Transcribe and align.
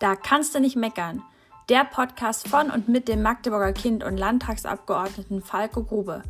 Da 0.00 0.16
kannst 0.16 0.54
du 0.54 0.60
nicht 0.60 0.74
meckern. 0.74 1.22
Der 1.68 1.84
Podcast 1.84 2.48
von 2.48 2.68
und 2.68 2.88
mit 2.88 3.06
dem 3.06 3.22
Magdeburger 3.22 3.72
Kind 3.72 4.02
und 4.02 4.16
Landtagsabgeordneten 4.16 5.40
Falco 5.40 5.84
Grube. 5.84 6.22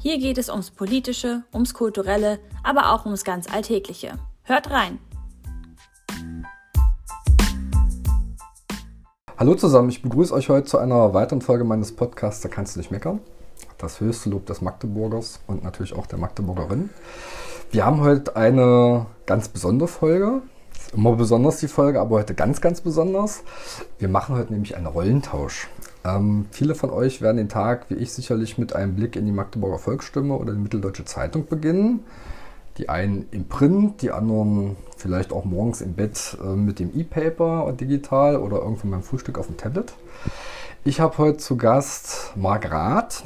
Hier 0.00 0.18
geht 0.18 0.36
es 0.36 0.50
ums 0.50 0.72
Politische, 0.72 1.44
ums 1.54 1.74
Kulturelle, 1.74 2.40
aber 2.64 2.90
auch 2.92 3.04
ums 3.04 3.22
ganz 3.22 3.50
Alltägliche. 3.50 4.18
Hört 4.42 4.70
rein! 4.72 4.98
Hallo 9.38 9.54
zusammen, 9.54 9.90
ich 9.90 10.02
begrüße 10.02 10.34
euch 10.34 10.48
heute 10.48 10.66
zu 10.66 10.78
einer 10.78 11.14
weiteren 11.14 11.40
Folge 11.40 11.62
meines 11.62 11.94
Podcasts 11.94 12.42
Da 12.42 12.48
kannst 12.48 12.74
du 12.74 12.80
nicht 12.80 12.90
meckern. 12.90 13.20
Das 13.78 14.00
höchste 14.00 14.28
Lob 14.28 14.46
des 14.46 14.60
Magdeburgers 14.60 15.38
und 15.46 15.62
natürlich 15.62 15.94
auch 15.94 16.06
der 16.06 16.18
Magdeburgerin. 16.18 16.90
Wir 17.70 17.86
haben 17.86 18.00
heute 18.00 18.34
eine 18.34 19.06
ganz 19.24 19.48
besondere 19.48 19.88
Folge 19.88 20.42
immer 20.92 21.16
besonders 21.16 21.58
die 21.58 21.68
Folge, 21.68 22.00
aber 22.00 22.16
heute 22.16 22.34
ganz, 22.34 22.60
ganz 22.60 22.80
besonders. 22.80 23.42
Wir 23.98 24.08
machen 24.08 24.36
heute 24.36 24.52
nämlich 24.52 24.76
einen 24.76 24.86
Rollentausch. 24.86 25.68
Ähm, 26.04 26.46
viele 26.50 26.74
von 26.74 26.90
euch 26.90 27.22
werden 27.22 27.38
den 27.38 27.48
Tag, 27.48 27.86
wie 27.88 27.94
ich 27.94 28.12
sicherlich, 28.12 28.58
mit 28.58 28.74
einem 28.74 28.94
Blick 28.94 29.16
in 29.16 29.26
die 29.26 29.32
Magdeburger 29.32 29.78
Volksstimme 29.78 30.34
oder 30.34 30.52
die 30.52 30.58
Mitteldeutsche 30.58 31.04
Zeitung 31.04 31.46
beginnen. 31.46 32.00
Die 32.76 32.88
einen 32.88 33.26
im 33.30 33.46
Print, 33.46 34.02
die 34.02 34.10
anderen 34.10 34.76
vielleicht 34.96 35.32
auch 35.32 35.44
morgens 35.44 35.80
im 35.80 35.94
Bett 35.94 36.36
äh, 36.42 36.48
mit 36.48 36.78
dem 36.78 36.90
E-Paper 36.98 37.72
digital 37.72 38.36
oder 38.36 38.58
irgendwo 38.58 38.88
beim 38.88 39.02
Frühstück 39.02 39.38
auf 39.38 39.46
dem 39.46 39.56
Tablet. 39.56 39.92
Ich 40.84 41.00
habe 41.00 41.16
heute 41.18 41.38
zu 41.38 41.56
Gast 41.56 42.32
Marc 42.36 42.70
Rath, 42.70 43.24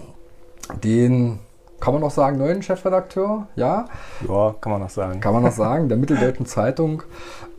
den 0.85 1.41
kann 1.81 1.95
man 1.95 2.03
noch 2.03 2.11
sagen, 2.11 2.39
neuen 2.39 2.63
Chefredakteur, 2.63 3.47
ja? 3.55 3.87
Ja, 4.29 4.55
kann 4.61 4.73
man 4.73 4.81
noch 4.81 4.91
sagen. 4.91 5.21
Kann 5.21 5.33
man 5.33 5.43
noch 5.43 5.53
sagen, 5.53 5.89
der 5.89 5.97
Mitteldeutschen 5.97 6.47
Zeitung 6.47 7.03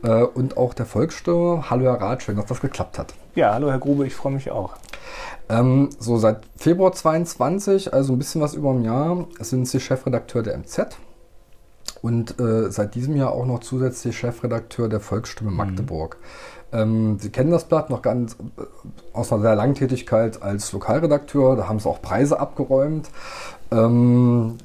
äh, 0.02 0.22
und 0.22 0.56
auch 0.56 0.74
der 0.74 0.86
Volksstimme. 0.86 1.70
Hallo 1.70 1.84
Herr 1.84 2.00
Rath, 2.00 2.22
schön, 2.22 2.36
dass 2.36 2.46
das 2.46 2.60
geklappt 2.60 2.98
hat. 2.98 3.14
Ja, 3.34 3.54
hallo 3.54 3.70
Herr 3.70 3.78
Grube, 3.78 4.06
ich 4.06 4.14
freue 4.14 4.32
mich 4.32 4.50
auch. 4.50 4.74
Ähm, 5.48 5.90
so 5.98 6.16
seit 6.18 6.40
Februar 6.56 6.92
22, 6.92 7.94
also 7.94 8.12
ein 8.12 8.18
bisschen 8.18 8.40
was 8.40 8.54
über 8.54 8.70
ein 8.70 8.82
Jahr, 8.82 9.26
sind 9.38 9.66
Sie 9.66 9.80
Chefredakteur 9.80 10.42
der 10.42 10.58
MZ 10.58 10.96
und 12.02 12.38
äh, 12.38 12.70
seit 12.70 12.94
diesem 12.94 13.16
Jahr 13.16 13.32
auch 13.32 13.46
noch 13.46 13.60
zusätzlich 13.60 14.18
Chefredakteur 14.18 14.88
der 14.88 15.00
Volksstimme 15.00 15.50
mhm. 15.50 15.56
Magdeburg. 15.56 16.18
Mhm. 16.20 16.59
Ähm, 16.72 17.18
Sie 17.18 17.30
kennen 17.30 17.50
das 17.50 17.64
Blatt 17.64 17.90
noch 17.90 18.02
ganz 18.02 18.34
äh, 18.34 18.62
aus 19.12 19.32
einer 19.32 19.42
sehr 19.42 19.56
langen 19.56 19.74
Tätigkeit 19.74 20.42
als 20.42 20.72
Lokalredakteur. 20.72 21.56
Da 21.56 21.68
haben 21.68 21.78
Sie 21.78 21.88
auch 21.88 22.00
Preise 22.00 22.38
abgeräumt. 22.38 23.10
Ähm, 23.70 24.58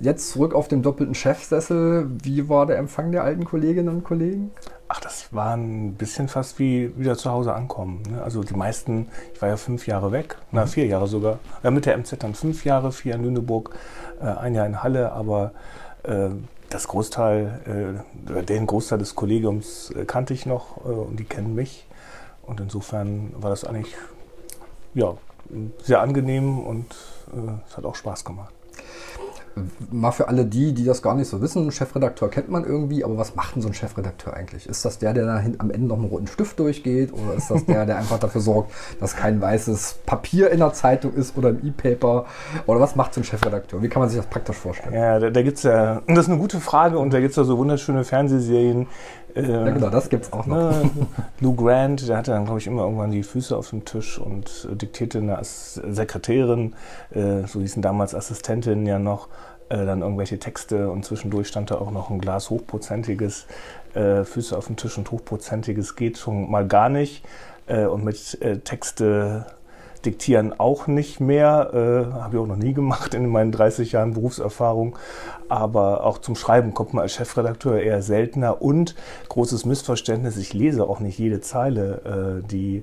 jetzt 0.00 0.30
zurück 0.30 0.54
auf 0.54 0.68
dem 0.68 0.82
doppelten 0.82 1.14
Chefsessel. 1.14 2.08
Wie 2.22 2.48
war 2.48 2.66
der 2.66 2.78
Empfang 2.78 3.12
der 3.12 3.24
alten 3.24 3.44
Kolleginnen 3.44 3.88
und 3.88 4.04
Kollegen? 4.04 4.50
Ach, 4.88 5.00
das 5.00 5.32
war 5.32 5.56
ein 5.56 5.94
bisschen 5.94 6.28
fast 6.28 6.58
wie 6.58 6.92
wieder 6.96 7.16
zu 7.16 7.30
Hause 7.30 7.54
ankommen. 7.54 8.02
Ne? 8.10 8.22
Also 8.22 8.42
die 8.42 8.54
meisten, 8.54 9.08
ich 9.32 9.40
war 9.40 9.48
ja 9.48 9.56
fünf 9.56 9.86
Jahre 9.86 10.12
weg, 10.12 10.36
mhm. 10.38 10.58
na 10.58 10.66
vier 10.66 10.86
Jahre 10.86 11.06
sogar. 11.06 11.38
Ja, 11.62 11.70
mit 11.70 11.86
der 11.86 11.96
MZ 11.96 12.22
dann 12.22 12.34
fünf 12.34 12.64
Jahre, 12.64 12.92
vier 12.92 13.14
in 13.14 13.24
Lüneburg, 13.24 13.70
äh, 14.20 14.26
ein 14.26 14.54
Jahr 14.54 14.66
in 14.66 14.82
Halle, 14.82 15.12
aber 15.12 15.52
äh, 16.02 16.28
das 16.74 16.88
Großteil, 16.88 18.02
äh, 18.28 18.42
den 18.42 18.66
Großteil 18.66 18.98
des 18.98 19.14
Kollegiums 19.14 19.90
äh, 19.90 20.04
kannte 20.04 20.34
ich 20.34 20.44
noch 20.44 20.78
äh, 20.78 20.88
und 20.88 21.16
die 21.18 21.24
kennen 21.24 21.54
mich. 21.54 21.86
Und 22.42 22.60
insofern 22.60 23.32
war 23.36 23.48
das 23.48 23.64
eigentlich 23.64 23.94
ja, 24.92 25.16
sehr 25.82 26.00
angenehm 26.00 26.58
und 26.58 26.86
äh, 27.32 27.52
es 27.68 27.76
hat 27.76 27.84
auch 27.84 27.94
Spaß 27.94 28.24
gemacht. 28.24 28.53
Mal 29.90 30.10
für 30.10 30.28
alle 30.28 30.44
die, 30.44 30.72
die 30.72 30.84
das 30.84 31.02
gar 31.02 31.14
nicht 31.14 31.28
so 31.28 31.40
wissen, 31.40 31.70
Chefredakteur 31.70 32.28
kennt 32.28 32.48
man 32.48 32.64
irgendwie, 32.64 33.04
aber 33.04 33.16
was 33.16 33.36
macht 33.36 33.54
denn 33.54 33.62
so 33.62 33.68
ein 33.68 33.74
Chefredakteur 33.74 34.34
eigentlich? 34.34 34.68
Ist 34.68 34.84
das 34.84 34.98
der, 34.98 35.12
der 35.12 35.26
da 35.26 35.42
am 35.58 35.70
Ende 35.70 35.86
noch 35.86 35.96
einen 35.96 36.06
roten 36.06 36.26
Stift 36.26 36.58
durchgeht 36.58 37.12
oder 37.12 37.34
ist 37.34 37.50
das 37.50 37.64
der, 37.64 37.86
der 37.86 37.98
einfach 37.98 38.18
dafür 38.18 38.40
sorgt, 38.40 38.72
dass 39.00 39.14
kein 39.14 39.40
weißes 39.40 39.98
Papier 40.06 40.50
in 40.50 40.58
der 40.58 40.72
Zeitung 40.72 41.14
ist 41.14 41.36
oder 41.36 41.50
im 41.50 41.64
E-Paper? 41.64 42.26
Oder 42.66 42.80
was 42.80 42.96
macht 42.96 43.14
so 43.14 43.20
ein 43.20 43.24
Chefredakteur? 43.24 43.80
Wie 43.82 43.88
kann 43.88 44.00
man 44.00 44.08
sich 44.08 44.18
das 44.18 44.26
praktisch 44.26 44.56
vorstellen? 44.56 44.94
Ja, 44.94 45.18
da, 45.20 45.30
da 45.30 45.42
gibt 45.42 45.58
es 45.58 45.62
ja, 45.62 46.02
das 46.06 46.20
ist 46.20 46.28
eine 46.28 46.38
gute 46.38 46.60
Frage 46.60 46.98
und 46.98 47.12
da 47.12 47.20
gibt 47.20 47.30
es 47.30 47.36
ja 47.36 47.44
so 47.44 47.56
wunderschöne 47.56 48.04
Fernsehserien, 48.04 48.88
äh, 49.34 49.50
ja, 49.50 49.70
genau, 49.70 49.90
das 49.90 50.08
gibt 50.08 50.26
es 50.26 50.32
auch 50.32 50.46
noch. 50.46 50.56
Ne, 50.70 50.90
Lou 51.40 51.54
Grant, 51.54 52.08
der 52.08 52.16
hatte 52.16 52.30
dann, 52.30 52.44
glaube 52.44 52.60
ich, 52.60 52.66
immer 52.66 52.82
irgendwann 52.82 53.10
die 53.10 53.22
Füße 53.22 53.56
auf 53.56 53.70
dem 53.70 53.84
Tisch 53.84 54.18
und 54.18 54.68
äh, 54.70 54.76
diktierte 54.76 55.18
eine 55.18 55.38
Sekretärin, 55.42 56.74
äh, 57.10 57.46
so 57.46 57.60
hießen 57.60 57.82
damals 57.82 58.14
Assistentinnen 58.14 58.86
ja 58.86 58.98
noch, 58.98 59.28
äh, 59.68 59.84
dann 59.84 60.02
irgendwelche 60.02 60.38
Texte 60.38 60.90
und 60.90 61.04
zwischendurch 61.04 61.48
stand 61.48 61.70
da 61.70 61.76
auch 61.76 61.90
noch 61.90 62.10
ein 62.10 62.20
Glas 62.20 62.50
hochprozentiges, 62.50 63.46
äh, 63.94 64.24
Füße 64.24 64.56
auf 64.56 64.66
dem 64.66 64.76
Tisch 64.76 64.98
und 64.98 65.10
hochprozentiges 65.10 65.96
geht 65.96 66.18
schon 66.18 66.50
mal 66.50 66.66
gar 66.66 66.88
nicht. 66.88 67.24
Äh, 67.66 67.86
und 67.86 68.04
mit 68.04 68.38
Texte 68.64 69.46
Diktieren 70.04 70.58
auch 70.58 70.86
nicht 70.86 71.20
mehr, 71.20 71.70
äh, 71.72 72.12
habe 72.20 72.36
ich 72.36 72.42
auch 72.42 72.46
noch 72.46 72.56
nie 72.56 72.74
gemacht 72.74 73.14
in 73.14 73.28
meinen 73.28 73.52
30 73.52 73.92
Jahren 73.92 74.14
Berufserfahrung. 74.14 74.96
Aber 75.48 76.04
auch 76.04 76.18
zum 76.18 76.36
Schreiben 76.36 76.74
kommt 76.74 76.94
man 76.94 77.02
als 77.02 77.12
Chefredakteur 77.12 77.80
eher 77.80 78.02
seltener. 78.02 78.62
Und 78.62 78.94
großes 79.28 79.64
Missverständnis, 79.64 80.36
ich 80.36 80.54
lese 80.54 80.84
auch 80.84 81.00
nicht 81.00 81.18
jede 81.18 81.40
Zeile, 81.40 82.40
äh, 82.42 82.46
die 82.46 82.82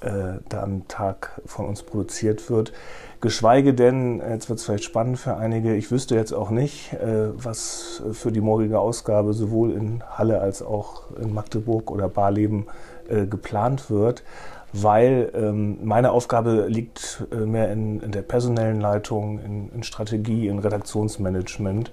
äh, 0.00 0.40
da 0.48 0.62
am 0.62 0.86
Tag 0.88 1.40
von 1.46 1.66
uns 1.66 1.82
produziert 1.82 2.50
wird. 2.50 2.72
Geschweige 3.20 3.72
denn, 3.72 4.20
jetzt 4.20 4.50
wird 4.50 4.58
es 4.58 4.66
vielleicht 4.66 4.84
spannend 4.84 5.18
für 5.18 5.36
einige, 5.36 5.74
ich 5.74 5.90
wüsste 5.90 6.14
jetzt 6.14 6.32
auch 6.32 6.50
nicht, 6.50 6.92
äh, 6.92 7.30
was 7.42 8.02
für 8.12 8.30
die 8.30 8.42
morgige 8.42 8.80
Ausgabe 8.80 9.32
sowohl 9.32 9.72
in 9.72 10.02
Halle 10.10 10.40
als 10.40 10.62
auch 10.62 11.04
in 11.16 11.32
Magdeburg 11.32 11.90
oder 11.90 12.08
Barleben 12.08 12.66
äh, 13.08 13.26
geplant 13.26 13.90
wird 13.90 14.22
weil 14.74 15.30
ähm, 15.34 15.78
meine 15.84 16.10
Aufgabe 16.10 16.66
liegt 16.66 17.24
äh, 17.30 17.36
mehr 17.36 17.70
in, 17.70 18.00
in, 18.00 18.10
der 18.10 18.22
personellen 18.22 18.80
Leitung, 18.80 19.38
in, 19.38 19.70
in, 19.70 19.82
Strategie, 19.84 20.48
in 20.48 20.58
Redaktionsmanagement. 20.58 21.92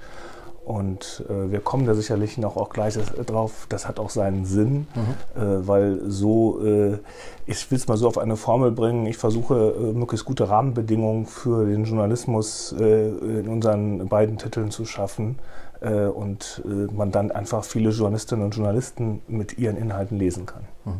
Und 0.65 1.23
äh, 1.29 1.51
wir 1.51 1.59
kommen 1.59 1.85
da 1.85 1.93
sicherlich 1.93 2.37
noch 2.39 2.57
auch 2.57 2.69
gleich 2.69 2.95
drauf, 3.25 3.67
das 3.69 3.87
hat 3.87 3.99
auch 3.99 4.09
seinen 4.09 4.45
Sinn, 4.45 4.87
mhm. 4.95 5.41
äh, 5.41 5.67
weil 5.67 5.99
so, 6.07 6.63
äh, 6.63 6.97
ich 7.45 7.69
will 7.69 7.77
es 7.77 7.87
mal 7.87 7.97
so 7.97 8.07
auf 8.07 8.17
eine 8.17 8.35
Formel 8.35 8.71
bringen, 8.71 9.05
ich 9.05 9.17
versuche 9.17 9.75
äh, 9.77 9.93
möglichst 9.93 10.25
gute 10.25 10.49
Rahmenbedingungen 10.49 11.25
für 11.27 11.65
den 11.65 11.85
Journalismus 11.85 12.75
äh, 12.79 13.09
in 13.09 13.47
unseren 13.47 14.07
beiden 14.07 14.37
Titeln 14.37 14.71
zu 14.71 14.85
schaffen 14.85 15.39
und 15.83 16.61
man 16.93 17.11
dann 17.11 17.31
einfach 17.31 17.63
viele 17.63 17.89
Journalistinnen 17.89 18.45
und 18.45 18.55
Journalisten 18.55 19.23
mit 19.27 19.57
ihren 19.57 19.77
Inhalten 19.77 20.15
lesen 20.19 20.45
kann. 20.45 20.61
Mhm. 20.85 20.91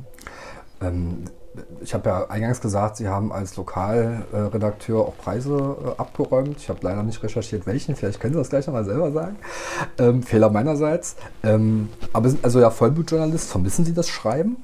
Ähm, 0.82 1.24
ich 1.82 1.94
habe 1.94 2.10
ja 2.10 2.30
eingangs 2.30 2.62
gesagt, 2.62 2.98
Sie 2.98 3.08
haben 3.08 3.32
als 3.34 3.58
Lokalredakteur 3.58 5.02
auch 5.02 5.18
Preise 5.18 5.76
äh, 5.86 6.00
abgeräumt. 6.00 6.58
Ich 6.58 6.70
habe 6.70 6.80
leider 6.82 7.04
nicht 7.04 7.22
recherchiert, 7.24 7.66
welchen. 7.66 7.96
Vielleicht 7.96 8.20
können 8.20 8.34
Sie 8.34 8.40
das 8.40 8.50
gleich 8.50 8.68
nochmal 8.68 8.86
selber 8.86 9.12
sagen. 9.12 9.36
Ähm, 9.98 10.24
Fehler 10.24 10.50
meinerseits. 10.50 11.16
Ähm, 11.44 11.90
aber 12.14 12.30
sind 12.30 12.44
also 12.44 12.60
ja 12.62 12.70
Vollblutjournalist. 12.70 13.50
Vermissen 13.50 13.84
Sie 13.84 13.94
das 13.94 14.08
Schreiben? 14.08 14.58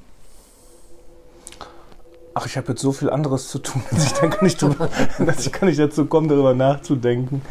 Ach, 2.32 2.46
ich 2.46 2.56
habe 2.56 2.68
jetzt 2.68 2.80
so 2.80 2.92
viel 2.92 3.10
anderes 3.10 3.48
zu 3.48 3.58
tun, 3.58 3.82
dass 3.90 4.06
ich 4.06 4.12
dann 4.14 4.30
gar 4.30 4.44
nicht, 4.44 4.62
drüber, 4.62 4.88
dass 5.18 5.46
ich 5.46 5.52
gar 5.52 5.66
nicht 5.66 5.78
dazu 5.78 6.06
komme, 6.06 6.28
darüber 6.28 6.54
nachzudenken. 6.54 7.42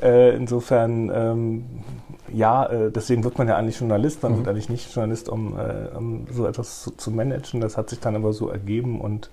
Äh, 0.00 0.36
insofern 0.36 1.10
ähm, 1.12 1.64
ja, 2.34 2.66
äh, 2.66 2.90
deswegen 2.90 3.24
wird 3.24 3.38
man 3.38 3.48
ja 3.48 3.56
eigentlich 3.56 3.78
Journalist, 3.78 4.22
man 4.22 4.32
mhm. 4.32 4.36
wird 4.38 4.48
eigentlich 4.48 4.68
nicht 4.68 4.94
Journalist, 4.94 5.28
um, 5.28 5.58
äh, 5.58 5.96
um 5.96 6.26
so 6.30 6.46
etwas 6.46 6.82
zu, 6.82 6.90
zu, 6.90 7.10
managen. 7.10 7.60
Das 7.60 7.76
hat 7.76 7.90
sich 7.90 8.00
dann 8.00 8.16
aber 8.16 8.32
so 8.32 8.48
ergeben 8.48 9.00
und 9.00 9.30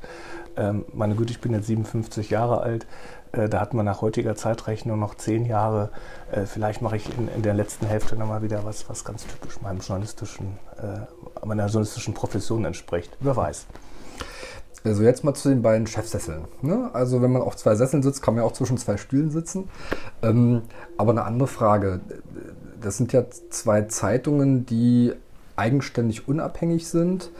ähm, 0.56 0.86
meine 0.94 1.16
Güte, 1.16 1.32
ich 1.32 1.42
bin 1.42 1.54
jetzt 1.54 1.68
57 1.68 2.30
Jahre 2.30 2.62
alt. 2.62 2.86
Äh, 3.32 3.50
da 3.50 3.60
hat 3.60 3.74
man 3.74 3.86
nach 3.86 4.02
heutiger 4.02 4.36
Zeitrechnung 4.36 5.00
noch 5.00 5.16
zehn 5.16 5.46
Jahre. 5.46 5.90
Äh, 6.32 6.46
vielleicht 6.46 6.82
mache 6.82 6.98
ich 6.98 7.10
in, 7.18 7.30
in, 7.36 7.42
der 7.42 7.54
letzten 7.54 7.86
Hälfte 7.86 8.16
nochmal 8.16 8.42
wieder 8.42 8.66
was, 8.66 8.90
was 8.90 9.06
ganz 9.06 9.26
typisch 9.26 9.62
meinem 9.62 9.80
journalistischen, 9.80 10.58
äh, 10.78 11.46
meiner 11.46 11.66
journalistischen 11.68 12.14
Profession 12.14 12.66
entspricht. 12.66 13.16
Wer 13.20 13.36
weiß. 13.36 13.66
Also 14.84 15.04
jetzt 15.04 15.24
mal 15.24 15.36
zu 15.36 15.50
den 15.50 15.62
beiden 15.62 15.86
Chefsesseln. 15.86 16.46
Ne? 16.62 16.90
Also 16.94 17.22
wenn 17.22 17.32
man 17.32 17.44
auf 17.44 17.56
zwei 17.56 17.76
Sesseln 17.76 18.02
sitzt, 18.02 18.24
kann 18.24 18.34
man 18.34 18.44
ja 18.44 18.50
auch 18.50 18.54
zwischen 18.54 18.78
zwei 18.78 18.98
Stühlen 18.98 19.30
sitzen. 19.30 19.70
Ähm, 20.24 20.64
aber 20.98 21.12
eine 21.12 21.24
andere 21.24 21.48
Frage 21.48 22.00
das 22.82 22.98
sind 22.98 23.14
ja 23.14 23.24
zwei 23.50 23.84
Zeitungen, 23.84 24.66
die 24.66 25.14
eigenständig 25.56 26.28
unabhängig 26.28 26.88
sind. 26.88 27.32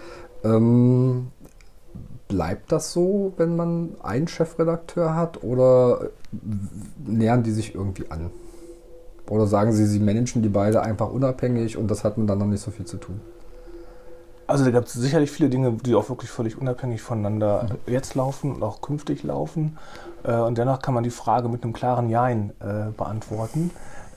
Ähm, 0.44 1.28
bleibt 2.28 2.72
das 2.72 2.94
so, 2.94 3.34
wenn 3.38 3.56
man 3.56 3.96
einen 4.02 4.28
Chefredakteur 4.28 5.16
hat 5.16 5.44
oder 5.44 6.10
nähern 7.06 7.44
die 7.44 7.52
sich 7.52 7.76
irgendwie 7.76 8.10
an? 8.10 8.32
Oder 9.30 9.48
sagen 9.48 9.72
Sie, 9.72 9.86
Sie 9.86 10.00
managen 10.00 10.42
die 10.42 10.50
beide 10.50 10.82
einfach 10.82 11.10
unabhängig 11.10 11.78
und 11.78 11.90
das 11.90 12.04
hat 12.04 12.18
man 12.18 12.28
dann 12.28 12.40
noch 12.40 12.48
nicht 12.48 12.62
so 12.62 12.72
viel 12.72 12.86
zu 12.86 12.98
tun? 12.98 13.22
Also 14.48 14.66
da 14.66 14.72
gab 14.72 14.86
es 14.86 14.94
sicherlich 14.94 15.32
viele 15.32 15.50
Dinge, 15.50 15.72
die 15.86 15.96
auch 15.96 16.10
wirklich 16.10 16.30
völlig 16.30 16.58
unabhängig 16.58 17.02
voneinander 17.02 17.64
mhm. 17.64 17.94
jetzt 17.94 18.16
laufen 18.16 18.54
und 18.54 18.64
auch 18.64 18.82
künftig 18.82 19.24
laufen. 19.24 19.78
Äh, 20.24 20.36
und 20.36 20.58
dennoch 20.58 20.82
kann 20.82 20.94
man 20.94 21.06
die 21.06 21.10
Frage 21.10 21.48
mit 21.48 21.64
einem 21.64 21.72
klaren 21.72 22.10
Jein 22.10 22.52
äh, 22.60 22.92
beantworten. 22.96 23.72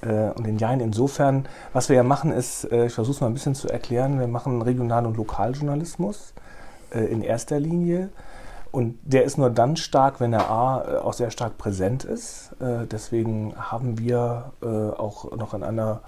Äh, 0.04 0.30
und 0.36 0.46
den 0.46 0.58
Jein 0.58 0.80
insofern, 0.80 1.46
was 1.72 1.88
wir 1.88 1.96
ja 1.96 2.02
machen 2.02 2.32
ist, 2.32 2.70
äh, 2.70 2.86
ich 2.86 2.92
versuche 2.92 3.14
es 3.14 3.20
mal 3.20 3.28
ein 3.28 3.34
bisschen 3.34 3.54
zu 3.54 3.68
erklären, 3.68 4.20
wir 4.20 4.28
machen 4.28 4.62
Regional- 4.62 5.06
und 5.06 5.16
Lokaljournalismus. 5.16 6.34
äh, 6.90 7.06
in 7.06 7.22
erster 7.22 7.58
Linie. 7.58 8.10
Und 8.70 8.98
der 9.04 9.24
ist 9.24 9.38
nur 9.38 9.50
dann 9.50 9.76
stark, 9.76 10.20
wenn 10.20 10.32
er 10.32 10.50
A 10.50 11.00
auch 11.02 11.12
sehr 11.12 11.30
stark 11.30 11.58
präsent 11.58 12.02
ist. 12.02 12.50
Deswegen 12.58 13.54
haben 13.56 14.00
wir 14.00 14.50
auch 14.98 15.30
noch 15.36 15.54
in 15.54 15.62
einer 15.62 16.00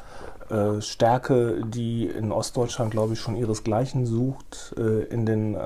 Stärke, 0.80 1.64
die 1.64 2.06
in 2.06 2.32
Ostdeutschland, 2.32 2.90
glaube 2.90 3.12
ich, 3.12 3.20
schon 3.20 3.36
ihresgleichen 3.36 4.04
sucht, 4.04 4.74
in 5.10 5.26
den 5.26 5.56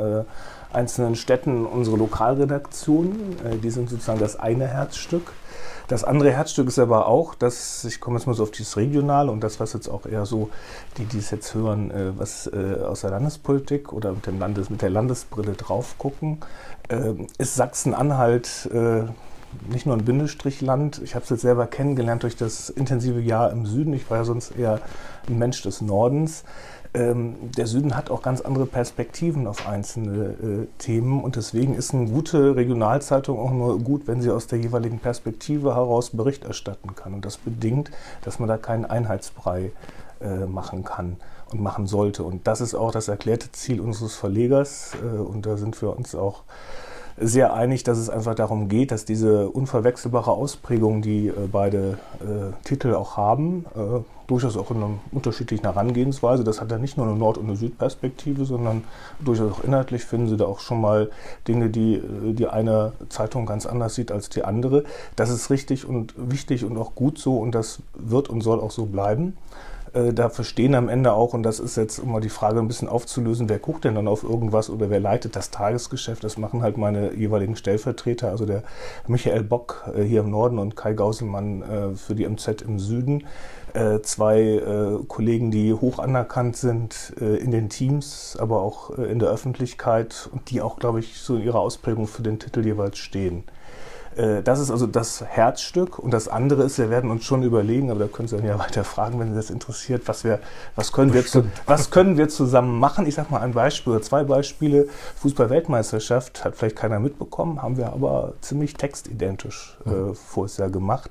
einzelnen 0.73 1.17
Städten 1.17 1.67
unsere 1.67 1.97
Lokalredaktionen. 1.97 3.37
die 3.63 3.71
sind 3.71 3.91
sozusagen 3.91 4.21
das 4.21 4.37
eine 4.37 4.67
Herzstück. 4.67 5.33
Das 5.91 6.05
andere 6.05 6.31
Herzstück 6.31 6.69
ist 6.69 6.79
aber 6.79 7.09
auch, 7.09 7.35
dass, 7.35 7.85
ich 7.85 7.99
komme 7.99 8.17
jetzt 8.17 8.27
mal 8.27 8.35
so 8.35 8.45
auf 8.45 8.53
dieses 8.53 8.77
Regionale 8.77 9.29
und 9.33 9.41
das, 9.41 9.59
was 9.59 9.73
jetzt 9.73 9.89
auch 9.89 10.07
eher 10.07 10.25
so, 10.25 10.51
die, 10.97 11.05
die 11.05 11.19
es 11.19 11.33
jetzt 11.33 11.53
hören, 11.53 11.91
äh, 11.91 12.13
was 12.17 12.47
äh, 12.47 12.81
aus 12.81 13.01
der 13.01 13.11
Landespolitik 13.11 13.93
oder 13.93 14.13
mit, 14.13 14.25
dem 14.25 14.39
Landes, 14.39 14.71
mit 14.71 14.83
der 14.83 14.91
Landesbrille 14.91 15.55
drauf 15.55 15.97
gucken, 15.99 16.39
äh, 16.89 17.15
ist 17.39 17.57
Sachsen-Anhalt 17.57 18.71
äh, 18.73 19.03
nicht 19.69 19.85
nur 19.85 19.97
ein 19.97 20.05
Bindestrichland. 20.05 21.01
Ich 21.03 21.17
habe 21.17 21.25
es 21.25 21.31
jetzt 21.31 21.41
selber 21.41 21.67
kennengelernt 21.67 22.23
durch 22.23 22.37
das 22.37 22.71
intensive 22.71 23.21
Jahr 23.21 23.51
im 23.51 23.67
Süden. 23.67 23.93
Ich 23.93 24.09
war 24.11 24.19
ja 24.19 24.25
sonst 24.25 24.53
eher 24.57 24.81
ein 25.29 25.39
Mensch 25.39 25.61
des 25.63 25.81
Nordens 25.81 26.45
ähm, 26.93 27.37
der 27.57 27.67
Süden 27.67 27.97
hat 27.97 28.11
auch 28.11 28.23
ganz 28.23 28.41
andere 28.41 28.67
Perspektiven 28.67 29.47
auf 29.47 29.69
einzelne 29.69 30.25
äh, 30.25 30.67
Themen 30.79 31.23
und 31.23 31.37
deswegen 31.37 31.75
ist 31.75 31.95
eine 31.95 32.11
gute 32.11 32.57
Regionalzeitung 32.57 33.39
auch 33.39 33.53
nur 33.53 33.79
gut, 33.79 34.09
wenn 34.09 34.21
sie 34.23 34.31
aus 34.31 34.49
der 34.49 34.59
jeweiligen 34.59 34.99
Perspektive 34.99 35.77
heraus 35.77 36.11
Bericht 36.11 36.45
erstatten 36.45 36.97
kann. 36.97 37.15
Und 37.15 37.25
das 37.25 37.37
bedingt, 37.37 37.91
dass 38.25 38.41
man 38.41 38.49
da 38.49 38.57
keinen 38.57 38.87
Einheitsbrei 38.87 39.71
äh, 40.21 40.47
machen 40.47 40.83
kann 40.83 41.17
und 41.53 41.61
machen 41.61 41.87
sollte. 41.87 42.25
Und 42.25 42.47
das 42.49 42.61
ist 42.61 42.75
auch 42.75 42.91
das 42.91 43.07
erklärte 43.07 43.53
Ziel 43.53 43.81
unseres 43.81 44.17
Verlegers 44.17 44.93
äh, 45.01 45.19
und 45.19 45.47
da 45.47 45.57
sind 45.57 45.81
wir 45.81 45.97
uns 45.97 46.15
auch 46.17 46.43
sehr 47.19 47.55
einig, 47.55 47.85
dass 47.85 47.99
es 47.99 48.11
einfach 48.11 48.35
darum 48.35 48.69
geht, 48.69 48.91
dass 48.91 49.05
diese 49.05 49.49
unverwechselbare 49.49 50.31
Ausprägung, 50.31 51.03
die 51.03 51.29
äh, 51.29 51.33
beide 51.51 51.99
äh, 52.21 52.53
Titel 52.65 52.95
auch 52.95 53.17
haben, 53.17 53.65
äh, 53.75 54.01
durchaus 54.27 54.57
auch 54.57 54.71
in 54.71 54.77
einer 54.77 54.91
unterschiedlichen 55.11 55.65
Herangehensweise, 55.65 56.45
das 56.45 56.61
hat 56.61 56.71
ja 56.71 56.79
nicht 56.79 56.97
nur 56.97 57.07
eine 57.07 57.17
Nord- 57.17 57.37
und 57.37 57.47
eine 57.47 57.57
Südperspektive, 57.57 58.45
sondern 58.45 58.85
durchaus 59.19 59.53
auch 59.53 59.65
inhaltlich 59.65 60.05
finden 60.05 60.29
Sie 60.29 60.37
da 60.37 60.45
auch 60.45 60.61
schon 60.61 60.81
mal 60.81 61.11
Dinge, 61.49 61.69
die 61.69 61.95
äh, 61.95 62.33
die 62.33 62.47
eine 62.47 62.93
Zeitung 63.09 63.47
ganz 63.47 63.67
anders 63.67 63.95
sieht 63.95 64.13
als 64.13 64.29
die 64.29 64.45
andere. 64.45 64.85
Das 65.17 65.31
ist 65.31 65.51
richtig 65.51 65.87
und 65.87 66.15
wichtig 66.17 66.65
und 66.65 66.77
auch 66.79 66.95
gut 66.95 67.19
so 67.19 67.39
und 67.39 67.55
das 67.55 67.81
wird 67.95 68.29
und 68.29 68.41
soll 68.41 68.61
auch 68.61 68.71
so 68.71 68.87
bleiben. 68.87 69.37
Äh, 69.93 70.13
da 70.13 70.29
verstehen 70.29 70.75
am 70.75 70.89
Ende 70.89 71.13
auch, 71.13 71.35
und 71.35 71.43
das 71.43 71.61
ist 71.61 71.77
jetzt 71.77 71.99
immer 71.99 72.21
die 72.21 72.29
Frage 72.29 72.61
ein 72.61 72.69
bisschen 72.69 72.89
aufzulösen, 72.89 73.49
wer 73.49 73.59
guckt 73.59 73.85
denn 73.85 73.95
dann 73.95 74.09
auf 74.09 74.23
irgendwas 74.23 74.71
oder 74.71 74.91
wer 74.91 75.01
leitet 75.01 75.37
das 75.37 75.51
Tagesgeschäft? 75.51 76.23
Das 76.23 76.37
machen 76.37 76.63
halt 76.63 76.77
meine 76.77 77.15
jeweiligen 77.15 77.57
Stellvertreter, 77.57 78.29
also 78.29 78.47
der 78.47 78.63
Michael 79.07 79.43
Bock 79.43 79.91
äh, 79.95 80.03
hier 80.03 80.21
im 80.21 80.31
Norden 80.31 80.59
und 80.59 80.77
Kai 80.77 80.93
Gauselmann 80.93 81.63
äh, 81.63 81.95
für 81.97 82.15
die 82.15 82.29
MZ 82.29 82.63
im 82.63 82.79
Süden. 82.79 83.27
Zwei 84.03 84.99
Kollegen, 85.07 85.53
die 85.53 85.73
hoch 85.73 86.01
anerkannt 86.01 86.57
sind 86.57 87.15
in 87.21 87.53
den 87.53 87.69
Teams, 87.69 88.37
aber 88.41 88.63
auch 88.63 88.91
in 88.91 89.21
der 89.21 89.29
Öffentlichkeit 89.29 90.29
und 90.33 90.51
die 90.51 90.61
auch, 90.61 90.81
glaube 90.81 90.99
ich, 90.99 91.19
so 91.19 91.37
in 91.37 91.43
ihrer 91.43 91.61
Ausprägung 91.61 92.09
für 92.09 92.23
den 92.23 92.41
Titel 92.41 92.67
jeweils 92.67 92.99
stehen. 92.99 93.45
Äh, 94.17 94.43
das 94.43 94.61
ist 94.61 94.71
also 94.71 94.87
das 94.87 95.25
Herzstück 95.25 95.99
und 95.99 96.13
das 96.13 96.29
andere 96.29 96.65
ist, 96.65 96.79
wir 96.79 96.91
werden 96.91 97.11
uns 97.11 97.25
schon 97.25 97.43
überlegen, 97.43 97.91
aber 97.91 98.01
da 98.01 98.07
können 98.07 98.29
Sie 98.29 98.37
dann 98.37 98.47
ja 98.47 98.59
weiter 98.59 98.85
fragen, 98.85 99.21
wenn 99.21 99.31
Sie 99.31 99.37
das 99.37 99.51
interessiert, 99.51 100.03
was 100.07 100.25
wir, 100.25 100.41
was 100.77 100.93
können 100.93 101.13
wir, 101.13 101.25
zu, 101.25 101.45
was 101.67 101.91
können 101.91 102.17
wir 102.17 102.29
zusammen 102.29 102.79
machen? 102.79 103.07
Ich 103.07 103.15
sage 103.15 103.29
mal 103.31 103.41
ein 103.41 103.53
Beispiel 103.53 103.93
oder 103.95 104.03
zwei 104.03 104.25
Beispiele. 104.25 104.89
Fußball-Weltmeisterschaft 105.17 106.45
hat 106.45 106.57
vielleicht 106.57 106.77
keiner 106.77 107.01
mitbekommen, 107.01 107.63
haben 107.63 107.77
wir 107.77 107.93
aber 107.93 108.35
ziemlich 108.41 108.75
textidentisch 108.75 109.77
äh, 109.87 110.15
vorher 110.15 110.71
gemacht, 110.71 111.11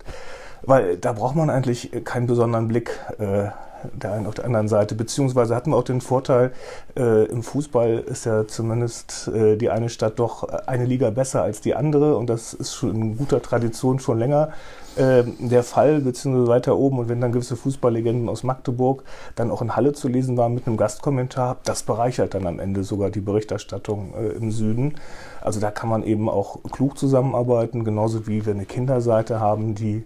weil 0.63 0.97
da 0.97 1.13
braucht 1.13 1.35
man 1.35 1.49
eigentlich 1.49 1.91
keinen 2.03 2.27
besonderen 2.27 2.67
Blick 2.67 2.91
äh, 3.17 3.49
der 3.93 4.13
einen 4.13 4.27
auf 4.27 4.35
der 4.35 4.45
anderen 4.45 4.67
Seite. 4.67 4.95
Beziehungsweise 4.95 5.55
hatten 5.55 5.71
wir 5.71 5.77
auch 5.77 5.83
den 5.83 6.01
Vorteil, 6.01 6.51
äh, 6.97 7.25
im 7.25 7.43
Fußball 7.43 7.99
ist 7.99 8.25
ja 8.25 8.47
zumindest 8.47 9.29
äh, 9.29 9.57
die 9.57 9.69
eine 9.69 9.89
Stadt 9.89 10.19
doch 10.19 10.43
eine 10.67 10.85
Liga 10.85 11.09
besser 11.09 11.43
als 11.43 11.61
die 11.61 11.75
andere 11.75 12.17
und 12.17 12.29
das 12.29 12.53
ist 12.53 12.73
schon 12.73 12.95
in 12.95 13.17
guter 13.17 13.41
Tradition 13.41 13.99
schon 13.99 14.19
länger 14.19 14.49
äh, 14.95 15.23
der 15.39 15.63
Fall, 15.63 16.01
beziehungsweise 16.01 16.47
weiter 16.47 16.77
oben. 16.77 16.99
Und 16.99 17.09
wenn 17.09 17.21
dann 17.21 17.31
gewisse 17.31 17.55
Fußballlegenden 17.55 18.27
aus 18.27 18.43
Magdeburg 18.43 19.03
dann 19.35 19.51
auch 19.51 19.61
in 19.61 19.75
Halle 19.75 19.93
zu 19.93 20.07
lesen 20.07 20.35
waren 20.37 20.53
mit 20.53 20.67
einem 20.67 20.77
Gastkommentar, 20.77 21.57
das 21.63 21.83
bereichert 21.83 22.33
dann 22.33 22.45
am 22.47 22.59
Ende 22.59 22.83
sogar 22.83 23.09
die 23.09 23.21
Berichterstattung 23.21 24.13
äh, 24.15 24.29
im 24.29 24.51
Süden. 24.51 24.95
Also 25.41 25.59
da 25.59 25.71
kann 25.71 25.89
man 25.89 26.03
eben 26.03 26.29
auch 26.29 26.59
klug 26.71 26.97
zusammenarbeiten, 26.97 27.83
genauso 27.83 28.27
wie 28.27 28.45
wir 28.45 28.53
eine 28.53 28.65
Kinderseite 28.65 29.39
haben, 29.39 29.75
die 29.75 30.03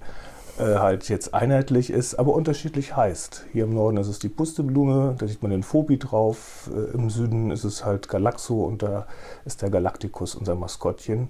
äh, 0.60 0.78
halt 0.78 1.10
jetzt 1.10 1.34
einheitlich 1.34 1.90
ist, 1.90 2.16
aber 2.16 2.34
unterschiedlich 2.34 2.96
heißt. 2.96 3.46
Hier 3.52 3.64
im 3.64 3.74
Norden 3.74 3.98
ist 3.98 4.08
es 4.08 4.20
die 4.20 4.30
Pusteblume, 4.30 5.16
da 5.18 5.28
sieht 5.28 5.42
man 5.42 5.52
den 5.52 5.64
Phobi 5.64 5.98
drauf. 5.98 6.70
Äh, 6.72 6.96
Im 6.96 7.10
Süden 7.10 7.50
ist 7.50 7.64
es 7.64 7.84
halt 7.84 8.08
Galaxo 8.08 8.64
und 8.64 8.84
da 8.84 9.08
ist 9.46 9.62
der 9.62 9.70
Galacticus 9.70 10.36
unser 10.36 10.56
Maskottchen. 10.56 11.30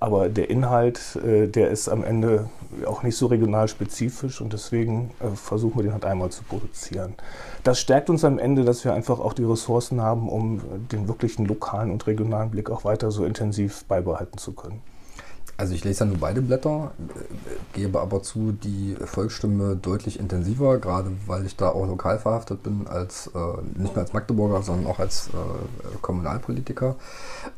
Aber 0.00 0.28
der 0.28 0.50
Inhalt, 0.50 1.16
äh, 1.16 1.48
der 1.48 1.70
ist 1.70 1.88
am 1.88 2.02
Ende 2.02 2.48
auch 2.86 3.02
nicht 3.02 3.16
so 3.16 3.26
regional 3.26 3.68
spezifisch 3.68 4.40
und 4.40 4.52
deswegen 4.52 5.10
äh, 5.20 5.28
versuchen 5.36 5.76
wir 5.76 5.82
den 5.82 5.92
halt 5.92 6.04
einmal 6.04 6.30
zu 6.30 6.42
produzieren. 6.42 7.14
Das 7.64 7.78
stärkt 7.78 8.08
uns 8.08 8.24
am 8.24 8.38
Ende, 8.38 8.64
dass 8.64 8.84
wir 8.84 8.94
einfach 8.94 9.20
auch 9.20 9.34
die 9.34 9.44
Ressourcen 9.44 10.00
haben, 10.00 10.28
um 10.28 10.60
den 10.90 11.08
wirklichen 11.08 11.44
lokalen 11.46 11.90
und 11.90 12.06
regionalen 12.06 12.50
Blick 12.50 12.70
auch 12.70 12.84
weiter 12.84 13.10
so 13.10 13.24
intensiv 13.24 13.84
beibehalten 13.84 14.38
zu 14.38 14.54
können. 14.54 14.80
Also 15.62 15.76
ich 15.76 15.84
lese 15.84 16.00
ja 16.00 16.06
nur 16.06 16.18
beide 16.18 16.42
Blätter, 16.42 16.90
gebe 17.72 18.00
aber 18.00 18.20
zu, 18.24 18.50
die 18.50 18.96
Volksstimme 19.04 19.76
deutlich 19.76 20.18
intensiver, 20.18 20.78
gerade 20.78 21.12
weil 21.28 21.46
ich 21.46 21.54
da 21.54 21.68
auch 21.68 21.86
lokal 21.86 22.18
verhaftet 22.18 22.64
bin, 22.64 22.88
als 22.88 23.28
äh, 23.28 23.78
nicht 23.78 23.94
nur 23.94 23.98
als 23.98 24.12
Magdeburger, 24.12 24.62
sondern 24.62 24.88
auch 24.88 24.98
als 24.98 25.28
äh, 25.28 25.96
Kommunalpolitiker. 26.00 26.96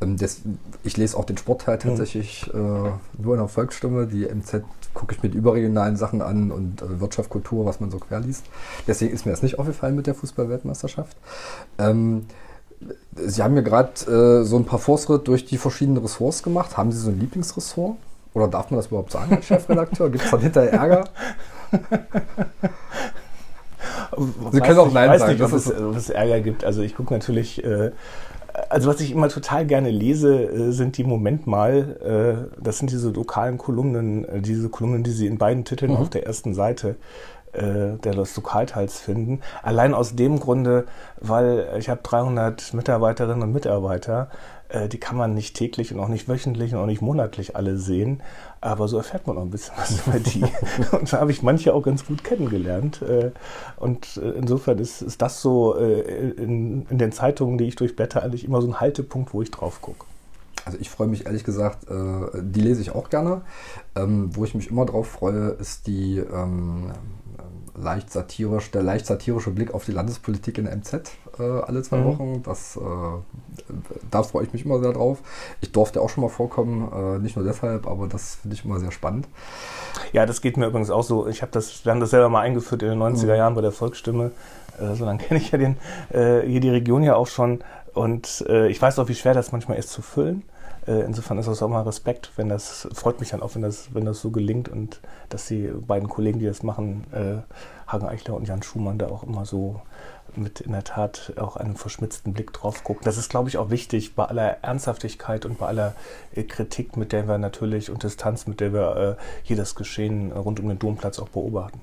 Ähm, 0.02 0.18
das, 0.18 0.42
ich 0.82 0.98
lese 0.98 1.16
auch 1.16 1.24
den 1.24 1.38
Sportteil 1.38 1.76
mhm. 1.76 1.80
tatsächlich 1.80 2.46
äh, 2.52 2.58
nur 2.58 3.34
in 3.34 3.38
der 3.38 3.48
Volksstimme. 3.48 4.06
Die 4.06 4.26
MZ 4.26 4.64
gucke 4.92 5.14
ich 5.14 5.22
mit 5.22 5.34
überregionalen 5.34 5.96
Sachen 5.96 6.20
an 6.20 6.50
und 6.50 6.82
äh, 6.82 7.00
Wirtschaft, 7.00 7.30
Kultur, 7.30 7.64
was 7.64 7.80
man 7.80 7.90
so 7.90 7.96
quer 8.00 8.20
liest. 8.20 8.44
Deswegen 8.86 9.14
ist 9.14 9.24
mir 9.24 9.32
das 9.32 9.42
nicht 9.42 9.58
aufgefallen 9.58 9.96
mit 9.96 10.06
der 10.06 10.14
Fußballweltmeisterschaft. 10.14 11.16
Ähm, 11.78 12.26
Sie 13.16 13.42
haben 13.42 13.56
ja 13.56 13.62
gerade 13.62 13.90
äh, 14.10 14.44
so 14.44 14.56
ein 14.56 14.64
paar 14.64 14.78
Fortschritte 14.78 15.24
durch 15.24 15.44
die 15.44 15.58
verschiedenen 15.58 15.98
Ressorts 15.98 16.42
gemacht. 16.42 16.76
Haben 16.76 16.92
Sie 16.92 16.98
so 16.98 17.10
ein 17.10 17.18
Lieblingsressort? 17.18 17.96
Oder 18.34 18.48
darf 18.48 18.70
man 18.70 18.78
das 18.78 18.88
überhaupt 18.88 19.12
sagen 19.12 19.36
als 19.36 19.46
Chefredakteur? 19.46 20.10
Gibt 20.10 20.24
es 20.24 20.30
dann 20.30 20.40
hinterher 20.40 20.72
Ärger? 20.72 21.04
Sie 24.52 24.60
können 24.60 24.78
auch 24.78 24.92
Nein 24.92 25.18
sagen. 25.18 25.34
Ich 25.34 25.40
weiß 25.40 25.66
nicht, 25.66 25.80
ob 25.80 25.96
es, 25.96 26.10
Ärger 26.10 26.40
gibt. 26.40 26.64
Also 26.64 26.82
ich 26.82 26.96
gucke 26.96 27.14
natürlich, 27.14 27.62
äh, 27.64 27.92
also 28.68 28.88
was 28.88 29.00
ich 29.00 29.12
immer 29.12 29.28
total 29.28 29.66
gerne 29.66 29.90
lese, 29.90 30.44
äh, 30.44 30.72
sind 30.72 30.96
die 30.96 31.04
Moment 31.04 31.46
mal, 31.46 32.48
äh, 32.58 32.60
das 32.62 32.78
sind 32.78 32.90
diese 32.90 33.10
lokalen 33.10 33.58
Kolumnen, 33.58 34.24
äh, 34.24 34.40
diese 34.40 34.68
Kolumnen, 34.68 35.02
die 35.02 35.10
Sie 35.10 35.26
in 35.26 35.38
beiden 35.38 35.64
Titeln 35.64 35.92
mhm. 35.92 35.98
auf 35.98 36.10
der 36.10 36.26
ersten 36.26 36.54
Seite 36.54 36.96
äh, 37.54 37.98
der 37.98 38.12
des 38.12 38.36
Lokalteils 38.36 38.98
finden. 38.98 39.40
Allein 39.62 39.94
aus 39.94 40.16
dem 40.16 40.40
Grunde, 40.40 40.86
weil 41.20 41.68
ich 41.78 41.88
habe 41.88 42.00
300 42.02 42.74
Mitarbeiterinnen 42.74 43.42
und 43.42 43.52
Mitarbeiter, 43.52 44.28
äh, 44.68 44.88
die 44.88 44.98
kann 44.98 45.16
man 45.16 45.34
nicht 45.34 45.56
täglich 45.56 45.92
und 45.92 46.00
auch 46.00 46.08
nicht 46.08 46.28
wöchentlich 46.28 46.74
und 46.74 46.80
auch 46.80 46.86
nicht 46.86 47.02
monatlich 47.02 47.56
alle 47.56 47.76
sehen, 47.76 48.22
aber 48.60 48.88
so 48.88 48.96
erfährt 48.96 49.26
man 49.26 49.38
auch 49.38 49.42
ein 49.42 49.50
bisschen 49.50 49.74
was 49.76 50.06
über 50.06 50.18
die. 50.18 50.44
und 50.96 51.12
da 51.12 51.20
habe 51.20 51.30
ich 51.30 51.42
manche 51.42 51.74
auch 51.74 51.82
ganz 51.82 52.06
gut 52.06 52.24
kennengelernt. 52.24 53.02
Äh, 53.02 53.30
und 53.76 54.16
äh, 54.16 54.30
insofern 54.30 54.78
ist, 54.78 55.02
ist 55.02 55.22
das 55.22 55.40
so 55.40 55.76
äh, 55.76 56.30
in, 56.30 56.86
in 56.88 56.98
den 56.98 57.12
Zeitungen, 57.12 57.58
die 57.58 57.64
ich 57.64 57.76
durchblätter, 57.76 58.22
eigentlich 58.22 58.44
immer 58.44 58.60
so 58.62 58.68
ein 58.68 58.80
Haltepunkt, 58.80 59.34
wo 59.34 59.42
ich 59.42 59.50
drauf 59.50 59.80
gucke. 59.80 60.06
Also 60.64 60.78
ich 60.80 60.90
freue 60.90 61.08
mich 61.08 61.26
ehrlich 61.26 61.44
gesagt, 61.44 61.90
äh, 61.90 62.40
die 62.40 62.60
lese 62.60 62.80
ich 62.80 62.94
auch 62.94 63.10
gerne. 63.10 63.42
Ähm, 63.94 64.30
wo 64.34 64.44
ich 64.44 64.54
mich 64.54 64.70
immer 64.70 64.86
drauf 64.86 65.08
freue, 65.08 65.50
ist 65.50 65.86
die 65.86 66.18
ähm, 66.18 66.90
leicht 67.76 68.10
satirisch, 68.10 68.70
der 68.70 68.82
leicht 68.82 69.06
satirische 69.06 69.50
Blick 69.50 69.74
auf 69.74 69.84
die 69.84 69.92
Landespolitik 69.92 70.58
in 70.58 70.64
der 70.64 70.76
MZ 70.76 71.10
äh, 71.38 71.42
alle 71.42 71.82
zwei 71.82 71.98
mhm. 71.98 72.04
Wochen. 72.04 72.42
Das, 72.44 72.76
äh, 72.76 72.80
da 74.10 74.22
freue 74.22 74.44
ich 74.44 74.52
mich 74.52 74.64
immer 74.64 74.78
sehr 74.80 74.92
drauf. 74.92 75.18
Ich 75.60 75.72
durfte 75.72 76.00
auch 76.00 76.08
schon 76.08 76.22
mal 76.22 76.30
vorkommen, 76.30 76.90
äh, 76.92 77.18
nicht 77.18 77.36
nur 77.36 77.44
deshalb, 77.44 77.86
aber 77.86 78.06
das 78.06 78.36
finde 78.36 78.56
ich 78.56 78.64
immer 78.64 78.80
sehr 78.80 78.92
spannend. 78.92 79.28
Ja, 80.12 80.26
das 80.26 80.40
geht 80.40 80.56
mir 80.56 80.66
übrigens 80.66 80.90
auch 80.90 81.02
so. 81.02 81.26
Ich 81.26 81.42
habe 81.42 81.52
das, 81.52 81.84
wir 81.84 81.92
haben 81.92 82.00
das 82.00 82.10
selber 82.10 82.28
mal 82.28 82.40
eingeführt 82.40 82.82
in 82.82 82.88
den 82.88 82.98
90er 83.02 83.24
mhm. 83.24 83.28
Jahren 83.30 83.54
bei 83.54 83.60
der 83.60 83.72
Volksstimme. 83.72 84.30
Äh, 84.80 84.94
so 84.94 85.04
lange 85.04 85.18
kenne 85.18 85.40
ich 85.40 85.50
ja 85.50 85.58
den, 85.58 85.76
äh, 86.10 86.42
hier 86.42 86.60
die 86.60 86.70
Region 86.70 87.02
ja 87.02 87.16
auch 87.16 87.28
schon. 87.28 87.62
Und 87.92 88.44
äh, 88.48 88.68
ich 88.68 88.80
weiß 88.80 88.98
auch, 88.98 89.08
wie 89.08 89.14
schwer 89.14 89.34
das 89.34 89.52
manchmal 89.52 89.78
ist 89.78 89.90
zu 89.90 90.02
füllen. 90.02 90.42
Äh, 90.86 91.00
insofern 91.00 91.38
ist 91.38 91.46
das 91.46 91.62
auch 91.62 91.68
mal 91.68 91.82
Respekt, 91.82 92.32
wenn 92.36 92.48
das, 92.48 92.88
freut 92.92 93.20
mich 93.20 93.30
dann 93.30 93.42
auch, 93.42 93.54
wenn 93.54 93.62
das, 93.62 93.94
wenn 93.94 94.04
das 94.04 94.20
so 94.20 94.30
gelingt 94.30 94.68
und 94.68 95.00
dass 95.28 95.46
die 95.46 95.68
beiden 95.68 96.08
Kollegen, 96.08 96.38
die 96.38 96.46
das 96.46 96.62
machen, 96.62 97.04
äh, 97.12 97.90
Hagen 97.90 98.06
Eichler 98.06 98.34
und 98.34 98.46
Jan 98.48 98.62
Schumann, 98.62 98.98
da 98.98 99.08
auch 99.08 99.22
immer 99.22 99.44
so 99.44 99.80
mit 100.36 100.60
in 100.60 100.72
der 100.72 100.84
Tat 100.84 101.34
auch 101.36 101.56
einem 101.56 101.76
verschmitzten 101.76 102.32
Blick 102.32 102.52
drauf 102.52 102.82
gucken. 102.82 103.02
Das 103.04 103.16
ist, 103.16 103.30
glaube 103.30 103.48
ich, 103.48 103.56
auch 103.56 103.70
wichtig 103.70 104.14
bei 104.14 104.24
aller 104.24 104.62
Ernsthaftigkeit 104.62 105.46
und 105.46 105.58
bei 105.58 105.66
aller 105.66 105.94
äh, 106.34 106.42
Kritik, 106.42 106.96
mit 106.96 107.12
der 107.12 107.28
wir 107.28 107.38
natürlich 107.38 107.90
und 107.90 108.02
Distanz, 108.02 108.46
mit 108.46 108.60
der 108.60 108.72
wir 108.72 109.16
hier 109.42 109.56
das 109.56 109.74
Geschehen 109.74 110.32
rund 110.32 110.60
um 110.60 110.68
den 110.68 110.78
Domplatz 110.78 111.18
auch 111.18 111.28
beobachten 111.28 111.80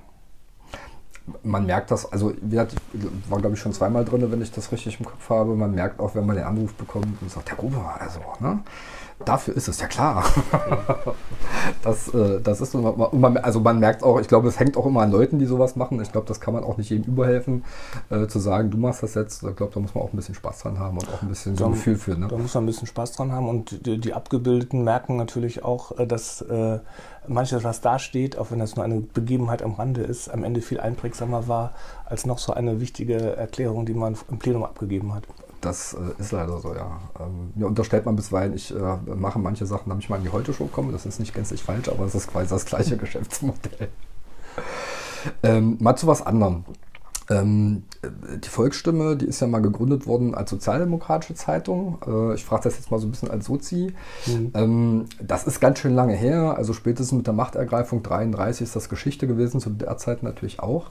man 1.43 1.65
merkt 1.65 1.91
das, 1.91 2.11
also 2.11 2.33
war 3.29 3.39
glaube 3.39 3.55
ich 3.55 3.61
schon 3.61 3.73
zweimal 3.73 4.05
drin, 4.05 4.31
wenn 4.31 4.41
ich 4.41 4.51
das 4.51 4.71
richtig 4.71 4.99
im 4.99 5.05
Kopf 5.05 5.29
habe. 5.29 5.55
Man 5.55 5.73
merkt 5.73 5.99
auch, 5.99 6.15
wenn 6.15 6.25
man 6.25 6.35
den 6.35 6.45
Anruf 6.45 6.73
bekommt 6.73 7.21
und 7.21 7.31
sagt, 7.31 7.49
Herr 7.49 7.57
Gruber, 7.57 7.97
also, 7.99 8.19
ne? 8.39 8.59
Dafür 9.25 9.55
ist 9.55 9.67
es 9.67 9.79
ja 9.79 9.87
klar. 9.87 10.23
das, 11.83 12.13
äh, 12.13 12.39
das 12.41 12.61
ist 12.61 12.73
man, 12.73 13.37
also 13.37 13.59
man 13.59 13.79
merkt 13.79 14.03
auch, 14.03 14.19
ich 14.19 14.27
glaube, 14.27 14.47
es 14.47 14.59
hängt 14.59 14.77
auch 14.77 14.85
immer 14.85 15.01
an 15.01 15.11
Leuten, 15.11 15.39
die 15.39 15.45
sowas 15.45 15.75
machen. 15.75 16.01
Ich 16.01 16.11
glaube, 16.11 16.27
das 16.27 16.39
kann 16.39 16.53
man 16.53 16.63
auch 16.63 16.77
nicht 16.77 16.89
jedem 16.89 17.13
überhelfen, 17.13 17.63
äh, 18.09 18.27
zu 18.27 18.39
sagen, 18.39 18.71
du 18.71 18.77
machst 18.77 19.03
das 19.03 19.15
jetzt. 19.15 19.43
Ich 19.43 19.55
glaube, 19.55 19.73
da 19.73 19.79
muss 19.79 19.95
man 19.95 20.03
auch 20.03 20.13
ein 20.13 20.15
bisschen 20.15 20.35
Spaß 20.35 20.59
dran 20.59 20.79
haben 20.79 20.97
und 20.97 21.07
auch 21.09 21.21
ein 21.21 21.29
bisschen 21.29 21.55
so 21.55 21.65
ein 21.65 21.71
Gefühl 21.71 21.95
für. 21.95 22.17
Ne? 22.17 22.27
Da 22.27 22.37
muss 22.37 22.53
man 22.53 22.63
ein 22.63 22.67
bisschen 22.67 22.87
Spaß 22.87 23.13
dran 23.13 23.31
haben 23.31 23.49
und 23.49 23.85
die, 23.85 23.99
die 23.99 24.13
Abgebildeten 24.13 24.83
merken 24.83 25.15
natürlich 25.17 25.63
auch, 25.63 25.97
äh, 25.97 26.07
dass 26.07 26.41
äh, 26.41 26.79
manches, 27.27 27.63
was 27.63 27.81
da 27.81 27.99
steht, 27.99 28.37
auch 28.37 28.51
wenn 28.51 28.59
das 28.59 28.75
nur 28.75 28.85
eine 28.85 29.01
Begebenheit 29.01 29.61
am 29.61 29.73
Rande 29.73 30.01
ist, 30.01 30.29
am 30.29 30.43
Ende 30.43 30.61
viel 30.61 30.79
einprägsamer 30.79 31.47
war 31.47 31.73
als 32.05 32.25
noch 32.25 32.39
so 32.39 32.53
eine 32.53 32.81
wichtige 32.81 33.35
Erklärung, 33.35 33.85
die 33.85 33.93
man 33.93 34.17
im 34.29 34.39
Plenum 34.39 34.63
abgegeben 34.63 35.13
hat. 35.13 35.23
Das 35.61 35.93
äh, 35.93 36.19
ist 36.19 36.31
leider 36.31 36.59
so, 36.59 36.73
ja. 36.73 36.99
Ähm, 37.19 37.51
mir 37.55 37.67
unterstellt 37.67 38.05
man 38.05 38.15
bisweilen, 38.15 38.53
ich 38.53 38.75
äh, 38.75 38.97
mache 39.15 39.39
manche 39.39 39.65
Sachen, 39.65 39.89
damit 39.89 40.03
ich 40.03 40.09
mal 40.09 40.17
in 40.17 40.23
die 40.23 40.31
Heute-Show 40.31 40.65
komme. 40.65 40.91
Das 40.91 41.05
ist 41.05 41.19
nicht 41.19 41.33
gänzlich 41.33 41.63
falsch, 41.63 41.87
aber 41.89 42.05
es 42.05 42.15
ist 42.15 42.27
quasi 42.27 42.49
das 42.49 42.65
gleiche 42.65 42.97
Geschäftsmodell. 42.97 43.89
Ähm, 45.43 45.77
mal 45.79 45.95
zu 45.95 46.07
was 46.07 46.25
anderem. 46.25 46.65
Ähm, 47.29 47.83
die 48.43 48.49
Volksstimme, 48.49 49.15
die 49.15 49.25
ist 49.25 49.39
ja 49.39 49.47
mal 49.47 49.61
gegründet 49.61 50.07
worden 50.07 50.35
als 50.35 50.49
sozialdemokratische 50.49 51.35
Zeitung. 51.35 51.99
Äh, 52.05 52.33
ich 52.33 52.43
frage 52.43 52.63
das 52.63 52.75
jetzt 52.75 52.91
mal 52.91 52.99
so 52.99 53.07
ein 53.07 53.11
bisschen 53.11 53.29
als 53.29 53.45
Sozi. 53.45 53.93
Mhm. 54.25 54.51
Ähm, 54.53 55.05
das 55.21 55.45
ist 55.45 55.59
ganz 55.59 55.79
schön 55.79 55.93
lange 55.93 56.13
her. 56.13 56.57
Also 56.57 56.73
spätestens 56.73 57.15
mit 57.15 57.27
der 57.27 57.33
Machtergreifung 57.33 58.03
33 58.03 58.63
ist 58.63 58.75
das 58.75 58.89
Geschichte 58.89 59.27
gewesen, 59.27 59.61
zu 59.61 59.69
der 59.69 59.97
Zeit 59.97 60.23
natürlich 60.23 60.59
auch. 60.59 60.89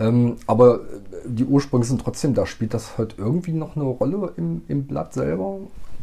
Ähm, 0.00 0.36
aber 0.46 0.80
die 1.24 1.44
Ursprünge 1.44 1.84
sind 1.84 2.00
trotzdem 2.00 2.34
da. 2.34 2.46
Spielt 2.46 2.74
das 2.74 2.98
halt 2.98 3.14
irgendwie 3.18 3.52
noch 3.52 3.76
eine 3.76 3.84
Rolle 3.84 4.32
im, 4.36 4.62
im 4.68 4.86
Blatt 4.86 5.14
selber? 5.14 5.58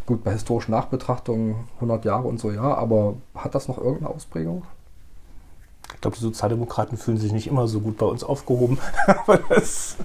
Gut, 0.06 0.24
bei 0.24 0.32
historischen 0.32 0.72
Nachbetrachtungen 0.72 1.56
100 1.76 2.06
Jahre 2.06 2.28
und 2.28 2.40
so, 2.40 2.52
ja, 2.52 2.74
aber 2.74 3.16
hat 3.36 3.56
das 3.56 3.68
noch 3.68 3.78
irgendeine 3.78 4.10
Ausprägung? 4.10 4.64
Ich 5.94 6.02
glaube, 6.02 6.16
die 6.16 6.24
Sozialdemokraten 6.24 6.98
fühlen 6.98 7.18
sich 7.18 7.32
nicht 7.32 7.48
immer 7.48 7.68
so 7.68 7.82
gut 7.82 7.98
bei 7.98 8.06
uns 8.06 8.24
aufgehoben. 8.24 8.80
aber 9.08 9.38
das 9.50 9.98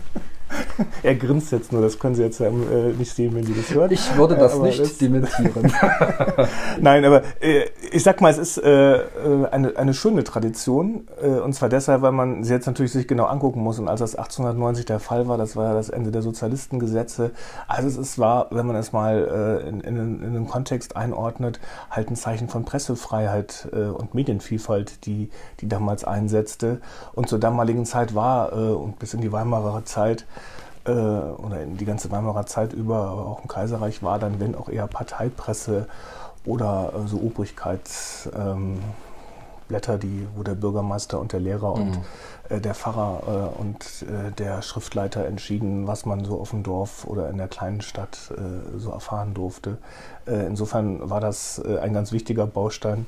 er 1.02 1.14
grinst 1.14 1.52
jetzt 1.52 1.72
nur, 1.72 1.82
das 1.82 1.98
können 1.98 2.14
Sie 2.14 2.22
jetzt 2.22 2.40
äh, 2.40 2.50
nicht 2.50 3.12
sehen, 3.12 3.34
wenn 3.34 3.44
Sie 3.44 3.54
das 3.54 3.74
hören. 3.74 3.90
Ich 3.90 4.16
würde 4.16 4.36
das 4.36 4.54
äh, 4.54 4.62
nicht 4.62 4.78
das 4.78 4.98
dementieren. 4.98 5.72
Nein, 6.80 7.04
aber 7.04 7.22
äh, 7.40 7.64
ich 7.90 8.02
sag 8.02 8.20
mal, 8.20 8.30
es 8.30 8.38
ist 8.38 8.58
äh, 8.58 8.96
äh 8.96 9.46
eine, 9.50 9.76
eine 9.76 9.94
schöne 9.94 10.24
Tradition. 10.24 11.08
Äh, 11.20 11.40
und 11.40 11.54
zwar 11.54 11.68
deshalb, 11.68 12.02
weil 12.02 12.12
man 12.12 12.44
sie 12.44 12.52
jetzt 12.52 12.66
natürlich 12.66 12.92
sich 12.92 13.08
genau 13.08 13.24
angucken 13.24 13.60
muss. 13.60 13.78
Und 13.78 13.88
als 13.88 14.00
das 14.00 14.14
1890 14.14 14.84
der 14.86 15.00
Fall 15.00 15.28
war, 15.28 15.38
das 15.38 15.56
war 15.56 15.70
ja 15.70 15.74
das 15.74 15.88
Ende 15.88 16.10
der 16.10 16.22
Sozialistengesetze. 16.22 17.32
Also 17.66 18.00
es 18.00 18.18
war, 18.18 18.48
wenn 18.50 18.66
man 18.66 18.76
es 18.76 18.92
mal 18.92 19.62
in, 19.66 19.80
in, 19.80 20.22
in 20.22 20.34
den 20.34 20.46
Kontext 20.46 20.96
einordnet, 20.96 21.60
halt 21.90 22.10
ein 22.10 22.16
Zeichen 22.16 22.48
von 22.48 22.64
Pressefreiheit 22.64 23.68
und 23.72 24.14
Medienvielfalt, 24.14 25.06
die, 25.06 25.30
die 25.60 25.68
damals 25.68 26.04
einsetzte. 26.04 26.80
Und 27.14 27.28
zur 27.28 27.38
damaligen 27.38 27.84
Zeit 27.84 28.14
war, 28.14 28.52
und 28.52 28.98
bis 28.98 29.14
in 29.14 29.20
die 29.20 29.32
Weimarer 29.32 29.84
Zeit, 29.84 30.26
äh, 30.86 30.90
oder 30.90 31.62
in 31.62 31.76
die 31.76 31.84
ganze 31.84 32.10
Weimarer 32.10 32.46
Zeit 32.46 32.72
über, 32.72 33.10
auch 33.12 33.42
im 33.42 33.48
Kaiserreich 33.48 34.02
war 34.02 34.18
dann, 34.18 34.40
wenn 34.40 34.54
auch 34.54 34.68
eher 34.68 34.86
Parteipresse 34.86 35.86
oder 36.44 36.92
äh, 36.94 37.08
so 37.08 37.18
Obrigkeitsblätter, 37.18 38.54
ähm, 38.54 40.00
die, 40.00 40.26
wo 40.34 40.42
der 40.42 40.54
Bürgermeister 40.54 41.18
und 41.18 41.32
der 41.32 41.40
Lehrer 41.40 41.76
mhm. 41.76 41.82
und 41.82 41.98
äh, 42.48 42.60
der 42.60 42.74
Pfarrer 42.74 43.52
äh, 43.56 43.60
und 43.60 43.84
äh, 44.02 44.30
der 44.32 44.62
Schriftleiter 44.62 45.26
entschieden, 45.26 45.86
was 45.86 46.06
man 46.06 46.24
so 46.24 46.40
auf 46.40 46.50
dem 46.50 46.62
Dorf 46.62 47.04
oder 47.06 47.28
in 47.30 47.38
der 47.38 47.48
kleinen 47.48 47.80
Stadt 47.80 48.32
äh, 48.36 48.78
so 48.78 48.90
erfahren 48.90 49.34
durfte. 49.34 49.78
insofern 50.26 51.08
war 51.08 51.20
das 51.20 51.60
ein 51.64 51.92
ganz 51.92 52.10
wichtiger 52.10 52.46
Baustein 52.46 53.06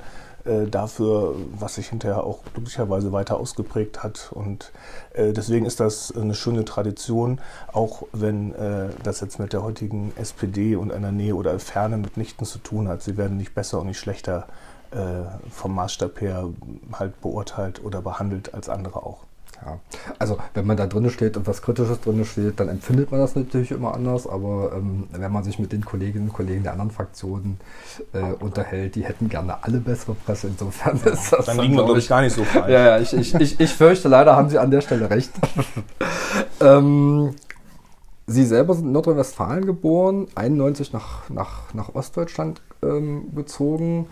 äh, 0.48 0.66
dafür, 0.66 1.34
was 1.58 1.74
sich 1.74 1.88
hinterher 1.88 2.24
auch 2.24 2.42
glücklicherweise 2.54 3.12
weiter 3.12 3.38
ausgeprägt 3.38 4.02
hat. 4.02 4.30
Und 4.32 4.72
äh, 5.12 5.32
deswegen 5.32 5.66
ist 5.66 5.80
das 5.80 6.14
eine 6.16 6.34
schöne 6.34 6.64
Tradition, 6.64 7.40
auch 7.72 8.04
wenn 8.12 8.54
äh, 8.54 8.88
das 9.02 9.20
jetzt 9.20 9.38
mit 9.38 9.52
der 9.52 9.62
heutigen 9.62 10.12
SPD 10.16 10.76
und 10.76 10.92
einer 10.92 11.12
Nähe 11.12 11.34
oder 11.34 11.58
Ferne 11.58 11.98
mitnichten 11.98 12.46
zu 12.46 12.58
tun 12.58 12.88
hat. 12.88 13.02
Sie 13.02 13.16
werden 13.16 13.36
nicht 13.36 13.54
besser 13.54 13.80
und 13.80 13.86
nicht 13.86 13.98
schlechter 13.98 14.46
äh, 14.90 15.24
vom 15.50 15.74
Maßstab 15.74 16.20
her 16.20 16.48
halt 16.92 17.20
beurteilt 17.20 17.84
oder 17.84 18.00
behandelt 18.00 18.54
als 18.54 18.68
andere 18.68 19.02
auch. 19.02 19.27
Ja, 19.64 19.78
also 20.18 20.38
wenn 20.54 20.66
man 20.66 20.76
da 20.76 20.86
drin 20.86 21.10
steht 21.10 21.36
und 21.36 21.46
was 21.46 21.62
Kritisches 21.62 22.00
drin 22.00 22.24
steht, 22.24 22.60
dann 22.60 22.68
empfindet 22.68 23.10
man 23.10 23.20
das 23.20 23.34
natürlich 23.34 23.72
immer 23.72 23.94
anders. 23.94 24.26
Aber 24.26 24.72
ähm, 24.76 25.08
wenn 25.10 25.32
man 25.32 25.42
sich 25.42 25.58
mit 25.58 25.72
den 25.72 25.84
Kolleginnen 25.84 26.28
und 26.28 26.32
Kollegen 26.32 26.62
der 26.62 26.72
anderen 26.72 26.90
Fraktionen 26.90 27.58
äh, 28.12 28.32
unterhält, 28.34 28.94
die 28.94 29.04
hätten 29.04 29.28
gerne 29.28 29.64
alle 29.64 29.78
bessere 29.78 30.14
Presse. 30.14 30.46
Insofern 30.48 31.00
ist 31.04 31.32
das. 31.32 31.46
Dann 31.46 31.58
liegen 31.58 31.74
wir, 31.74 31.84
glaube 31.84 31.98
ich, 31.98 32.08
gar 32.08 32.20
nicht 32.22 32.34
so 32.34 32.44
falsch. 32.44 32.68
Ja, 32.68 32.96
ja, 32.96 32.98
ich, 32.98 33.12
ich, 33.12 33.34
ich, 33.34 33.60
ich 33.60 33.70
fürchte, 33.72 34.08
leider 34.08 34.36
haben 34.36 34.48
Sie 34.48 34.58
an 34.58 34.70
der 34.70 34.80
Stelle 34.80 35.10
recht. 35.10 35.32
ähm, 36.60 37.34
Sie 38.26 38.44
selber 38.44 38.74
sind 38.74 38.86
in 38.86 38.92
Nordrhein-Westfalen 38.92 39.64
geboren, 39.64 40.28
91 40.34 40.92
nach, 40.92 41.30
nach, 41.30 41.72
nach 41.72 41.94
Ostdeutschland 41.94 42.60
ähm, 42.82 43.34
gezogen. 43.34 44.06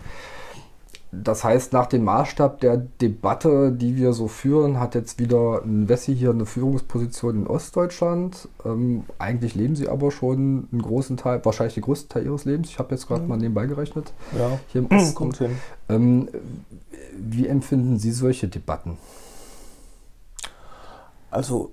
Das 1.11 1.45
heißt, 1.45 1.71
nach 1.71 1.85
dem 1.85 2.03
Maßstab 2.03 2.59
der 2.59 2.77
Debatte, 2.77 3.71
die 3.71 3.95
wir 3.95 4.11
so 4.11 4.27
führen, 4.27 4.79
hat 4.79 4.93
jetzt 4.93 5.19
wieder 5.19 5.61
ein 5.63 5.87
Wessi 5.87 6.13
hier 6.13 6.31
eine 6.31 6.45
Führungsposition 6.45 7.43
in 7.43 7.47
Ostdeutschland. 7.47 8.49
Ähm, 8.65 9.05
eigentlich 9.17 9.55
leben 9.55 9.77
sie 9.77 9.87
aber 9.87 10.11
schon 10.11 10.67
einen 10.71 10.81
großen 10.81 11.15
Teil, 11.15 11.43
wahrscheinlich 11.45 11.75
den 11.75 11.83
größten 11.83 12.09
Teil 12.09 12.25
ihres 12.25 12.43
Lebens. 12.43 12.69
Ich 12.69 12.77
habe 12.77 12.93
jetzt 12.93 13.07
gerade 13.07 13.21
mhm. 13.21 13.29
mal 13.29 13.37
nebenbei 13.37 13.67
gerechnet. 13.67 14.11
Ja, 14.37 14.59
hier 14.67 14.81
im 14.81 14.91
Osten. 14.97 15.15
kommt 15.15 15.37
hin. 15.37 15.57
Ähm, 15.87 16.27
wie 17.17 17.47
empfinden 17.47 17.97
Sie 17.97 18.11
solche 18.11 18.49
Debatten? 18.49 18.97
Also, 21.31 21.71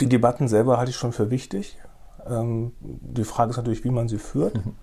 die 0.00 0.08
Debatten 0.08 0.48
selber 0.48 0.76
halte 0.76 0.90
ich 0.90 0.96
schon 0.96 1.12
für 1.12 1.30
wichtig. 1.30 1.78
Ähm, 2.28 2.72
die 2.80 3.24
Frage 3.24 3.50
ist 3.50 3.56
natürlich, 3.56 3.84
wie 3.84 3.90
man 3.90 4.08
sie 4.08 4.18
führt. 4.18 4.54
Mhm. 4.54 4.74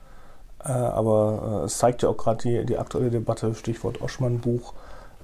Äh, 0.67 0.71
aber 0.71 1.62
äh, 1.62 1.65
es 1.65 1.77
zeigt 1.77 2.03
ja 2.03 2.09
auch 2.09 2.17
gerade 2.17 2.41
die, 2.43 2.65
die 2.65 2.77
aktuelle 2.77 3.09
Debatte, 3.09 3.53
Stichwort 3.55 4.01
Oschmann-Buch, 4.01 4.74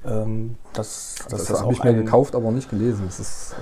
ähm, 0.05 0.55
das, 0.73 1.15
das, 1.29 1.45
das 1.45 1.61
habe 1.61 1.71
ich 1.71 1.83
mir 1.83 1.93
gekauft, 1.93 2.35
aber 2.35 2.51
nicht 2.51 2.69
gelesen. 2.69 3.03
Das 3.05 3.19
ist 3.19 3.55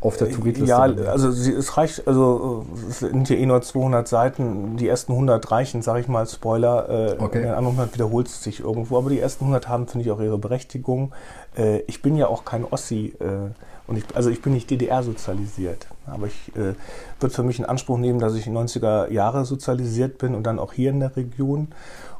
auf 0.00 0.16
der 0.16 0.30
Touritliste. 0.30 0.68
Ja, 0.68 0.80
also 0.80 1.30
sie, 1.30 1.52
es 1.52 1.76
reicht, 1.76 2.06
also 2.06 2.66
es 2.88 2.98
sind 2.98 3.28
hier 3.28 3.38
eh 3.38 3.46
nur 3.46 3.62
200 3.62 4.06
Seiten. 4.06 4.76
Die 4.76 4.88
ersten 4.88 5.12
100 5.12 5.50
reichen, 5.50 5.82
sage 5.82 6.00
ich 6.00 6.08
mal, 6.08 6.26
Spoiler. 6.26 6.88
Äh, 6.88 7.16
okay. 7.18 7.38
In 7.38 7.44
den 7.44 7.54
anderen 7.54 7.76
100 7.76 7.94
wiederholt 7.94 8.26
es 8.26 8.42
sich 8.42 8.60
irgendwo. 8.60 8.98
Aber 8.98 9.08
die 9.08 9.20
ersten 9.20 9.44
100 9.44 9.68
haben, 9.68 9.86
finde 9.86 10.04
ich, 10.04 10.12
auch 10.12 10.20
ihre 10.20 10.38
Berechtigung. 10.38 11.12
Äh, 11.56 11.78
ich 11.86 12.02
bin 12.02 12.16
ja 12.16 12.26
auch 12.28 12.44
kein 12.44 12.64
Ossi. 12.64 13.14
Äh, 13.18 13.52
und 13.86 13.96
ich, 13.96 14.04
also 14.14 14.30
ich 14.30 14.42
bin 14.42 14.52
nicht 14.52 14.70
DDR 14.70 15.02
sozialisiert. 15.02 15.86
Aber 16.06 16.26
ich 16.26 16.54
äh, 16.56 16.74
würde 17.20 17.34
für 17.34 17.42
mich 17.42 17.58
in 17.58 17.64
Anspruch 17.64 17.98
nehmen, 17.98 18.18
dass 18.18 18.34
ich 18.34 18.46
in 18.46 18.56
90er 18.56 19.10
Jahre 19.10 19.44
sozialisiert 19.44 20.18
bin 20.18 20.34
und 20.34 20.44
dann 20.44 20.58
auch 20.58 20.72
hier 20.72 20.90
in 20.90 21.00
der 21.00 21.16
Region. 21.16 21.68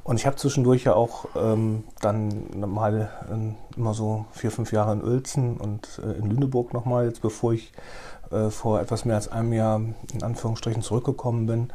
Und 0.04 0.20
ich 0.20 0.26
habe 0.26 0.37
zwischendurch 0.37 0.85
ja 0.85 0.94
auch 0.94 1.26
ähm, 1.35 1.82
dann 2.00 2.46
mal 2.61 3.11
äh, 3.28 3.76
immer 3.76 3.94
so 3.94 4.26
vier, 4.30 4.52
fünf 4.52 4.73
Jahre 4.73 4.92
in 4.92 5.02
Uelzen 5.02 5.56
und 5.56 6.00
äh, 6.04 6.18
in 6.18 6.30
Lüneburg 6.30 6.73
nochmal, 6.73 7.06
jetzt 7.06 7.23
bevor 7.23 7.52
ich 7.52 7.73
äh, 8.30 8.50
vor 8.50 8.80
etwas 8.80 9.04
mehr 9.04 9.16
als 9.16 9.28
einem 9.28 9.52
Jahr 9.52 9.80
in 10.12 10.23
Anführungsstrichen 10.23 10.82
zurückgekommen 10.82 11.46
bin 11.46 11.73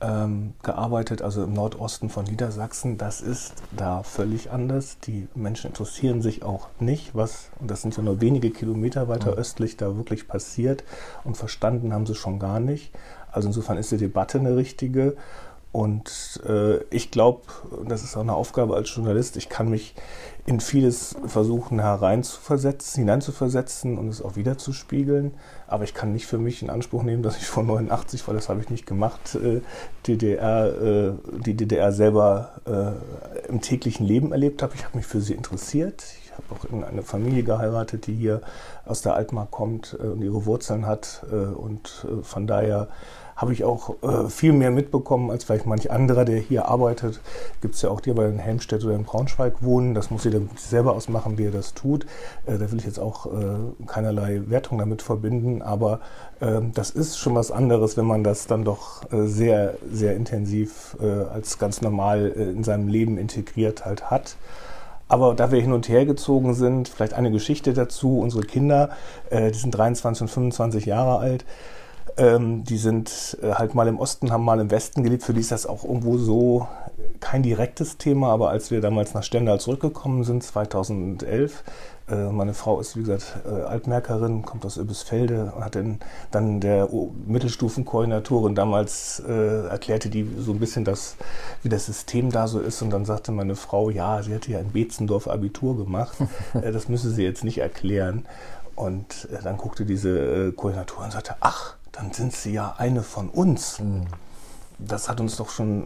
ähm, 0.00 0.54
gearbeitet, 0.62 1.22
also 1.22 1.44
im 1.44 1.52
Nordosten 1.52 2.08
von 2.08 2.24
Niedersachsen. 2.24 2.98
Das 2.98 3.20
ist 3.20 3.54
da 3.76 4.02
völlig 4.02 4.50
anders. 4.50 4.98
Die 5.00 5.28
Menschen 5.34 5.68
interessieren 5.68 6.22
sich 6.22 6.42
auch 6.42 6.68
nicht, 6.80 7.14
was, 7.14 7.50
und 7.60 7.70
das 7.70 7.82
sind 7.82 7.96
ja 7.96 8.02
nur 8.02 8.20
wenige 8.20 8.50
Kilometer 8.50 9.08
weiter 9.08 9.32
mhm. 9.32 9.38
östlich, 9.38 9.76
da 9.76 9.96
wirklich 9.96 10.28
passiert. 10.28 10.84
Und 11.24 11.36
verstanden 11.36 11.92
haben 11.92 12.06
sie 12.06 12.14
schon 12.14 12.38
gar 12.38 12.60
nicht. 12.60 12.92
Also 13.30 13.48
insofern 13.48 13.78
ist 13.78 13.92
die 13.92 13.98
Debatte 13.98 14.38
eine 14.38 14.56
richtige. 14.56 15.16
Und 15.76 16.40
äh, 16.48 16.78
ich 16.84 17.10
glaube, 17.10 17.42
das 17.86 18.02
ist 18.02 18.16
auch 18.16 18.22
eine 18.22 18.32
Aufgabe 18.32 18.74
als 18.74 18.94
Journalist, 18.94 19.36
ich 19.36 19.50
kann 19.50 19.68
mich 19.68 19.94
in 20.46 20.58
vieles 20.58 21.16
versuchen 21.26 21.80
hereinzuversetzen, 21.80 23.02
hineinzuversetzen 23.02 23.98
und 23.98 24.08
es 24.08 24.22
auch 24.22 24.36
wieder 24.36 24.56
zu 24.56 24.72
spiegeln. 24.72 25.34
Aber 25.66 25.84
ich 25.84 25.92
kann 25.92 26.14
nicht 26.14 26.24
für 26.24 26.38
mich 26.38 26.62
in 26.62 26.70
Anspruch 26.70 27.02
nehmen, 27.02 27.22
dass 27.22 27.36
ich 27.36 27.44
vor 27.44 27.62
89, 27.62 28.26
weil 28.26 28.36
das 28.36 28.48
habe 28.48 28.62
ich 28.62 28.70
nicht 28.70 28.86
gemacht, 28.86 29.34
äh, 29.34 29.60
DDR, 30.06 30.82
äh, 30.82 31.12
die 31.44 31.52
DDR 31.52 31.92
selber 31.92 32.52
äh, 32.64 33.50
im 33.50 33.60
täglichen 33.60 34.06
Leben 34.06 34.32
erlebt 34.32 34.62
habe. 34.62 34.72
Ich 34.76 34.84
habe 34.86 34.96
mich 34.96 35.06
für 35.06 35.20
sie 35.20 35.34
interessiert. 35.34 36.02
Ich 36.24 36.32
habe 36.32 36.54
auch 36.54 36.64
in 36.72 36.84
eine 36.84 37.02
Familie 37.02 37.42
geheiratet, 37.42 38.06
die 38.06 38.14
hier 38.14 38.40
aus 38.86 39.02
der 39.02 39.14
Altmark 39.14 39.50
kommt 39.50 39.94
äh, 40.00 40.06
und 40.06 40.22
ihre 40.22 40.46
Wurzeln 40.46 40.86
hat. 40.86 41.26
Äh, 41.30 41.34
und 41.34 42.06
äh, 42.08 42.22
von 42.22 42.46
daher 42.46 42.88
habe 43.36 43.52
ich 43.52 43.64
auch 43.64 44.02
äh, 44.02 44.30
viel 44.30 44.54
mehr 44.54 44.70
mitbekommen 44.70 45.30
als 45.30 45.44
vielleicht 45.44 45.66
manch 45.66 45.90
anderer, 45.90 46.24
der 46.24 46.38
hier 46.38 46.68
arbeitet. 46.68 47.20
Gibt 47.60 47.74
es 47.74 47.82
ja 47.82 47.90
auch 47.90 48.00
die, 48.00 48.14
die 48.14 48.20
in 48.22 48.38
Helmstedt 48.38 48.82
oder 48.82 48.94
in 48.94 49.04
Braunschweig 49.04 49.62
wohnen. 49.62 49.94
Das 49.94 50.10
muss 50.10 50.24
jeder 50.24 50.40
selber 50.56 50.94
ausmachen, 50.94 51.36
wie 51.36 51.44
er 51.44 51.50
das 51.50 51.74
tut. 51.74 52.06
Äh, 52.46 52.56
da 52.56 52.70
will 52.72 52.78
ich 52.78 52.86
jetzt 52.86 52.98
auch 52.98 53.26
äh, 53.26 53.56
keinerlei 53.86 54.40
Wertung 54.46 54.78
damit 54.78 55.02
verbinden. 55.02 55.60
Aber 55.60 56.00
ähm, 56.40 56.72
das 56.72 56.88
ist 56.88 57.18
schon 57.18 57.34
was 57.34 57.50
anderes, 57.50 57.98
wenn 57.98 58.06
man 58.06 58.24
das 58.24 58.46
dann 58.46 58.64
doch 58.64 59.12
äh, 59.12 59.26
sehr, 59.26 59.74
sehr 59.92 60.16
intensiv 60.16 60.96
äh, 61.02 61.04
als 61.06 61.58
ganz 61.58 61.82
normal 61.82 62.28
in 62.28 62.64
seinem 62.64 62.88
Leben 62.88 63.18
integriert 63.18 63.84
halt 63.84 64.10
hat. 64.10 64.36
Aber 65.08 65.34
da 65.34 65.52
wir 65.52 65.60
hin 65.60 65.72
und 65.72 65.90
her 65.90 66.06
gezogen 66.06 66.54
sind, 66.54 66.88
vielleicht 66.88 67.12
eine 67.12 67.30
Geschichte 67.30 67.74
dazu. 67.74 68.18
Unsere 68.18 68.42
Kinder, 68.42 68.90
die 69.30 69.56
sind 69.56 69.70
23 69.70 70.22
und 70.22 70.28
25 70.28 70.84
Jahre 70.84 71.18
alt, 71.18 71.44
ähm, 72.16 72.64
die 72.64 72.78
sind 72.78 73.36
äh, 73.42 73.52
halt 73.52 73.74
mal 73.74 73.88
im 73.88 73.98
Osten, 73.98 74.32
haben 74.32 74.44
mal 74.44 74.60
im 74.60 74.70
Westen 74.70 75.02
gelebt. 75.02 75.22
Für 75.22 75.34
die 75.34 75.40
ist 75.40 75.52
das 75.52 75.66
auch 75.66 75.84
irgendwo 75.84 76.16
so 76.16 76.66
kein 77.20 77.42
direktes 77.42 77.98
Thema. 77.98 78.30
Aber 78.30 78.50
als 78.50 78.70
wir 78.70 78.80
damals 78.80 79.12
nach 79.14 79.22
Stendal 79.22 79.60
zurückgekommen 79.60 80.24
sind, 80.24 80.42
2011, 80.42 81.62
äh, 82.08 82.30
meine 82.30 82.54
Frau 82.54 82.80
ist, 82.80 82.96
wie 82.96 83.00
gesagt, 83.00 83.36
äh, 83.46 83.62
Altmerkerin, 83.62 84.42
kommt 84.42 84.64
aus 84.64 84.78
Übisfelde 84.78 85.52
und 85.54 85.64
hat 85.64 85.74
dann, 85.74 85.98
dann 86.30 86.60
der 86.60 86.88
Mittelstufenkoordinatorin 87.26 88.54
damals 88.54 89.22
äh, 89.26 89.66
erklärte 89.66 90.08
die 90.08 90.26
so 90.38 90.52
ein 90.52 90.60
bisschen, 90.60 90.84
das, 90.84 91.16
wie 91.62 91.68
das 91.68 91.86
System 91.86 92.30
da 92.30 92.48
so 92.48 92.60
ist. 92.60 92.80
Und 92.80 92.90
dann 92.90 93.04
sagte 93.04 93.32
meine 93.32 93.56
Frau, 93.56 93.90
ja, 93.90 94.22
sie 94.22 94.32
hätte 94.32 94.52
ja 94.52 94.60
in 94.60 94.72
Beetzendorf 94.72 95.28
Abitur 95.28 95.76
gemacht. 95.76 96.16
äh, 96.54 96.72
das 96.72 96.88
müsse 96.88 97.10
sie 97.10 97.24
jetzt 97.24 97.44
nicht 97.44 97.58
erklären. 97.58 98.24
Und 98.74 99.26
dann 99.42 99.56
guckte 99.56 99.86
diese 99.86 100.52
Koordinatorin 100.52 101.06
und 101.06 101.12
sagte, 101.12 101.34
ach, 101.40 101.76
dann 101.96 102.12
sind 102.12 102.32
sie 102.32 102.52
ja 102.52 102.74
eine 102.76 103.02
von 103.02 103.28
uns. 103.28 103.80
Mhm. 103.80 104.06
Das 104.78 105.08
hat 105.08 105.20
uns 105.20 105.36
doch 105.36 105.48
schon, 105.48 105.84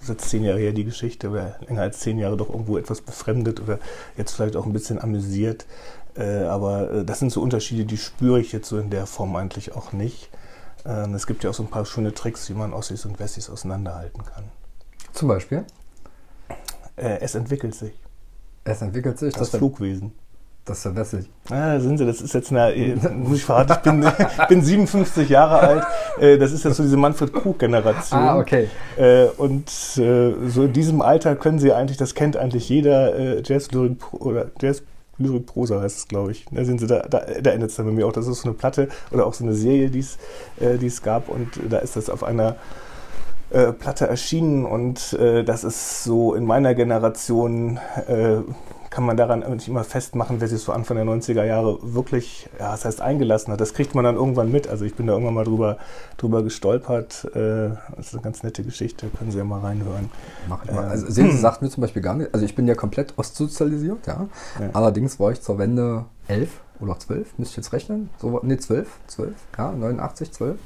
seit 0.00 0.20
zehn 0.20 0.42
Jahre 0.42 0.58
her 0.58 0.72
die 0.72 0.84
Geschichte, 0.84 1.30
oder 1.30 1.56
länger 1.66 1.82
als 1.82 2.00
zehn 2.00 2.18
Jahre 2.18 2.36
doch 2.36 2.50
irgendwo 2.50 2.76
etwas 2.76 3.00
befremdet 3.00 3.60
oder 3.60 3.78
jetzt 4.16 4.32
vielleicht 4.32 4.56
auch 4.56 4.66
ein 4.66 4.72
bisschen 4.72 5.00
amüsiert. 5.00 5.66
Äh, 6.16 6.42
aber 6.42 6.90
äh, 6.90 7.04
das 7.04 7.20
sind 7.20 7.30
so 7.30 7.40
Unterschiede, 7.40 7.84
die 7.84 7.96
spüre 7.96 8.40
ich 8.40 8.52
jetzt 8.52 8.68
so 8.68 8.78
in 8.78 8.90
der 8.90 9.06
Form 9.06 9.36
eigentlich 9.36 9.74
auch 9.74 9.92
nicht. 9.92 10.30
Ähm, 10.84 11.14
es 11.14 11.26
gibt 11.26 11.44
ja 11.44 11.50
auch 11.50 11.54
so 11.54 11.62
ein 11.62 11.70
paar 11.70 11.86
schöne 11.86 12.12
Tricks, 12.12 12.48
wie 12.50 12.54
man 12.54 12.72
Ossis 12.72 13.04
und 13.06 13.20
Wessis 13.20 13.48
auseinanderhalten 13.48 14.24
kann. 14.24 14.44
Zum 15.12 15.28
Beispiel? 15.28 15.64
Äh, 16.96 17.18
es 17.20 17.36
entwickelt 17.36 17.74
sich. 17.74 17.94
Es 18.64 18.82
entwickelt 18.82 19.18
sich? 19.18 19.32
Das, 19.34 19.50
das 19.50 19.58
Flugwesen. 19.58 20.12
Das 20.64 20.78
ist 20.78 20.84
ja 20.84 20.96
wässrig. 20.96 21.30
Ah, 21.50 21.78
sind 21.78 21.98
Sie, 21.98 22.06
das 22.06 22.22
ist 22.22 22.32
jetzt 22.32 22.50
eine, 22.50 22.72
äh, 22.74 22.96
muss 23.14 23.38
ich 23.38 23.44
verraten, 23.44 23.72
ich 23.72 23.78
bin, 23.80 24.06
bin 24.48 24.62
57 24.62 25.28
Jahre 25.28 25.58
alt. 25.58 25.84
Äh, 26.18 26.38
das 26.38 26.52
ist 26.52 26.64
jetzt 26.64 26.76
so 26.76 26.82
diese 26.82 26.96
Manfred 26.96 27.34
Krug-Generation. 27.34 28.18
Ah, 28.18 28.38
okay. 28.38 28.68
Äh, 28.96 29.26
und 29.36 29.68
so 29.68 30.02
in 30.02 30.72
diesem 30.72 31.02
Alter 31.02 31.36
können 31.36 31.58
Sie 31.58 31.72
eigentlich, 31.72 31.98
das 31.98 32.14
kennt 32.14 32.36
eigentlich 32.36 32.68
jeder 32.68 33.42
Jazz-Lyrik 33.42 34.12
oder 34.14 34.46
Jazz 34.60 34.82
Lyrik 35.18 35.46
Prosa 35.46 35.80
heißt 35.80 35.98
es, 35.98 36.08
glaube 36.08 36.32
ich. 36.32 36.46
Da, 36.50 36.64
sind 36.64 36.80
sie, 36.80 36.86
da, 36.86 37.00
da, 37.02 37.20
da 37.20 37.50
endet 37.50 37.70
es 37.70 37.76
dann 37.76 37.86
bei 37.86 37.92
mir 37.92 38.06
auch. 38.06 38.12
Das 38.12 38.26
ist 38.26 38.40
so 38.40 38.48
eine 38.48 38.56
Platte 38.56 38.88
oder 39.12 39.26
auch 39.26 39.34
so 39.34 39.44
eine 39.44 39.54
Serie, 39.54 39.90
die 39.90 40.00
es 40.86 41.02
gab. 41.02 41.28
Und 41.28 41.48
da 41.68 41.78
ist 41.78 41.94
das 41.94 42.10
auf 42.10 42.24
einer 42.24 42.56
Platte 43.50 44.08
erschienen. 44.08 44.64
Und 44.64 45.16
das 45.16 45.62
ist 45.62 46.02
so 46.02 46.34
in 46.34 46.44
meiner 46.44 46.74
Generation 46.74 47.78
kann 48.94 49.04
man 49.04 49.16
daran 49.16 49.40
nicht 49.56 49.66
immer 49.66 49.82
festmachen, 49.82 50.40
wer 50.40 50.46
sich 50.46 50.60
so 50.60 50.70
Anfang 50.70 50.96
der 50.96 51.04
90er 51.04 51.42
Jahre 51.42 51.80
wirklich, 51.82 52.48
ja, 52.60 52.70
das 52.70 52.84
heißt 52.84 53.00
eingelassen 53.00 53.52
hat. 53.52 53.60
Das 53.60 53.74
kriegt 53.74 53.96
man 53.96 54.04
dann 54.04 54.14
irgendwann 54.14 54.52
mit. 54.52 54.68
Also 54.68 54.84
ich 54.84 54.94
bin 54.94 55.08
da 55.08 55.14
irgendwann 55.14 55.34
mal 55.34 55.42
drüber, 55.42 55.78
drüber 56.16 56.44
gestolpert. 56.44 57.24
Äh, 57.34 57.70
das 57.96 58.06
ist 58.06 58.14
eine 58.14 58.22
ganz 58.22 58.44
nette 58.44 58.62
Geschichte, 58.62 59.08
können 59.08 59.32
Sie 59.32 59.38
ja 59.38 59.42
mal 59.42 59.58
reinhören. 59.58 60.10
Mach 60.48 60.64
ich 60.64 60.70
mal. 60.70 60.84
Also 60.84 61.10
sehen 61.10 61.32
Sie, 61.32 61.38
sagt 61.38 61.60
mir 61.60 61.70
zum 61.70 61.80
Beispiel 61.80 62.02
gar 62.02 62.14
nicht, 62.14 62.32
also 62.32 62.46
ich 62.46 62.54
bin 62.54 62.68
ja 62.68 62.76
komplett 62.76 63.14
ostsozialisiert, 63.16 64.06
ja. 64.06 64.28
ja. 64.60 64.70
Allerdings 64.74 65.18
war 65.18 65.32
ich 65.32 65.42
zur 65.42 65.58
Wende 65.58 66.04
elf 66.28 66.60
oder 66.80 66.98
zwölf, 66.98 67.38
müsste 67.38 67.52
ich 67.52 67.56
jetzt 67.58 67.72
rechnen? 67.72 68.10
So, 68.18 68.40
nee, 68.42 68.56
zwölf, 68.56 68.88
zwölf, 69.06 69.34
ja, 69.56 69.72
89, 69.72 70.32
zwölf. 70.32 70.58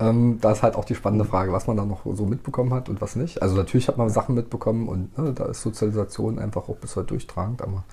Ähm, 0.00 0.38
da 0.40 0.50
ist 0.50 0.62
halt 0.62 0.74
auch 0.74 0.84
die 0.84 0.96
spannende 0.96 1.24
Frage, 1.24 1.52
was 1.52 1.68
man 1.68 1.76
da 1.76 1.84
noch 1.84 2.00
so 2.14 2.26
mitbekommen 2.26 2.74
hat 2.74 2.88
und 2.88 3.00
was 3.00 3.14
nicht. 3.14 3.42
Also 3.42 3.54
natürlich 3.54 3.86
hat 3.86 3.96
man 3.96 4.10
Sachen 4.10 4.34
mitbekommen 4.34 4.88
und 4.88 5.16
ne, 5.16 5.32
da 5.32 5.46
ist 5.46 5.62
Sozialisation 5.62 6.40
einfach 6.40 6.68
auch 6.68 6.76
bis 6.76 6.96
heute 6.96 7.08
durchtragend. 7.08 7.62
Aber, 7.62 7.84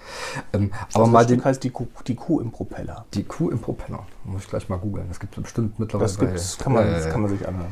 ähm, 0.54 0.72
aber 0.94 1.04
also 1.04 1.12
mal 1.12 1.26
den 1.26 1.44
heißt 1.44 1.64
die 1.64 1.70
Kuh, 1.70 1.88
die 2.08 2.16
Kuh 2.16 2.40
im 2.40 2.52
Propeller. 2.52 3.06
Die 3.14 3.24
Kuh 3.24 3.52
im 3.52 3.60
Propeller. 3.60 4.08
Muss 4.24 4.44
ich 4.44 4.50
gleich 4.50 4.68
mal 4.68 4.78
googeln. 4.78 5.08
Das 5.10 5.20
gibt 5.20 5.38
es 5.38 5.44
bestimmt 5.44 5.80
mittlerweile. 5.80 6.08
Das, 6.08 6.18
gibt's, 6.18 6.58
kann, 6.58 6.74
man, 6.74 6.88
äh, 6.88 6.92
das 6.92 7.10
kann 7.10 7.22
man 7.22 7.30
sich 7.30 7.48
anhören. 7.48 7.72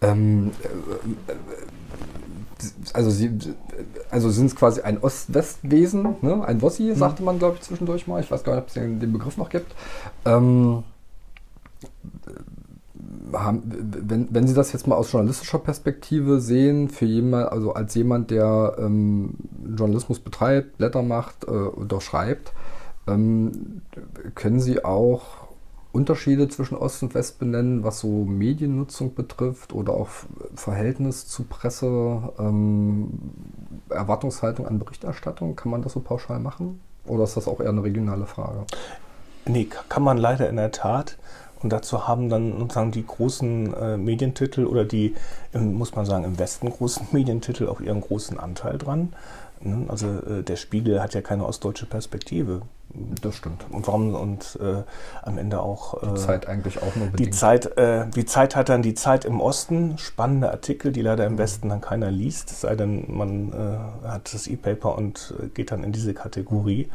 Ähm, 0.00 0.50
äh, 0.62 1.32
also 2.92 3.10
sie, 3.10 3.30
also 4.10 4.30
sind 4.30 4.46
es 4.46 4.56
quasi 4.56 4.80
ein 4.82 4.98
Ost-West-Wesen, 4.98 6.16
ne? 6.22 6.44
ein 6.44 6.62
Wossi, 6.62 6.84
mhm. 6.84 6.94
sagte 6.96 7.22
man, 7.22 7.38
glaube 7.38 7.56
ich, 7.56 7.62
zwischendurch 7.62 8.06
mal. 8.06 8.20
Ich 8.20 8.30
weiß 8.30 8.44
gar 8.44 8.54
nicht, 8.54 8.62
ob 8.62 8.68
es 8.68 8.74
den, 8.74 9.00
den 9.00 9.12
Begriff 9.12 9.36
noch 9.36 9.48
gibt. 9.48 9.74
Ähm, 10.24 10.84
haben, 13.32 13.62
wenn, 14.06 14.28
wenn 14.30 14.46
Sie 14.46 14.54
das 14.54 14.72
jetzt 14.72 14.86
mal 14.86 14.96
aus 14.96 15.10
journalistischer 15.10 15.58
Perspektive 15.58 16.40
sehen, 16.40 16.88
für 16.88 17.06
jemand, 17.06 17.50
also 17.50 17.74
als 17.74 17.94
jemand, 17.94 18.30
der 18.30 18.76
ähm, 18.78 19.34
Journalismus 19.76 20.20
betreibt, 20.20 20.78
Blätter 20.78 21.02
macht 21.02 21.44
äh, 21.44 21.50
oder 21.50 22.00
schreibt, 22.00 22.52
ähm, 23.06 23.82
können 24.34 24.60
Sie 24.60 24.84
auch 24.84 25.43
Unterschiede 25.94 26.48
zwischen 26.48 26.76
Ost 26.76 27.04
und 27.04 27.14
West 27.14 27.38
benennen, 27.38 27.84
was 27.84 28.00
so 28.00 28.08
Mediennutzung 28.08 29.14
betrifft 29.14 29.72
oder 29.72 29.92
auch 29.92 30.08
Verhältnis 30.56 31.28
zu 31.28 31.44
Presse, 31.44 32.32
ähm, 32.38 33.10
Erwartungshaltung 33.88 34.66
an 34.66 34.80
Berichterstattung? 34.80 35.54
Kann 35.54 35.70
man 35.70 35.82
das 35.82 35.92
so 35.92 36.00
pauschal 36.00 36.40
machen? 36.40 36.80
Oder 37.06 37.22
ist 37.24 37.36
das 37.36 37.46
auch 37.46 37.60
eher 37.60 37.68
eine 37.68 37.84
regionale 37.84 38.26
Frage? 38.26 38.64
Nee, 39.46 39.68
kann 39.88 40.02
man 40.02 40.18
leider 40.18 40.48
in 40.48 40.56
der 40.56 40.72
Tat. 40.72 41.16
Und 41.62 41.72
dazu 41.72 42.08
haben 42.08 42.28
dann 42.28 42.58
sozusagen 42.58 42.90
die 42.90 43.06
großen 43.06 43.72
äh, 43.74 43.96
Medientitel 43.96 44.66
oder 44.66 44.84
die, 44.84 45.14
im, 45.52 45.74
muss 45.74 45.94
man 45.94 46.06
sagen, 46.06 46.24
im 46.24 46.40
Westen 46.40 46.70
großen 46.70 47.06
Medientitel 47.12 47.68
auch 47.68 47.80
ihren 47.80 48.00
großen 48.00 48.40
Anteil 48.40 48.78
dran. 48.78 49.12
Ne? 49.60 49.84
Also 49.86 50.08
äh, 50.08 50.42
der 50.42 50.56
Spiegel 50.56 51.00
hat 51.00 51.14
ja 51.14 51.22
keine 51.22 51.46
ostdeutsche 51.46 51.86
Perspektive. 51.86 52.62
Das 53.22 53.36
stimmt. 53.36 53.66
Und 53.70 53.86
warum 53.86 54.14
und 54.14 54.58
äh, 54.62 54.82
am 55.22 55.38
Ende 55.38 55.60
auch 55.60 56.00
die 56.00 56.06
äh, 56.06 56.14
Zeit 56.14 56.48
eigentlich 56.48 56.82
auch 56.82 56.94
nur 56.96 57.08
bedingt. 57.08 57.20
Die 57.20 57.36
Zeit, 57.36 57.76
äh, 57.76 58.06
die 58.08 58.24
Zeit 58.24 58.54
hat 58.54 58.68
dann 58.68 58.82
die 58.82 58.94
Zeit 58.94 59.24
im 59.24 59.40
Osten, 59.40 59.98
spannende 59.98 60.50
Artikel, 60.50 60.92
die 60.92 61.02
leider 61.02 61.26
im 61.26 61.38
Westen 61.38 61.68
dann 61.68 61.80
keiner 61.80 62.10
liest, 62.10 62.50
es 62.50 62.60
sei 62.60 62.76
denn, 62.76 63.04
man 63.08 63.52
äh, 63.52 64.08
hat 64.08 64.32
das 64.32 64.46
E-Paper 64.46 64.96
und 64.96 65.34
geht 65.54 65.72
dann 65.72 65.82
in 65.82 65.92
diese 65.92 66.14
Kategorie 66.14 66.88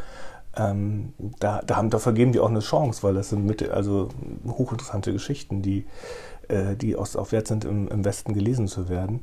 ähm, 0.57 1.13
da, 1.39 1.61
da, 1.65 1.77
haben, 1.77 1.89
da 1.89 1.99
vergeben 1.99 2.31
die 2.31 2.39
auch 2.39 2.49
eine 2.49 2.59
Chance, 2.59 3.03
weil 3.03 3.13
das 3.13 3.29
sind 3.29 3.45
mit, 3.45 3.67
also 3.69 4.09
hochinteressante 4.47 5.13
Geschichten, 5.13 5.61
die, 5.61 5.85
äh, 6.47 6.75
die 6.75 6.95
Wert 6.95 7.47
sind, 7.47 7.65
im, 7.65 7.87
im 7.87 8.05
Westen 8.05 8.33
gelesen 8.33 8.67
zu 8.67 8.89
werden. 8.89 9.21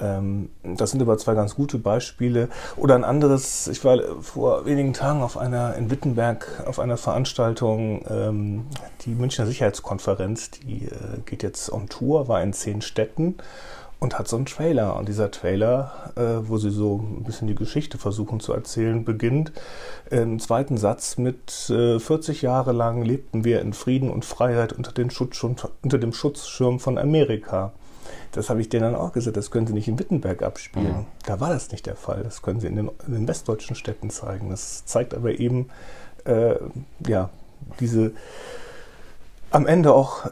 Ähm, 0.00 0.50
das 0.62 0.90
sind 0.90 1.02
aber 1.02 1.18
zwei 1.18 1.34
ganz 1.34 1.54
gute 1.54 1.78
Beispiele. 1.78 2.48
Oder 2.76 2.94
ein 2.94 3.04
anderes, 3.04 3.68
ich 3.68 3.84
war 3.84 3.98
vor 4.20 4.64
wenigen 4.66 4.92
Tagen 4.92 5.22
auf 5.22 5.36
einer 5.36 5.74
in 5.76 5.90
Wittenberg 5.90 6.64
auf 6.66 6.78
einer 6.78 6.96
Veranstaltung, 6.96 8.04
ähm, 8.08 8.66
die 9.04 9.14
Münchner 9.14 9.46
Sicherheitskonferenz, 9.46 10.50
die 10.50 10.86
äh, 10.86 11.20
geht 11.24 11.42
jetzt 11.42 11.72
on 11.72 11.88
Tour, 11.88 12.28
war 12.28 12.42
in 12.42 12.52
zehn 12.52 12.82
Städten 12.82 13.36
und 14.00 14.18
hat 14.18 14.28
so 14.28 14.36
einen 14.36 14.46
Trailer. 14.46 14.96
Und 14.96 15.08
dieser 15.08 15.30
Trailer, 15.30 16.12
äh, 16.16 16.48
wo 16.48 16.58
sie 16.58 16.70
so 16.70 16.98
ein 16.98 17.24
bisschen 17.24 17.48
die 17.48 17.54
Geschichte 17.54 17.98
versuchen 17.98 18.40
zu 18.40 18.52
erzählen, 18.52 19.04
beginnt 19.04 19.52
im 20.10 20.38
zweiten 20.38 20.78
Satz 20.78 21.18
mit 21.18 21.68
äh, 21.70 21.98
40 21.98 22.42
Jahre 22.42 22.72
lang 22.72 23.02
lebten 23.02 23.44
wir 23.44 23.60
in 23.60 23.72
Frieden 23.72 24.10
und 24.10 24.24
Freiheit 24.24 24.72
unter, 24.72 24.92
Schutz, 25.10 25.42
unter 25.42 25.98
dem 25.98 26.12
Schutzschirm 26.12 26.78
von 26.78 26.98
Amerika. 26.98 27.72
Das 28.32 28.50
habe 28.50 28.60
ich 28.60 28.68
denen 28.68 28.92
dann 28.92 28.94
auch 28.94 29.12
gesagt, 29.12 29.36
das 29.36 29.50
können 29.50 29.66
Sie 29.66 29.72
nicht 29.72 29.88
in 29.88 29.98
Wittenberg 29.98 30.42
abspielen. 30.42 30.98
Mhm. 30.98 31.06
Da 31.26 31.40
war 31.40 31.50
das 31.50 31.70
nicht 31.70 31.86
der 31.86 31.96
Fall. 31.96 32.22
Das 32.22 32.42
können 32.42 32.60
Sie 32.60 32.66
in 32.66 32.76
den, 32.76 32.90
in 33.06 33.14
den 33.14 33.28
westdeutschen 33.28 33.76
Städten 33.76 34.10
zeigen. 34.10 34.50
Das 34.50 34.84
zeigt 34.84 35.14
aber 35.14 35.38
eben, 35.38 35.68
äh, 36.24 36.56
ja, 37.06 37.30
diese 37.80 38.12
am 39.50 39.66
Ende 39.66 39.94
auch 39.94 40.30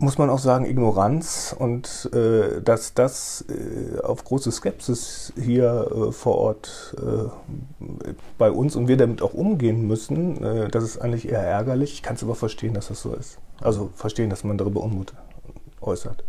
muss 0.00 0.16
man 0.16 0.30
auch 0.30 0.38
sagen, 0.38 0.64
Ignoranz 0.64 1.54
und 1.56 2.10
äh, 2.14 2.62
dass 2.62 2.94
das 2.94 3.44
äh, 3.48 4.00
auf 4.00 4.24
große 4.24 4.50
Skepsis 4.50 5.32
hier 5.38 5.90
äh, 5.90 6.12
vor 6.12 6.38
Ort 6.38 6.96
äh, 6.98 7.84
bei 8.38 8.50
uns 8.50 8.76
und 8.76 8.88
wir 8.88 8.96
damit 8.96 9.20
auch 9.20 9.34
umgehen 9.34 9.86
müssen, 9.86 10.42
äh, 10.42 10.68
das 10.70 10.84
ist 10.84 10.98
eigentlich 10.98 11.28
eher 11.28 11.42
ärgerlich. 11.42 11.92
Ich 11.92 12.02
kann 12.02 12.16
es 12.16 12.22
aber 12.22 12.34
verstehen, 12.34 12.72
dass 12.72 12.88
das 12.88 13.02
so 13.02 13.12
ist. 13.12 13.38
Also 13.60 13.90
verstehen, 13.94 14.30
dass 14.30 14.42
man 14.42 14.56
darüber 14.56 14.82
Unmut 14.82 15.12
äußert. 15.82 16.24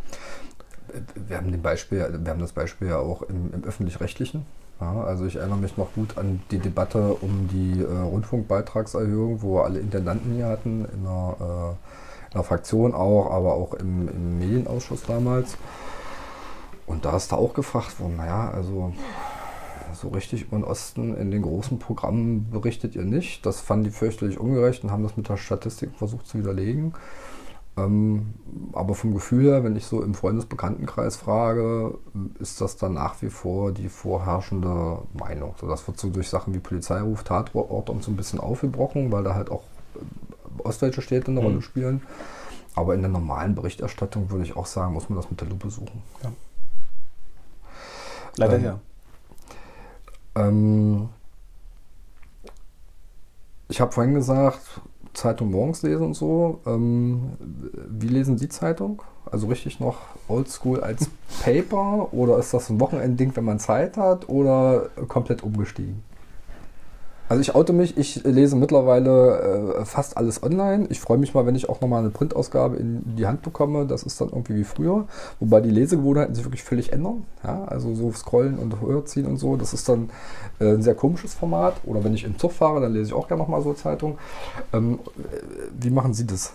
Wir 1.28 1.38
haben, 1.38 1.52
den 1.52 1.62
Beispiel, 1.62 2.20
wir 2.22 2.32
haben 2.32 2.40
das 2.40 2.52
Beispiel 2.52 2.90
ja 2.90 2.98
auch 2.98 3.22
im, 3.24 3.54
im 3.54 3.64
öffentlich-rechtlichen. 3.64 4.46
Ja, 4.82 5.04
also 5.04 5.26
ich 5.26 5.36
erinnere 5.36 5.60
mich 5.60 5.78
noch 5.78 5.94
gut 5.94 6.18
an 6.18 6.42
die 6.50 6.58
Debatte 6.58 7.14
um 7.22 7.48
die 7.48 7.82
äh, 7.82 7.86
Rundfunkbeitragserhöhung, 7.86 9.44
wo 9.44 9.60
alle 9.60 9.80
Intendanten 9.80 10.34
hier 10.34 10.48
hatten, 10.48 10.86
in 10.86 11.04
der, 11.04 11.36
äh, 11.40 11.70
in 11.72 12.34
der 12.34 12.44
Fraktion 12.44 12.96
auch, 12.96 13.30
aber 13.32 13.54
auch 13.54 13.76
im, 13.76 14.08
im, 14.08 14.40
Medienausschuss 14.40 15.04
damals. 15.04 15.56
Und 16.88 17.06
da 17.06 17.16
ist 17.16 17.32
da 17.32 17.36
auch 17.36 17.54
gefragt 17.54 18.00
worden, 18.00 18.18
naja, 18.18 18.50
also 18.50 18.92
so 19.94 20.10
richtig 20.10 20.44
über 20.44 20.58
den 20.58 20.64
Osten 20.64 21.16
in 21.16 21.30
den 21.30 21.44
großen 21.44 21.78
Programmen 21.78 22.50
berichtet 22.50 22.96
ihr 22.96 23.04
nicht. 23.04 23.46
Das 23.46 23.62
fanden 23.62 23.86
die 23.86 23.92
fürchterlich 23.92 24.40
ungerecht 24.40 24.84
und 24.84 24.92
haben 24.92 25.04
das 25.04 25.16
mit 25.16 25.30
der 25.30 25.38
Statistik 25.38 25.92
versucht 25.96 26.26
zu 26.26 26.40
widerlegen. 26.40 26.94
Ähm, 27.86 28.34
aber 28.74 28.96
vom 28.96 29.14
Gefühl 29.14 29.46
her, 29.46 29.64
wenn 29.64 29.76
ich 29.76 29.86
so 29.86 30.02
im 30.02 30.14
Freundesbekanntenkreis 30.14 31.16
frage, 31.16 31.98
ist 32.40 32.62
das 32.62 32.78
dann 32.78 32.94
nach 32.94 33.22
wie 33.22 33.30
vor 33.30 33.72
die 33.72 33.90
vorherrschende 33.90 35.00
Meinung. 35.14 35.56
So, 35.60 35.68
das 35.68 35.88
wird 35.88 36.00
so 36.00 36.10
durch 36.10 36.30
Sachen 36.30 36.54
wie 36.54 36.60
Polizeiruf, 36.60 37.24
Tatort 37.24 37.90
und 37.90 38.04
so 38.04 38.12
ein 38.12 38.18
bisschen 38.18 38.40
aufgebrochen, 38.40 39.12
weil 39.12 39.24
da 39.24 39.36
halt 39.36 39.52
auch 39.52 39.64
äh, 39.96 40.64
ostdeutsche 40.64 41.02
Städte 41.02 41.32
eine 41.32 41.40
mhm. 41.40 41.46
Rolle 41.46 41.62
spielen. 41.62 42.02
Aber 42.76 42.94
in 42.96 43.02
der 43.02 43.12
normalen 43.12 43.56
Berichterstattung 43.56 44.30
würde 44.30 44.44
ich 44.46 44.56
auch 44.56 44.66
sagen, 44.66 44.94
muss 44.94 45.10
man 45.10 45.18
das 45.18 45.30
mit 45.30 45.42
der 45.42 45.50
Lupe 45.50 45.70
suchen. 45.70 46.02
Ja. 46.24 46.32
Leider 48.38 48.58
ähm, 48.58 48.64
ja. 48.64 48.80
Ähm, 50.36 51.10
ich 53.68 53.82
habe 53.82 53.92
vorhin 53.92 54.14
gesagt, 54.14 54.82
Zeitung 55.14 55.52
morgens 55.52 55.84
lesen 55.84 56.08
und 56.08 56.14
so. 56.14 56.60
Ähm, 56.66 57.32
wie 57.90 58.08
lesen 58.08 58.38
Sie 58.38 58.50
Zeitung? 58.50 59.02
Also 59.30 59.48
richtig 59.48 59.80
noch 59.80 59.98
oldschool 60.28 60.82
als 60.82 61.10
Paper 61.44 62.14
oder 62.14 62.38
ist 62.38 62.54
das 62.54 62.70
ein 62.70 62.80
Wochenendding, 62.80 63.36
wenn 63.36 63.44
man 63.44 63.60
Zeit 63.60 63.98
hat 63.98 64.30
oder 64.30 64.90
komplett 65.08 65.44
umgestiegen? 65.44 66.04
Also 67.32 67.40
ich 67.40 67.56
oute 67.56 67.72
mich, 67.72 67.96
ich 67.96 68.26
lese 68.26 68.58
mittlerweile 68.58 69.78
äh, 69.80 69.86
fast 69.86 70.18
alles 70.18 70.44
online. 70.44 70.88
Ich 70.90 71.00
freue 71.00 71.18
mich 71.18 71.34
mal, 71.34 71.46
wenn 71.46 71.56
ich 71.56 71.70
auch 71.70 71.80
nochmal 71.80 72.02
eine 72.02 72.10
Printausgabe 72.10 72.76
in 72.76 73.16
die 73.16 73.26
Hand 73.26 73.42
bekomme. 73.42 73.86
Das 73.86 74.04
ist 74.04 74.20
dann 74.20 74.28
irgendwie 74.28 74.56
wie 74.56 74.64
früher. 74.66 75.08
Wobei 75.40 75.62
die 75.62 75.70
Lesegewohnheiten 75.70 76.36
sich 76.36 76.44
wirklich 76.44 76.64
völlig 76.64 76.92
ändern. 76.92 77.24
Ja? 77.42 77.64
Also 77.64 77.96
so 77.96 78.12
scrollen 78.12 78.60
und 78.60 78.82
höherziehen 78.82 79.28
und 79.28 79.38
so. 79.38 79.56
Das 79.56 79.74
ist 79.74 79.88
dann 79.88 80.10
äh, 80.60 80.74
ein 80.74 80.82
sehr 80.82 80.94
komisches 80.94 81.34
Format. 81.34 81.76
Oder 81.86 82.04
wenn 82.04 82.14
ich 82.14 82.26
im 82.26 82.38
Zug 82.38 82.52
fahre, 82.52 82.82
dann 82.82 82.92
lese 82.92 83.12
ich 83.12 83.14
auch 83.14 83.30
gerne 83.30 83.42
nochmal 83.42 83.62
so 83.62 83.72
Zeitung. 83.76 84.18
Ähm, 84.74 85.00
wie 85.80 85.90
machen 85.90 86.14
Sie 86.14 86.28
das? 86.28 86.52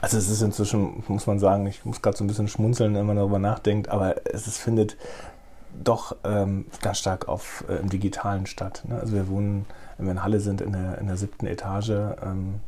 Also 0.00 0.18
es 0.18 0.28
ist 0.28 0.42
inzwischen, 0.42 1.04
muss 1.06 1.28
man 1.28 1.38
sagen, 1.38 1.64
ich 1.66 1.84
muss 1.84 2.02
gerade 2.02 2.16
so 2.16 2.24
ein 2.24 2.26
bisschen 2.26 2.48
schmunzeln, 2.48 2.96
wenn 2.96 3.06
man 3.06 3.16
darüber 3.16 3.38
nachdenkt, 3.38 3.88
aber 3.88 4.16
es 4.26 4.48
ist, 4.48 4.58
findet 4.58 4.96
doch 5.82 6.16
ähm, 6.24 6.66
ganz 6.82 6.98
stark 6.98 7.28
auf, 7.28 7.64
äh, 7.68 7.74
im 7.76 7.88
Digitalen 7.88 8.46
statt. 8.46 8.82
Ne? 8.86 8.98
Also 8.98 9.14
wir 9.14 9.28
wohnen, 9.28 9.66
wenn 9.96 10.06
wir 10.06 10.12
in 10.12 10.22
Halle 10.22 10.40
sind, 10.40 10.60
in 10.60 10.72
der, 10.72 10.98
in 10.98 11.06
der 11.06 11.16
siebten 11.16 11.46
Etage. 11.46 11.90
Ähm, 11.90 12.60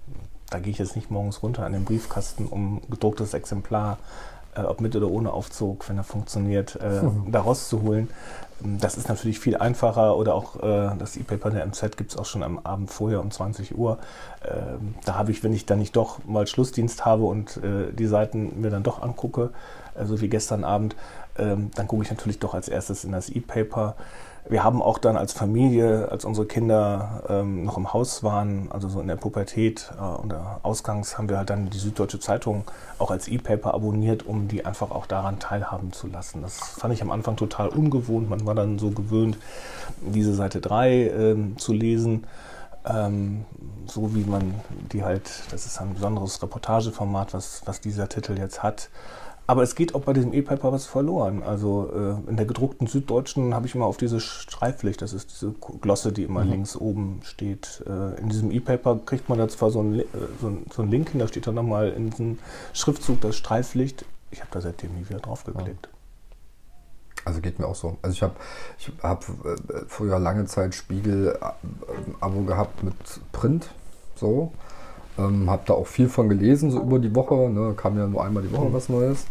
da 0.51 0.59
gehe 0.59 0.71
ich 0.71 0.79
jetzt 0.79 0.97
nicht 0.97 1.11
morgens 1.11 1.43
runter 1.43 1.65
an 1.65 1.73
den 1.73 1.85
Briefkasten, 1.85 2.47
um 2.47 2.81
gedrucktes 2.89 3.35
Exemplar, 3.35 3.99
äh, 4.55 4.63
ob 4.63 4.81
mit 4.81 4.95
oder 4.97 5.09
ohne 5.09 5.33
Aufzug, 5.33 5.89
wenn 5.89 5.97
er 5.97 6.05
funktioniert, 6.05 6.79
äh, 6.81 7.03
mhm. 7.03 7.33
da 7.33 7.41
rauszuholen. 7.41 8.09
Ähm, 8.65 8.79
das 8.81 8.97
ist 8.97 9.09
natürlich 9.09 9.39
viel 9.39 9.57
einfacher 9.57 10.17
oder 10.17 10.35
auch 10.35 10.57
äh, 10.63 10.91
das 10.99 11.17
E-Paper 11.17 11.51
der 11.51 11.67
MZ 11.67 11.97
gibt 11.97 12.13
es 12.13 12.17
auch 12.17 12.25
schon 12.25 12.43
am 12.43 12.59
Abend 12.59 12.91
vorher 12.91 13.21
um 13.21 13.31
20 13.31 13.77
Uhr. 13.77 13.99
Ähm, 14.45 14.95
da 15.05 15.15
habe 15.17 15.31
ich, 15.31 15.43
wenn 15.43 15.53
ich 15.53 15.67
dann 15.67 15.79
nicht 15.79 15.97
doch 15.97 16.25
mal 16.25 16.47
Schlussdienst 16.47 17.05
habe 17.05 17.25
und 17.25 17.59
äh, 17.59 17.93
die 17.93 18.07
Seiten 18.07 18.61
mir 18.61 18.71
dann 18.71 18.83
doch 18.83 19.03
angucke, 19.03 19.51
äh, 19.95 20.05
so 20.05 20.21
wie 20.21 20.29
gestern 20.29 20.65
Abend, 20.65 20.97
ähm, 21.39 21.71
dann 21.75 21.87
gucke 21.87 22.03
ich 22.03 22.11
natürlich 22.11 22.39
doch 22.39 22.55
als 22.55 22.69
erstes 22.69 23.05
in 23.05 23.13
das 23.13 23.29
E-Paper. 23.29 23.97
Wir 24.49 24.63
haben 24.63 24.81
auch 24.81 24.99
dann 24.99 25.17
als 25.17 25.33
Familie, 25.33 26.09
als 26.11 26.25
unsere 26.25 26.47
Kinder 26.47 27.25
ähm, 27.29 27.65
noch 27.65 27.77
im 27.77 27.93
Haus 27.93 28.23
waren, 28.23 28.69
also 28.71 28.89
so 28.89 29.01
in 29.01 29.09
der 29.09 29.17
Pubertät 29.17 29.91
äh, 29.99 30.03
und 30.03 30.33
Ausgangs, 30.63 31.19
haben 31.19 31.29
wir 31.29 31.39
halt 31.39 31.51
dann 31.51 31.69
die 31.69 31.79
Süddeutsche 31.79 32.21
Zeitung 32.21 32.65
auch 32.99 33.11
als 33.11 33.27
E-Paper 33.27 33.75
abonniert, 33.75 34.25
um 34.25 34.47
die 34.47 34.65
einfach 34.65 34.93
auch 34.93 35.07
daran 35.07 35.41
teilhaben 35.41 35.93
zu 35.93 36.07
lassen. 36.07 36.43
Das 36.43 36.59
fand 36.59 36.95
ich 36.95 37.03
am 37.03 37.11
Anfang 37.11 37.35
total 37.37 37.69
ungewohnt. 37.69 38.31
Man 38.31 38.47
war 38.47 38.55
dann 38.55 38.79
so 38.79 38.91
gewöhnt, 38.91 39.37
diese 40.01 40.35
Seite 40.35 40.61
3 40.61 40.93
ähm, 40.93 41.59
zu 41.59 41.73
lesen. 41.73 42.25
Ähm, 42.89 43.45
so 43.87 44.15
wie 44.15 44.25
man 44.25 44.55
die 44.93 45.03
halt, 45.03 45.43
das 45.51 45.67
ist 45.67 45.81
ein 45.81 45.95
besonderes 45.95 46.41
Reportageformat, 46.41 47.35
was, 47.35 47.63
was 47.65 47.81
dieser 47.81 48.09
Titel 48.09 48.39
jetzt 48.39 48.63
hat. 48.63 48.91
Aber 49.49 49.63
es 49.63 49.77
geht 49.77 49.95
auch 49.95 50.01
bei 50.01 50.13
diesem 50.13 50.33
E-Paper 50.33 50.73
was 50.73 50.87
verloren. 50.87 51.43
Also 51.43 51.89
äh, 51.95 52.31
in 52.31 52.37
der 52.37 52.47
gedruckten 52.47 52.89
Süddeutschen 52.89 53.55
habe 53.55 53.67
ich 53.67 53.75
immer 53.75 53.87
auf 53.87 53.97
diese 53.97 54.19
Streiflicht, 54.19 55.01
das 55.03 55.13
ist 55.13 55.31
diese 55.31 55.53
Glosse, 55.53 56.13
die 56.13 56.25
immer 56.25 56.45
mhm. 56.45 56.51
links 56.51 56.77
oben 56.77 57.21
steht. 57.23 57.83
Äh, 57.87 58.21
in 58.21 58.29
diesem 58.29 58.51
E-Paper 58.51 58.99
kriegt 59.07 59.29
man 59.29 59.39
da 59.39 59.49
zwar 59.49 59.71
so 59.71 59.81
einen, 59.81 60.01
äh, 60.01 60.05
so, 60.41 60.53
so 60.73 60.83
einen 60.83 60.91
Link 60.91 61.11
hin, 61.11 61.21
da 61.21 61.29
steht 61.29 61.47
dann 61.47 61.55
nochmal 61.55 61.91
in 61.91 62.11
diesem 62.11 62.39
Schriftzug 62.73 63.21
das 63.21 63.37
Streiflicht. 63.37 64.05
Ich 64.33 64.41
habe 64.41 64.51
da 64.51 64.61
seitdem 64.61 64.95
nie 64.95 65.09
wieder 65.09 65.21
drauf 65.21 65.45
geklickt. 65.45 65.89
Also 67.25 67.41
geht 67.41 67.59
mir 67.59 67.67
auch 67.67 67.75
so. 67.75 67.99
Also 68.03 68.15
ich 68.15 68.23
habe 68.23 68.35
ich 68.79 68.93
hab 69.03 69.25
äh, 69.29 69.57
früher 69.87 70.19
lange 70.19 70.47
Zeit 70.47 70.75
Spiegel-Abo 70.75 72.41
äh, 72.41 72.45
gehabt 72.45 72.83
mit 72.83 72.95
Print, 73.33 73.69
so. 74.17 74.53
Ähm, 75.19 75.49
habe 75.51 75.63
da 75.67 75.75
auch 75.75 75.87
viel 75.87 76.09
von 76.09 76.29
gelesen, 76.29 76.71
so 76.71 76.81
über 76.81 76.99
die 76.99 77.15
Woche. 77.15 77.51
Ne? 77.51 77.75
Kam 77.77 77.97
ja 77.99 78.07
nur 78.07 78.25
einmal 78.25 78.43
die 78.43 78.53
Woche 78.53 78.73
was 78.73 78.89
Neues. 78.89 79.27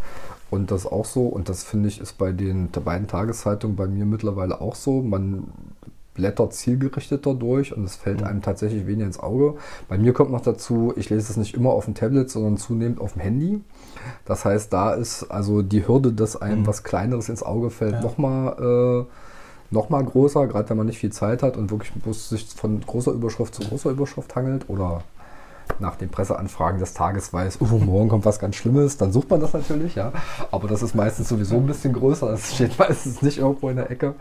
Und 0.49 0.71
das 0.71 0.85
auch 0.85 1.05
so. 1.05 1.27
Und 1.27 1.49
das 1.49 1.63
finde 1.63 1.89
ich 1.89 1.99
ist 1.99 2.17
bei 2.17 2.31
den 2.31 2.69
beiden 2.71 3.07
Tageszeitungen 3.07 3.75
bei 3.75 3.87
mir 3.87 4.05
mittlerweile 4.05 4.61
auch 4.61 4.75
so. 4.75 5.01
Man 5.01 5.47
blättert 6.15 6.53
zielgerichteter 6.53 7.33
durch 7.35 7.75
und 7.75 7.83
es 7.83 7.95
fällt 7.95 8.21
mhm. 8.21 8.27
einem 8.27 8.41
tatsächlich 8.41 8.87
weniger 8.87 9.05
ins 9.05 9.19
Auge. 9.19 9.55
Bei 9.87 9.97
mir 9.97 10.13
kommt 10.13 10.31
noch 10.31 10.41
dazu, 10.41 10.93
ich 10.95 11.09
lese 11.09 11.31
es 11.31 11.37
nicht 11.37 11.55
immer 11.55 11.71
auf 11.71 11.85
dem 11.85 11.93
Tablet, 11.93 12.31
sondern 12.31 12.57
zunehmend 12.57 12.99
auf 12.99 13.13
dem 13.13 13.21
Handy. 13.21 13.61
Das 14.23 14.45
heißt, 14.45 14.71
da 14.71 14.93
ist 14.93 15.25
also 15.25 15.61
die 15.61 15.87
Hürde, 15.87 16.13
dass 16.13 16.41
einem 16.41 16.61
mhm. 16.61 16.67
was 16.67 16.83
Kleineres 16.83 17.29
ins 17.29 17.43
Auge 17.43 17.69
fällt, 17.69 17.93
ja. 17.93 18.01
nochmal 18.01 19.05
äh, 19.05 19.05
noch 19.71 19.89
größer, 19.89 20.47
gerade 20.47 20.69
wenn 20.69 20.77
man 20.77 20.85
nicht 20.87 20.99
viel 20.99 21.11
Zeit 21.11 21.43
hat 21.43 21.57
und 21.57 21.69
wirklich 21.69 21.91
bloß 21.91 22.29
sich 22.29 22.45
von 22.47 22.81
großer 22.81 23.11
Überschrift 23.11 23.53
zu 23.53 23.63
großer 23.67 23.91
Überschrift 23.91 24.35
hangelt 24.35 24.69
oder 24.69 25.03
nach 25.79 25.95
den 25.95 26.09
Presseanfragen 26.09 26.79
des 26.79 26.93
Tages 26.93 27.33
weiß, 27.33 27.59
oh, 27.61 27.77
morgen 27.77 28.09
kommt 28.09 28.25
was 28.25 28.39
ganz 28.39 28.55
Schlimmes, 28.55 28.97
dann 28.97 29.11
sucht 29.11 29.29
man 29.29 29.39
das 29.39 29.53
natürlich, 29.53 29.95
ja. 29.95 30.11
Aber 30.51 30.67
das 30.67 30.81
ist 30.81 30.95
meistens 30.95 31.29
sowieso 31.29 31.57
ein 31.57 31.67
bisschen 31.67 31.93
größer, 31.93 32.27
das 32.29 32.55
steht 32.55 32.77
meistens 32.79 33.21
nicht 33.21 33.37
irgendwo 33.37 33.69
in 33.69 33.77
der 33.77 33.89
Ecke. 33.91 34.15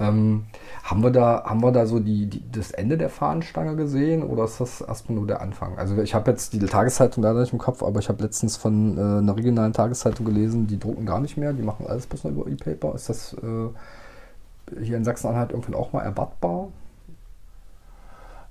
Ähm, 0.00 0.44
haben, 0.84 1.02
wir 1.02 1.10
da, 1.10 1.42
haben 1.44 1.62
wir 1.62 1.72
da 1.72 1.86
so 1.86 1.98
die, 1.98 2.26
die, 2.26 2.42
das 2.50 2.70
Ende 2.70 2.96
der 2.96 3.10
Fahnenstange 3.10 3.74
gesehen 3.76 4.22
oder 4.22 4.44
ist 4.44 4.60
das 4.60 4.80
erstmal 4.80 5.18
nur 5.18 5.26
der 5.26 5.40
Anfang? 5.40 5.76
Also 5.76 6.00
ich 6.00 6.14
habe 6.14 6.30
jetzt 6.30 6.52
die 6.52 6.60
Tageszeitung 6.60 7.24
leider 7.24 7.40
nicht 7.40 7.52
im 7.52 7.58
Kopf, 7.58 7.82
aber 7.82 7.98
ich 7.98 8.08
habe 8.08 8.22
letztens 8.22 8.56
von 8.56 8.96
äh, 8.96 9.00
einer 9.00 9.36
regionalen 9.36 9.72
Tageszeitung 9.72 10.24
gelesen, 10.24 10.66
die 10.66 10.78
drucken 10.78 11.04
gar 11.04 11.20
nicht 11.20 11.36
mehr, 11.36 11.52
die 11.52 11.62
machen 11.62 11.86
alles 11.88 12.06
bloß 12.06 12.24
noch 12.24 12.30
über 12.30 12.46
E-Paper. 12.46 12.94
Ist 12.94 13.08
das 13.08 13.34
äh, 13.34 14.80
hier 14.82 14.96
in 14.96 15.04
Sachsen-Anhalt 15.04 15.50
irgendwann 15.50 15.74
auch 15.74 15.92
mal 15.92 16.02
erwartbar? 16.02 16.68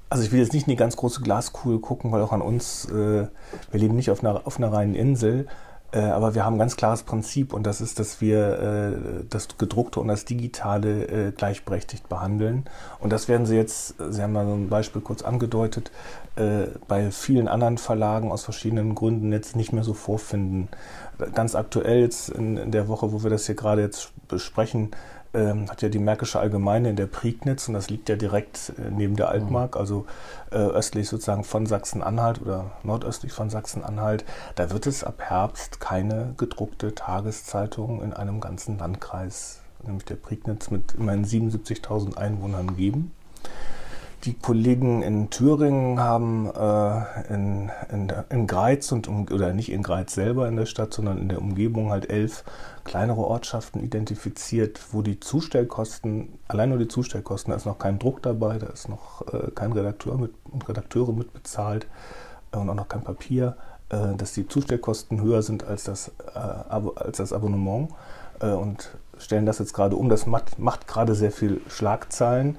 Also 0.09 0.23
ich 0.23 0.31
will 0.31 0.39
jetzt 0.39 0.53
nicht 0.53 0.67
in 0.67 0.71
die 0.71 0.77
ganz 0.77 0.95
große 0.95 1.21
Glaskugel 1.21 1.79
gucken, 1.79 2.11
weil 2.11 2.21
auch 2.21 2.31
an 2.31 2.41
uns, 2.41 2.85
äh, 2.85 3.27
wir 3.71 3.79
leben 3.79 3.95
nicht 3.95 4.09
auf 4.09 4.23
einer, 4.23 4.47
auf 4.47 4.57
einer 4.57 4.71
reinen 4.71 4.95
Insel, 4.95 5.47
äh, 5.91 5.99
aber 5.99 6.35
wir 6.35 6.45
haben 6.45 6.55
ein 6.55 6.59
ganz 6.59 6.75
klares 6.75 7.03
Prinzip 7.03 7.53
und 7.53 7.63
das 7.63 7.79
ist, 7.79 7.99
dass 7.99 8.19
wir 8.19 8.59
äh, 8.59 9.23
das 9.29 9.47
gedruckte 9.57 9.99
und 9.99 10.09
das 10.09 10.25
digitale 10.25 11.07
äh, 11.07 11.31
gleichberechtigt 11.31 12.09
behandeln. 12.09 12.65
Und 12.99 13.11
das 13.11 13.27
werden 13.27 13.45
Sie 13.45 13.55
jetzt, 13.55 13.95
Sie 14.09 14.21
haben 14.21 14.33
da 14.33 14.45
so 14.45 14.53
ein 14.53 14.69
Beispiel 14.69 15.01
kurz 15.01 15.21
angedeutet, 15.21 15.91
äh, 16.35 16.67
bei 16.87 17.09
vielen 17.11 17.47
anderen 17.47 17.77
Verlagen 17.77 18.31
aus 18.31 18.43
verschiedenen 18.43 18.95
Gründen 18.95 19.31
jetzt 19.31 19.55
nicht 19.55 19.71
mehr 19.71 19.83
so 19.83 19.93
vorfinden. 19.93 20.67
Ganz 21.33 21.55
aktuell 21.55 22.01
jetzt 22.01 22.29
in, 22.29 22.57
in 22.57 22.71
der 22.71 22.89
Woche, 22.89 23.11
wo 23.11 23.23
wir 23.23 23.29
das 23.29 23.45
hier 23.45 23.55
gerade 23.55 23.81
jetzt 23.81 24.11
besprechen, 24.27 24.91
ähm, 25.33 25.69
hat 25.69 25.81
ja 25.81 25.89
die 25.89 25.99
Märkische 25.99 26.39
Allgemeine 26.39 26.89
in 26.89 26.95
der 26.95 27.07
Prignitz 27.07 27.67
und 27.67 27.73
das 27.73 27.89
liegt 27.89 28.09
ja 28.09 28.15
direkt 28.15 28.73
äh, 28.77 28.91
neben 28.91 29.15
der 29.15 29.29
Altmark, 29.29 29.75
mhm. 29.75 29.81
also 29.81 30.05
äh, 30.51 30.57
östlich 30.57 31.07
sozusagen 31.09 31.43
von 31.43 31.65
Sachsen-Anhalt 31.65 32.41
oder 32.41 32.71
nordöstlich 32.83 33.33
von 33.33 33.49
Sachsen-Anhalt. 33.49 34.25
Da 34.55 34.69
wird 34.71 34.87
es 34.87 35.03
ab 35.03 35.21
Herbst 35.21 35.79
keine 35.79 36.33
gedruckte 36.37 36.95
Tageszeitung 36.95 38.01
in 38.01 38.13
einem 38.13 38.39
ganzen 38.39 38.77
Landkreis, 38.77 39.61
nämlich 39.85 40.05
der 40.05 40.15
Prignitz 40.15 40.69
mit 40.69 40.93
immerhin 40.93 41.25
77.000 41.25 42.17
Einwohnern 42.17 42.75
geben. 42.75 43.11
Die 44.23 44.33
Kollegen 44.33 45.03
in 45.03 45.29
Thüringen 45.29 45.99
haben 45.99 46.47
äh, 46.47 47.33
in, 47.33 47.71
in, 47.91 48.11
in, 48.29 48.47
Greiz 48.47 48.91
und 48.91 49.07
um, 49.07 49.27
oder 49.31 49.53
nicht 49.53 49.71
in 49.71 49.83
Greiz 49.83 50.13
selber 50.13 50.47
in 50.47 50.55
der 50.55 50.65
Stadt, 50.65 50.93
sondern 50.93 51.19
in 51.19 51.29
der 51.29 51.39
Umgebung 51.39 51.91
halt 51.91 52.09
elf 52.09 52.43
kleinere 52.83 53.21
Ortschaften 53.21 53.79
identifiziert, 53.79 54.79
wo 54.91 55.01
die 55.01 55.19
Zustellkosten, 55.19 56.39
allein 56.47 56.69
nur 56.69 56.79
die 56.79 56.87
Zustellkosten, 56.87 57.51
da 57.51 57.57
ist 57.57 57.65
noch 57.65 57.77
kein 57.77 57.99
Druck 57.99 58.23
dabei, 58.23 58.57
da 58.57 58.67
ist 58.67 58.89
noch 58.89 59.21
äh, 59.33 59.51
kein 59.51 59.71
Redakteur 59.71 60.17
mit, 60.17 60.31
und 60.45 60.67
Redakteure 60.67 61.13
mitbezahlt 61.13 61.87
äh, 62.51 62.57
und 62.57 62.69
auch 62.69 62.75
noch 62.75 62.87
kein 62.87 63.03
Papier, 63.03 63.55
äh, 63.89 64.15
dass 64.17 64.33
die 64.33 64.47
Zustellkosten 64.47 65.21
höher 65.21 65.43
sind 65.43 65.63
als 65.63 65.83
das, 65.83 66.11
äh, 66.33 66.39
als 66.39 67.17
das 67.17 67.33
Abonnement 67.33 67.89
äh, 68.41 68.47
und 68.49 68.89
stellen 69.17 69.45
das 69.45 69.59
jetzt 69.59 69.73
gerade 69.73 69.95
um. 69.95 70.09
Das 70.09 70.25
macht, 70.25 70.59
macht 70.59 70.87
gerade 70.87 71.15
sehr 71.15 71.31
viel 71.31 71.61
Schlagzeilen. 71.69 72.57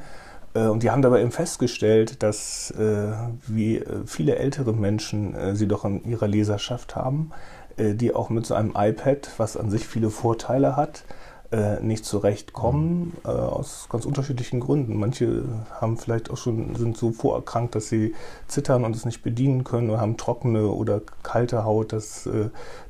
Äh, 0.55 0.67
und 0.67 0.83
die 0.83 0.91
haben 0.91 1.03
dabei 1.03 1.21
eben 1.21 1.33
festgestellt, 1.33 2.23
dass 2.23 2.71
äh, 2.73 3.13
wie 3.47 3.79
äh, 3.79 4.07
viele 4.07 4.37
ältere 4.37 4.73
Menschen 4.73 5.35
äh, 5.35 5.57
sie 5.57 5.69
doch 5.69 5.85
in 5.85 6.05
ihrer 6.05 6.29
Leserschaft 6.29 6.97
haben, 6.97 7.31
äh, 7.77 7.95
die 7.95 8.15
auch 8.15 8.31
mit 8.31 8.47
so 8.47 8.55
einem 8.55 8.73
iPad, 8.77 9.31
was 9.39 9.57
an 9.57 9.71
sich 9.71 9.87
viele 9.87 10.11
Vorteile 10.11 10.77
hat, 10.77 11.05
äh, 11.51 11.81
nicht 11.81 12.05
zurechtkommen, 12.05 13.17
äh, 13.25 13.29
aus 13.29 13.87
ganz 13.89 14.05
unterschiedlichen 14.05 14.61
Gründen. 14.61 14.99
Manche 14.99 15.45
haben 15.81 15.97
vielleicht 15.97 16.31
auch 16.31 16.37
schon, 16.37 16.75
sind 16.75 16.99
so 16.99 17.11
vorerkrankt, 17.11 17.75
dass 17.75 17.89
sie 17.89 18.15
zittern 18.49 18.85
und 18.85 18.95
es 18.95 19.07
nicht 19.07 19.23
bedienen 19.23 19.65
können 19.65 19.89
oder 19.89 20.01
haben 20.01 20.19
trockene 20.19 20.69
oder 20.69 21.01
kalte 21.23 21.65
Haut, 21.65 21.95
dass 21.95 22.29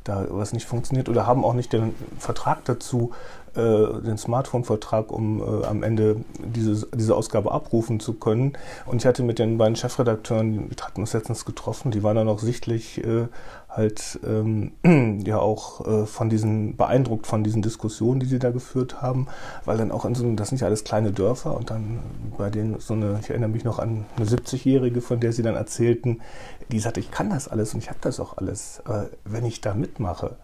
da 0.02 0.26
was 0.30 0.52
nicht 0.52 0.66
funktioniert 0.66 1.08
oder 1.08 1.24
haben 1.24 1.44
auch 1.44 1.54
nicht 1.54 1.72
den 1.72 1.94
Vertrag 2.18 2.64
dazu, 2.64 3.12
den 3.58 4.18
Smartphone-Vertrag, 4.18 5.12
um 5.12 5.40
äh, 5.40 5.66
am 5.66 5.82
Ende 5.82 6.16
diese, 6.38 6.86
diese 6.94 7.14
Ausgabe 7.14 7.52
abrufen 7.52 8.00
zu 8.00 8.14
können. 8.14 8.52
Und 8.86 9.02
ich 9.02 9.06
hatte 9.06 9.22
mit 9.22 9.38
den 9.38 9.58
beiden 9.58 9.76
Chefredakteuren, 9.76 10.70
wir 10.70 10.76
hatten 10.84 11.00
uns 11.00 11.12
letztens 11.12 11.44
getroffen, 11.44 11.90
die 11.90 12.02
waren 12.02 12.16
dann 12.16 12.28
auch 12.28 12.38
sichtlich 12.38 13.04
äh, 13.04 13.26
halt 13.68 14.18
ähm, 14.26 14.72
ja 15.24 15.38
auch 15.38 15.86
äh, 15.86 16.06
von 16.06 16.30
diesen 16.30 16.76
beeindruckt 16.76 17.26
von 17.26 17.44
diesen 17.44 17.62
Diskussionen, 17.62 18.20
die 18.20 18.26
sie 18.26 18.38
da 18.38 18.50
geführt 18.50 19.02
haben, 19.02 19.26
weil 19.64 19.76
dann 19.76 19.90
auch 19.90 20.04
in 20.04 20.14
so 20.14 20.28
das 20.34 20.48
sind 20.48 20.60
ja 20.60 20.66
alles 20.66 20.84
kleine 20.84 21.12
Dörfer 21.12 21.56
und 21.56 21.70
dann 21.70 22.00
bei 22.36 22.50
denen 22.50 22.80
so 22.80 22.94
eine, 22.94 23.18
ich 23.20 23.30
erinnere 23.30 23.50
mich 23.50 23.64
noch 23.64 23.78
an 23.78 24.06
eine 24.16 24.26
70-Jährige, 24.26 25.00
von 25.00 25.20
der 25.20 25.32
sie 25.32 25.42
dann 25.42 25.54
erzählten, 25.54 26.20
die 26.70 26.80
sagte, 26.80 27.00
ich 27.00 27.10
kann 27.10 27.30
das 27.30 27.48
alles 27.48 27.74
und 27.74 27.82
ich 27.82 27.88
habe 27.88 27.98
das 28.00 28.20
auch 28.20 28.36
alles, 28.36 28.82
wenn 29.24 29.44
ich 29.44 29.60
da 29.60 29.74
mitmache, 29.74 30.36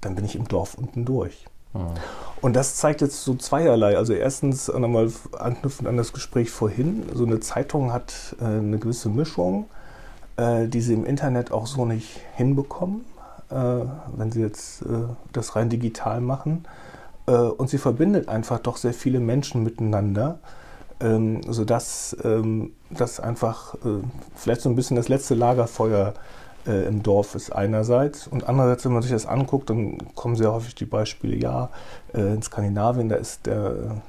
dann 0.00 0.14
bin 0.14 0.24
ich 0.24 0.36
im 0.36 0.48
Dorf 0.48 0.74
unten 0.74 1.04
durch. 1.04 1.46
Und 2.40 2.56
das 2.56 2.76
zeigt 2.76 3.00
jetzt 3.00 3.22
so 3.22 3.34
zweierlei. 3.34 3.96
Also 3.96 4.12
erstens 4.12 4.68
nochmal 4.68 5.10
anknüpfend 5.38 5.88
an 5.88 5.96
das 5.96 6.12
Gespräch 6.12 6.50
vorhin, 6.50 7.04
so 7.14 7.24
eine 7.24 7.40
Zeitung 7.40 7.92
hat 7.92 8.36
äh, 8.40 8.44
eine 8.44 8.78
gewisse 8.78 9.08
Mischung, 9.08 9.66
äh, 10.36 10.66
die 10.66 10.80
sie 10.80 10.94
im 10.94 11.04
Internet 11.04 11.52
auch 11.52 11.66
so 11.66 11.84
nicht 11.84 12.20
hinbekommen, 12.34 13.04
äh, 13.50 13.54
wenn 13.54 14.32
sie 14.32 14.40
jetzt 14.40 14.82
äh, 14.82 14.86
das 15.32 15.54
rein 15.54 15.68
digital 15.68 16.20
machen. 16.20 16.64
Äh, 17.26 17.32
und 17.32 17.68
sie 17.68 17.78
verbindet 17.78 18.28
einfach 18.28 18.58
doch 18.58 18.76
sehr 18.78 18.94
viele 18.94 19.20
Menschen 19.20 19.62
miteinander. 19.62 20.38
Ähm, 21.02 21.40
sodass 21.48 22.14
ähm, 22.24 22.72
das 22.90 23.20
einfach 23.20 23.74
äh, 23.76 24.02
vielleicht 24.34 24.60
so 24.60 24.68
ein 24.68 24.76
bisschen 24.76 24.98
das 24.98 25.08
letzte 25.08 25.34
Lagerfeuer 25.34 26.08
äh, 26.08 26.12
im 26.88 27.02
Dorf 27.02 27.34
ist 27.34 27.50
einerseits. 27.50 28.26
Und 28.26 28.48
andererseits, 28.48 28.84
wenn 28.84 28.92
man 28.92 29.02
sich 29.02 29.12
das 29.12 29.26
anguckt, 29.26 29.70
dann 29.70 29.98
kommen 30.14 30.36
sehr 30.36 30.52
häufig 30.52 30.74
die 30.74 30.84
Beispiele, 30.84 31.36
ja, 31.36 31.70
äh, 32.14 32.34
in 32.34 32.42
Skandinavien, 32.42 33.08
da 33.08 33.16
ist 33.16 33.46
der 33.46 34.02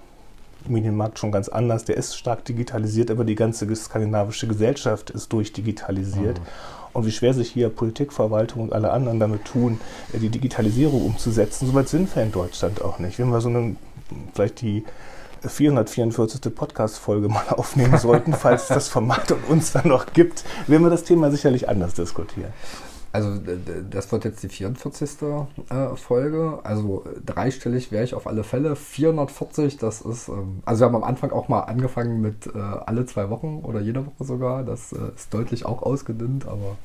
Medienmarkt 0.67 1.17
schon 1.17 1.31
ganz 1.31 1.49
anders. 1.49 1.85
Der 1.85 1.97
ist 1.97 2.15
stark 2.17 2.45
digitalisiert, 2.45 3.09
aber 3.09 3.23
die 3.23 3.35
ganze 3.35 3.73
skandinavische 3.75 4.47
Gesellschaft 4.47 5.09
ist 5.09 5.31
durchdigitalisiert. 5.33 6.39
Mhm. 6.39 6.45
Und 6.93 7.05
wie 7.05 7.11
schwer 7.11 7.33
sich 7.33 7.49
hier 7.49 7.69
Politik, 7.69 8.11
Verwaltung 8.11 8.63
und 8.63 8.73
alle 8.73 8.91
anderen 8.91 9.19
damit 9.19 9.45
tun, 9.45 9.79
äh, 10.13 10.19
die 10.19 10.29
Digitalisierung 10.29 11.05
umzusetzen, 11.05 11.67
soweit 11.67 11.89
sind 11.89 12.13
wir 12.15 12.23
in 12.23 12.31
Deutschland 12.31 12.81
auch 12.81 12.99
nicht. 12.99 13.17
Wenn 13.17 13.29
wir 13.29 13.41
so 13.41 13.49
eine, 13.49 13.75
vielleicht 14.33 14.61
die 14.61 14.83
444. 15.47 16.53
Podcast-Folge 16.53 17.29
mal 17.29 17.49
aufnehmen 17.49 17.97
sollten, 17.97 18.33
falls 18.33 18.67
das 18.67 18.87
Format 18.87 19.31
und 19.31 19.47
uns 19.49 19.71
dann 19.71 19.87
noch 19.87 20.13
gibt, 20.13 20.43
werden 20.67 20.83
wir 20.83 20.89
das 20.89 21.03
Thema 21.03 21.31
sicherlich 21.31 21.69
anders 21.69 21.93
diskutieren. 21.93 22.53
Also 23.13 23.31
das 23.89 24.11
wird 24.11 24.23
jetzt 24.25 24.41
die 24.43 24.49
44. 24.49 25.09
Äh, 25.69 25.95
Folge. 25.95 26.59
Also 26.63 27.03
dreistellig 27.25 27.91
wäre 27.91 28.03
ich 28.03 28.13
auf 28.13 28.25
alle 28.25 28.43
Fälle. 28.43 28.75
440, 28.75 29.77
das 29.77 30.01
ist, 30.01 30.29
ähm, 30.29 30.61
also 30.65 30.81
wir 30.81 30.85
haben 30.85 30.95
am 30.95 31.03
Anfang 31.03 31.31
auch 31.31 31.49
mal 31.49 31.61
angefangen 31.61 32.21
mit 32.21 32.47
äh, 32.47 32.59
alle 32.59 33.05
zwei 33.05 33.29
Wochen 33.29 33.61
oder 33.63 33.81
jede 33.81 34.05
Woche 34.05 34.23
sogar. 34.23 34.63
Das 34.63 34.93
äh, 34.93 34.97
ist 35.15 35.33
deutlich 35.33 35.65
auch 35.65 35.81
ausgedünnt, 35.81 36.47
aber 36.47 36.77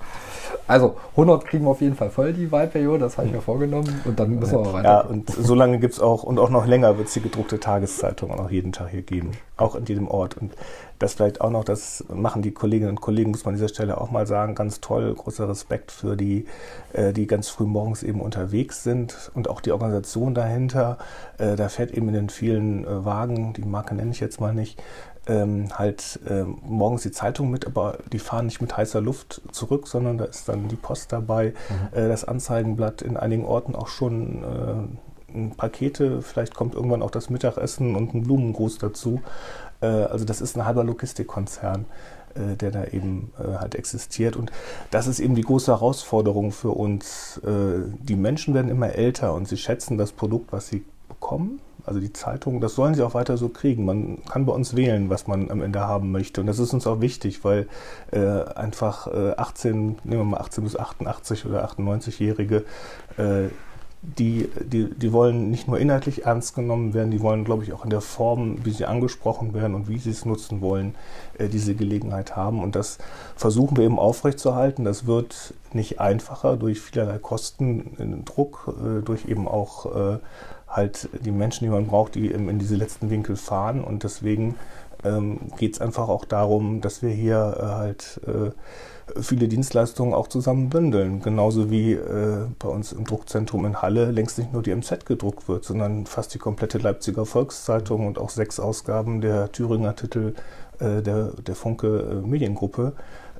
also 0.67 0.97
100 1.13 1.47
kriegen 1.47 1.65
wir 1.65 1.71
auf 1.71 1.81
jeden 1.81 1.95
Fall 1.95 2.11
voll 2.11 2.33
die 2.33 2.51
Wahlperiode, 2.51 3.01
das 3.01 3.19
habe 3.19 3.29
ich 3.29 3.33
mir 3.33 3.41
vorgenommen 3.41 4.01
und 4.05 4.19
dann 4.19 4.39
müssen 4.39 4.65
wir 4.65 4.73
weiter. 4.73 4.89
Ja, 4.89 5.01
und 5.03 5.31
so 5.31 5.55
lange 5.55 5.79
gibt 5.79 5.95
es 5.95 6.01
auch 6.01 6.25
und 6.25 6.39
auch 6.39 6.51
noch 6.51 6.67
länger 6.67 6.99
wird 6.99 7.09
es 7.09 7.15
die 7.15 7.21
gedruckte 7.21 7.61
Tageszeitung 7.61 8.33
auch 8.33 8.39
noch 8.39 8.51
jeden 8.51 8.73
Tag 8.73 8.91
hier 8.91 9.03
geben, 9.03 9.31
auch 9.57 9.77
in 9.77 9.85
jedem 9.87 10.09
Ort. 10.09 10.37
Und 10.37 10.53
das 10.99 11.15
vielleicht 11.15 11.41
auch 11.41 11.51
noch, 11.51 11.65
das 11.65 12.05
machen 12.09 12.43
die 12.43 12.53
Kolleginnen 12.53 12.91
und 12.91 13.01
Kollegen, 13.01 13.31
muss 13.31 13.45
man 13.45 13.55
an 13.55 13.61
dieser 13.61 13.69
Stelle 13.69 14.01
auch 14.01 14.11
mal 14.11 14.27
sagen, 14.27 14.55
ganz 14.55 14.81
toll, 14.81 15.15
großer 15.15 15.49
Respekt 15.49 15.93
für 15.93 16.17
die, 16.17 16.47
äh, 16.93 17.13
die 17.13 17.27
ganz 17.27 17.49
früh 17.49 17.65
morgens 17.65 18.03
eben 18.03 18.21
unterwegs 18.21 18.83
sind 18.83 19.31
und 19.35 19.49
auch 19.49 19.61
die 19.61 19.73
Organisation 19.73 20.35
dahinter. 20.35 20.99
Äh, 21.39 21.57
da 21.57 21.69
fährt 21.69 21.91
eben 21.93 22.09
in 22.09 22.15
den 22.15 22.29
vielen 22.31 22.85
äh, 22.85 23.05
Wagen, 23.05 23.53
die 23.53 23.63
Marke 23.63 23.95
nenne 23.95 24.11
ich 24.11 24.21
jetzt 24.21 24.41
mal 24.41 24.55
nicht, 24.55 24.83
ähm, 25.27 25.69
halt 25.77 26.21
äh, 26.29 26.45
morgens 26.45 27.03
die 27.03 27.11
Zeitung 27.11 27.51
mit, 27.51 27.67
aber 27.67 27.99
die 28.13 28.19
fahren 28.19 28.47
nicht 28.47 28.61
mit 28.61 28.77
heißer 28.77 29.01
Luft 29.01 29.43
zurück, 29.51 29.89
sondern 29.89 30.19
da 30.19 30.25
ist 30.25 30.49
dann 30.49 30.69
die 30.69 30.77
Post 30.77 31.13
dabei, 31.13 31.53
mhm. 31.69 31.99
äh, 31.99 32.09
das 32.09 32.25
Anzeigenblatt 32.25 33.03
in 33.03 33.17
einigen 33.17 33.45
Orten 33.45 33.75
auch 33.75 33.89
schon 33.89 34.43
äh, 34.45 34.97
Pakete, 35.57 36.23
vielleicht 36.23 36.55
kommt 36.55 36.75
irgendwann 36.75 37.03
auch 37.03 37.11
das 37.11 37.29
Mittagessen 37.29 37.95
und 37.97 38.15
ein 38.15 38.23
Blumengruß 38.23 38.79
dazu. 38.79 39.21
Äh, 39.81 39.87
also 39.87 40.25
das 40.25 40.41
ist 40.41 40.57
ein 40.57 40.65
halber 40.65 40.85
Logistikkonzern, 40.85 41.87
äh, 42.35 42.57
der 42.57 42.71
da 42.71 42.85
eben 42.85 43.33
äh, 43.39 43.59
halt 43.59 43.75
existiert. 43.75 44.37
Und 44.37 44.51
das 44.91 45.07
ist 45.07 45.21
eben 45.21 45.35
die 45.35 45.43
große 45.43 45.71
Herausforderung 45.73 46.53
für 46.53 46.71
uns. 46.71 47.41
Die 47.45 48.17
Menschen 48.17 48.55
werden 48.55 48.71
immer 48.71 48.91
älter 48.91 49.35
und 49.35 49.49
sie 49.49 49.57
schätzen 49.57 49.99
das 49.99 50.13
Produkt, 50.13 50.53
was 50.53 50.69
sie 50.69 50.85
bekommen. 51.09 51.61
Also 51.85 52.01
die 52.01 52.13
Zeitung, 52.13 52.61
das 52.61 52.75
sollen 52.75 52.95
sie 52.95 53.05
auch 53.05 53.15
weiter 53.15 53.37
so 53.37 53.49
kriegen. 53.49 53.85
Man 53.85 54.25
kann 54.25 54.45
bei 54.45 54.53
uns 54.53 54.75
wählen, 54.75 55.09
was 55.09 55.29
man 55.29 55.53
am 55.53 55.63
Ende 55.63 55.81
haben 55.81 56.11
möchte. 56.11 56.41
Und 56.41 56.49
das 56.49 56.59
ist 56.59 56.75
uns 56.75 56.85
auch 56.85 57.01
wichtig, 57.01 57.45
weil 57.45 57.69
äh, 58.11 58.43
einfach 58.55 59.07
äh, 59.07 59.35
18, 59.37 59.99
nehmen 60.03 60.21
wir 60.21 60.25
mal 60.25 60.39
18 60.39 60.65
bis 60.65 60.77
88 60.77 61.47
oder 61.47 61.65
98-Jährige, 61.65 62.65
äh, 63.19 63.51
die, 64.19 64.49
die, 64.61 64.89
die 64.89 65.13
wollen 65.13 65.51
nicht 65.51 65.67
nur 65.67 65.79
inhaltlich 65.79 66.25
ernst 66.25 66.55
genommen 66.55 66.95
werden, 66.95 67.11
die 67.11 67.21
wollen, 67.21 67.45
glaube 67.45 67.65
ich, 67.65 67.73
auch 67.73 67.83
in 67.83 67.91
der 67.91 68.01
Form, 68.01 68.65
wie 68.65 68.71
sie 68.71 68.85
angesprochen 68.85 69.53
werden 69.53 69.75
und 69.75 69.89
wie 69.89 69.99
sie 69.99 70.11
es 70.11 70.25
nutzen 70.25 70.61
wollen, 70.61 70.95
äh, 71.39 71.49
diese 71.49 71.75
Gelegenheit 71.75 72.37
haben. 72.37 72.63
Und 72.63 72.77
das 72.77 72.99
versuchen 73.35 73.77
wir 73.77 73.85
eben 73.85 73.99
aufrechtzuerhalten. 73.99 74.85
Das 74.85 75.07
wird 75.07 75.55
nicht 75.73 76.01
einfacher 76.01 76.57
durch 76.57 76.81
vielerlei 76.81 77.19
Kosten, 77.19 78.23
Druck, 78.25 78.73
äh, 78.81 79.03
durch 79.03 79.27
eben 79.27 79.49
auch 79.49 79.87
äh, 79.87 80.19
halt 80.69 81.09
die 81.25 81.33
Menschen, 81.33 81.65
die 81.65 81.71
man 81.71 81.87
braucht, 81.87 82.15
die 82.15 82.31
in 82.31 82.59
diese 82.59 82.77
letzten 82.77 83.11
Winkel 83.11 83.37
fahren. 83.37 83.83
Und 83.83 84.05
deswegen 84.05 84.55
ähm, 85.05 85.39
geht 85.59 85.75
es 85.75 85.81
einfach 85.81 86.09
auch 86.09 86.25
darum, 86.25 86.81
dass 86.81 87.03
wir 87.03 87.11
hier 87.11 87.57
äh, 87.59 87.65
halt 87.65 88.21
äh, 88.27 88.51
viele 89.21 89.49
Dienstleistungen 89.49 90.15
auch 90.15 90.29
zusammen 90.29 90.69
bündeln. 90.69 91.23
Genauso 91.23 91.71
wie 91.71 91.93
äh, 91.93 92.47
bei 92.59 92.69
uns 92.69 92.93
im 92.93 93.05
Druckzentrum 93.05 93.65
in 93.65 93.81
Halle 93.81 94.11
längst 94.11 94.39
nicht 94.39 94.53
nur 94.53 94.63
die 94.63 94.75
MZ 94.75 95.07
gedruckt 95.07 95.49
wird, 95.49 95.65
sondern 95.65 96.07
fast 96.07 96.35
die 96.35 96.39
komplette 96.39 96.79
Leipziger 96.79 97.25
Volkszeitung 97.25 98.07
und 98.07 98.19
auch 98.19 98.31
sechs 98.31 98.59
Ausgaben 98.59 99.21
der 99.21 99.53
Thüringer 99.53 99.95
Titel 99.95 100.35
äh, 100.81 101.03
der, 101.03 101.33
der 101.47 101.55
Funke 101.55 102.23
äh, 102.25 102.27
Mediengruppe. 102.27 102.95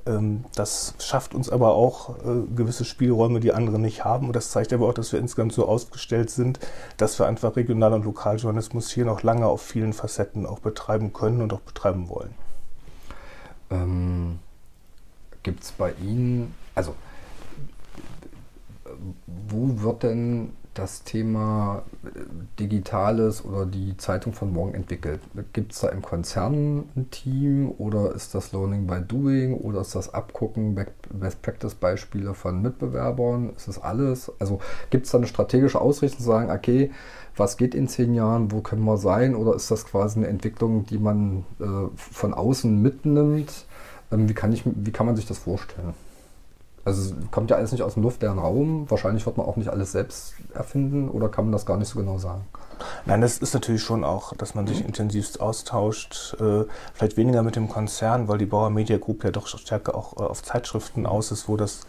Ähm, 0.05 0.45
das 0.55 0.95
schafft 0.99 1.35
uns 1.35 1.49
aber 1.49 1.73
auch 1.73 2.17
äh, 2.19 2.55
gewisse 2.55 2.85
Spielräume, 2.85 3.41
die 3.41 3.53
andere 3.53 3.77
nicht 3.77 4.05
haben. 4.05 4.27
Und 4.27 4.35
das 4.35 4.51
zeigt 4.51 4.71
aber 4.71 4.87
auch, 4.87 4.93
dass 4.93 5.11
wir 5.11 5.19
insgesamt 5.19 5.53
so 5.53 5.67
aufgestellt 5.67 6.29
sind, 6.29 6.59
dass 6.95 7.19
wir 7.19 7.27
einfach 7.27 7.57
Regional- 7.57 7.93
und 7.93 8.05
Lokaljournalismus 8.05 8.89
hier 8.89 9.05
noch 9.05 9.21
lange 9.21 9.47
auf 9.47 9.61
vielen 9.61 9.93
Facetten 9.93 10.45
auch 10.45 10.59
betreiben 10.59 11.11
können 11.11 11.41
und 11.41 11.51
auch 11.51 11.61
betreiben 11.61 12.09
wollen. 12.09 12.33
Ähm 13.69 14.39
Gibt 15.47 15.63
es 15.63 15.71
bei 15.71 15.93
Ihnen, 16.01 16.53
also 16.75 16.93
wo 19.47 19.81
wird 19.81 20.03
denn 20.03 20.51
das 20.73 21.05
Thema 21.05 21.83
äh, 22.03 22.19
Digitales 22.59 23.45
oder 23.45 23.65
die 23.65 23.95
Zeitung 23.95 24.33
von 24.33 24.51
morgen 24.51 24.73
entwickelt? 24.73 25.21
Gibt 25.53 25.71
es 25.71 25.79
da 25.79 25.87
im 25.87 26.01
Konzern 26.01 26.89
ein 26.97 27.09
Team 27.11 27.71
oder 27.77 28.11
ist 28.11 28.35
das 28.35 28.51
Learning 28.51 28.87
by 28.87 28.99
Doing 28.99 29.53
oder 29.53 29.79
ist 29.79 29.95
das 29.95 30.13
Abgucken, 30.13 30.75
Best 30.75 31.41
Practice 31.41 31.75
Beispiele 31.75 32.33
von 32.33 32.61
Mitbewerbern? 32.61 33.51
Ist 33.55 33.69
das 33.69 33.81
alles? 33.81 34.29
Also 34.39 34.59
gibt 34.89 35.05
es 35.05 35.13
da 35.13 35.17
eine 35.17 35.27
strategische 35.27 35.79
Ausrichtung 35.79 36.19
zu 36.19 36.25
sagen, 36.25 36.51
okay, 36.51 36.91
was 37.37 37.55
geht 37.55 37.73
in 37.73 37.87
zehn 37.87 38.13
Jahren, 38.13 38.51
wo 38.51 38.59
können 38.59 38.83
wir 38.83 38.97
sein? 38.97 39.33
Oder 39.33 39.55
ist 39.55 39.71
das 39.71 39.85
quasi 39.85 40.19
eine 40.19 40.27
Entwicklung, 40.27 40.85
die 40.85 40.97
man 40.97 41.45
äh, 41.61 41.87
von 41.95 42.33
außen 42.33 42.81
mitnimmt? 42.81 43.65
Ähm, 44.11 44.29
wie, 44.29 44.33
kann 44.33 44.51
ich, 44.53 44.63
wie 44.65 44.91
kann 44.91 45.05
man 45.05 45.15
sich 45.15 45.25
das 45.25 45.37
vorstellen? 45.37 45.93
Also 46.85 47.13
kommt 47.31 47.49
ja 47.49 47.57
alles 47.57 47.73
nicht 47.73 47.81
aus 47.81 47.95
dem 47.95 48.03
luftleeren 48.03 48.39
Raum. 48.39 48.89
Wahrscheinlich 48.89 49.25
wird 49.25 49.35
man 49.35 49.45
auch 49.45 49.57
nicht 49.57 49.69
alles 49.69 49.91
selbst 49.91 50.35
erfinden 50.53 51.09
oder 51.09 51.27
kann 51.27 51.45
man 51.45 51.51
das 51.51 51.65
gar 51.65 51.77
nicht 51.77 51.89
so 51.89 51.99
genau 51.99 52.17
sagen? 52.17 52.45
Nein, 53.05 53.21
das 53.21 53.39
ist 53.39 53.53
natürlich 53.53 53.83
schon 53.83 54.03
auch, 54.05 54.33
dass 54.33 54.55
man 54.55 54.67
sich 54.67 54.85
intensivst 54.85 55.41
austauscht. 55.41 56.35
Äh, 56.39 56.63
vielleicht 56.93 57.17
weniger 57.17 57.43
mit 57.43 57.55
dem 57.55 57.67
Konzern, 57.67 58.27
weil 58.29 58.37
die 58.37 58.45
Bauer 58.45 58.69
Media 58.69 58.97
Group 58.97 59.23
ja 59.23 59.31
doch 59.31 59.47
stärker 59.47 59.95
auch 59.95 60.17
äh, 60.17 60.23
auf 60.23 60.43
Zeitschriften 60.43 61.05
aus 61.05 61.31
ist, 61.31 61.49
wo 61.49 61.57
das 61.57 61.81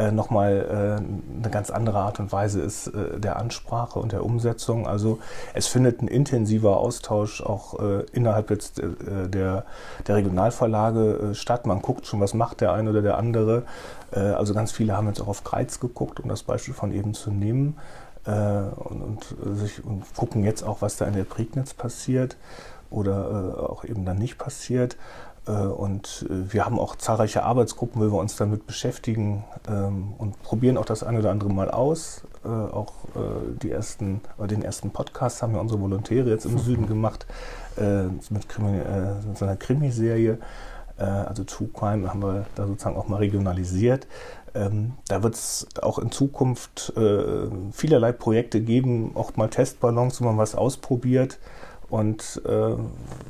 äh, 0.00 0.12
nochmal 0.12 0.98
äh, 0.98 1.36
eine 1.36 1.50
ganz 1.50 1.70
andere 1.70 1.98
Art 1.98 2.20
und 2.20 2.32
Weise 2.32 2.60
ist 2.60 2.86
äh, 2.86 3.20
der 3.20 3.36
Ansprache 3.36 3.98
und 3.98 4.12
der 4.12 4.24
Umsetzung. 4.24 4.86
Also 4.86 5.18
es 5.52 5.66
findet 5.66 6.00
ein 6.00 6.08
intensiver 6.08 6.78
Austausch 6.78 7.42
auch 7.42 7.78
äh, 7.78 8.04
innerhalb 8.12 8.50
jetzt 8.50 8.78
äh, 8.78 9.28
der, 9.28 9.66
der 10.06 10.16
Regionalverlage 10.16 11.30
äh, 11.32 11.34
statt. 11.34 11.66
Man 11.66 11.82
guckt 11.82 12.06
schon, 12.06 12.20
was 12.20 12.32
macht 12.32 12.62
der 12.62 12.72
eine 12.72 12.90
oder 12.90 13.02
der 13.02 13.18
andere. 13.18 13.64
also 14.12 14.54
ganz 14.54 14.72
viele 14.72 14.96
haben 14.96 15.06
jetzt 15.06 15.20
auch 15.20 15.28
auf 15.28 15.44
Kreiz 15.44 15.78
geguckt, 15.78 16.18
um 16.20 16.28
das 16.28 16.42
Beispiel 16.42 16.74
von 16.74 16.92
eben 16.92 17.14
zu 17.14 17.30
nehmen. 17.30 17.76
Und, 18.24 19.02
und, 19.02 19.58
sich, 19.58 19.84
und 19.84 20.02
gucken 20.16 20.44
jetzt 20.44 20.62
auch, 20.62 20.82
was 20.82 20.96
da 20.96 21.06
in 21.06 21.14
der 21.14 21.24
Prignitz 21.24 21.74
passiert 21.74 22.36
oder 22.90 23.70
auch 23.70 23.84
eben 23.84 24.04
dann 24.04 24.18
nicht 24.18 24.36
passiert. 24.36 24.96
Äh, 25.50 25.66
und 25.66 26.26
äh, 26.28 26.52
wir 26.52 26.64
haben 26.64 26.78
auch 26.78 26.96
zahlreiche 26.96 27.42
Arbeitsgruppen, 27.42 28.00
wo 28.00 28.12
wir 28.12 28.20
uns 28.20 28.36
damit 28.36 28.66
beschäftigen 28.66 29.44
ähm, 29.68 30.14
und 30.18 30.42
probieren 30.42 30.76
auch 30.76 30.84
das 30.84 31.02
eine 31.02 31.18
oder 31.18 31.30
andere 31.30 31.50
Mal 31.50 31.70
aus. 31.70 32.22
Äh, 32.44 32.48
auch 32.48 32.92
die 33.60 33.72
ersten, 33.72 34.20
den 34.38 34.62
ersten 34.62 34.90
Podcast 34.90 35.42
haben 35.42 35.52
wir 35.52 35.60
unsere 35.60 35.80
Volontäre 35.80 36.30
jetzt 36.30 36.44
im 36.44 36.58
Süden 36.58 36.86
gemacht 36.88 37.26
mit 37.76 38.48
Krimi, 38.48 38.80
so 39.34 39.44
einer 39.44 39.56
Krimiserie. 39.56 40.38
Also 40.96 41.44
True 41.44 41.68
Crime 41.74 42.08
haben 42.08 42.22
wir 42.22 42.46
da 42.54 42.66
sozusagen 42.66 42.96
auch 42.96 43.08
mal 43.08 43.16
regionalisiert. 43.16 44.06
Ähm, 44.54 44.92
da 45.08 45.22
wird 45.22 45.34
es 45.34 45.66
auch 45.82 45.98
in 45.98 46.12
Zukunft 46.12 46.92
vielerlei 47.72 48.12
Projekte 48.12 48.60
geben, 48.60 49.12
auch 49.14 49.36
mal 49.36 49.48
Testballons, 49.48 50.20
wo 50.20 50.26
man 50.26 50.38
was 50.38 50.54
ausprobiert. 50.54 51.38
Und 51.90 52.40
äh, 52.46 52.76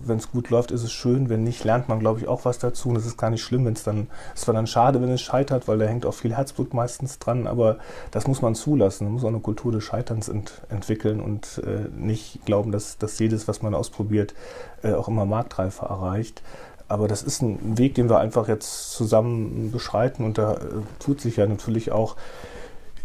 wenn 0.05 0.19
es 0.19 0.31
gut 0.31 0.51
läuft, 0.51 0.71
ist 0.71 0.83
es 0.83 0.93
schön. 0.93 1.31
Wenn 1.31 1.43
nicht, 1.43 1.65
lernt 1.65 1.89
man, 1.89 1.99
glaube 1.99 2.21
ich, 2.21 2.29
auch 2.29 2.45
was 2.45 2.59
dazu. 2.59 2.91
Und 2.91 2.97
es 2.97 3.07
ist 3.07 3.17
gar 3.17 3.31
nicht 3.31 3.43
schlimm, 3.43 3.65
wenn 3.65 3.73
es 3.73 3.83
dann, 3.83 4.09
es 4.35 4.47
war 4.47 4.55
dann 4.55 4.67
schade, 4.67 5.01
wenn 5.01 5.11
es 5.11 5.23
scheitert, 5.23 5.67
weil 5.67 5.79
da 5.79 5.87
hängt 5.87 6.05
auch 6.05 6.15
viel 6.15 6.37
Herzblut 6.37 6.75
meistens 6.75 7.19
dran. 7.19 7.47
Aber 7.47 7.79
das 8.11 8.27
muss 8.27 8.43
man 8.43 8.55
zulassen. 8.55 9.05
Man 9.05 9.15
muss 9.15 9.25
auch 9.25 9.29
eine 9.29 9.41
Kultur 9.41 9.73
des 9.73 9.83
Scheiterns 9.83 10.29
ent 10.29 10.61
entwickeln 10.69 11.21
und 11.21 11.63
äh, 11.65 11.89
nicht 11.97 12.45
glauben, 12.45 12.71
dass, 12.71 12.99
dass 12.99 13.19
jedes, 13.19 13.49
was 13.49 13.63
man 13.63 13.75
ausprobiert, 13.75 14.35
äh, 14.83 14.93
auch 14.93 15.09
immer 15.09 15.25
Marktreife 15.25 15.87
erreicht. 15.87 16.43
Aber 16.87 17.09
das 17.09 17.23
ist 17.23 17.41
ein 17.41 17.79
Weg, 17.79 17.95
den 17.95 18.11
wir 18.11 18.19
einfach 18.19 18.49
jetzt 18.49 18.91
zusammen 18.91 19.71
beschreiten. 19.73 20.25
Und 20.25 20.37
da 20.37 20.55
äh, 20.55 20.59
tut 20.99 21.21
sich 21.21 21.37
ja 21.37 21.47
natürlich 21.47 21.93
auch 21.93 22.17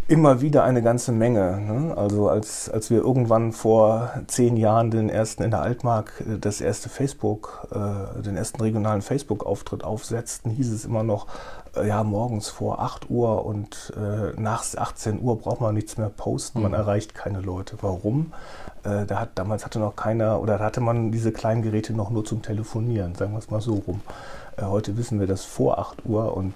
immer 0.07 0.41
wieder 0.41 0.63
eine 0.63 0.81
ganze 0.83 1.11
Menge. 1.11 1.59
Ne? 1.59 1.97
Also 1.97 2.29
als, 2.29 2.69
als 2.69 2.89
wir 2.89 2.99
irgendwann 2.99 3.51
vor 3.51 4.11
zehn 4.27 4.55
Jahren 4.55 4.91
den 4.91 5.09
ersten 5.09 5.43
in 5.43 5.51
der 5.51 5.61
Altmark 5.61 6.23
äh, 6.27 6.37
das 6.37 6.61
erste 6.61 6.89
Facebook, 6.89 7.67
äh, 7.71 8.21
den 8.21 8.37
ersten 8.37 8.61
regionalen 8.61 9.01
Facebook-Auftritt 9.01 9.83
aufsetzten, 9.83 10.51
hieß 10.51 10.71
es 10.71 10.85
immer 10.85 11.03
noch, 11.03 11.27
äh, 11.75 11.87
ja, 11.87 12.03
morgens 12.03 12.49
vor 12.49 12.79
8 12.81 13.09
Uhr 13.09 13.45
und 13.45 13.93
äh, 13.97 14.39
nach 14.39 14.63
18 14.75 15.21
Uhr 15.21 15.39
braucht 15.39 15.61
man 15.61 15.73
nichts 15.73 15.97
mehr 15.97 16.09
posten, 16.09 16.61
man 16.61 16.71
mhm. 16.71 16.77
erreicht 16.77 17.15
keine 17.15 17.41
Leute. 17.41 17.77
Warum? 17.81 18.31
Äh, 18.83 19.05
da 19.07 19.19
hat, 19.19 19.29
damals 19.35 19.65
hatte 19.65 19.79
noch 19.79 19.95
keiner, 19.95 20.39
oder 20.39 20.59
da 20.59 20.65
hatte 20.65 20.81
man 20.81 21.11
diese 21.11 21.31
kleinen 21.31 21.63
Geräte 21.63 21.93
noch 21.93 22.11
nur 22.11 22.23
zum 22.23 22.43
Telefonieren, 22.43 23.15
sagen 23.15 23.31
wir 23.31 23.39
es 23.39 23.49
mal 23.49 23.61
so 23.61 23.75
rum. 23.87 24.01
Äh, 24.57 24.63
heute 24.63 24.97
wissen 24.97 25.19
wir 25.19 25.27
das 25.27 25.43
vor 25.43 25.79
8 25.79 26.05
Uhr 26.05 26.37
und 26.37 26.53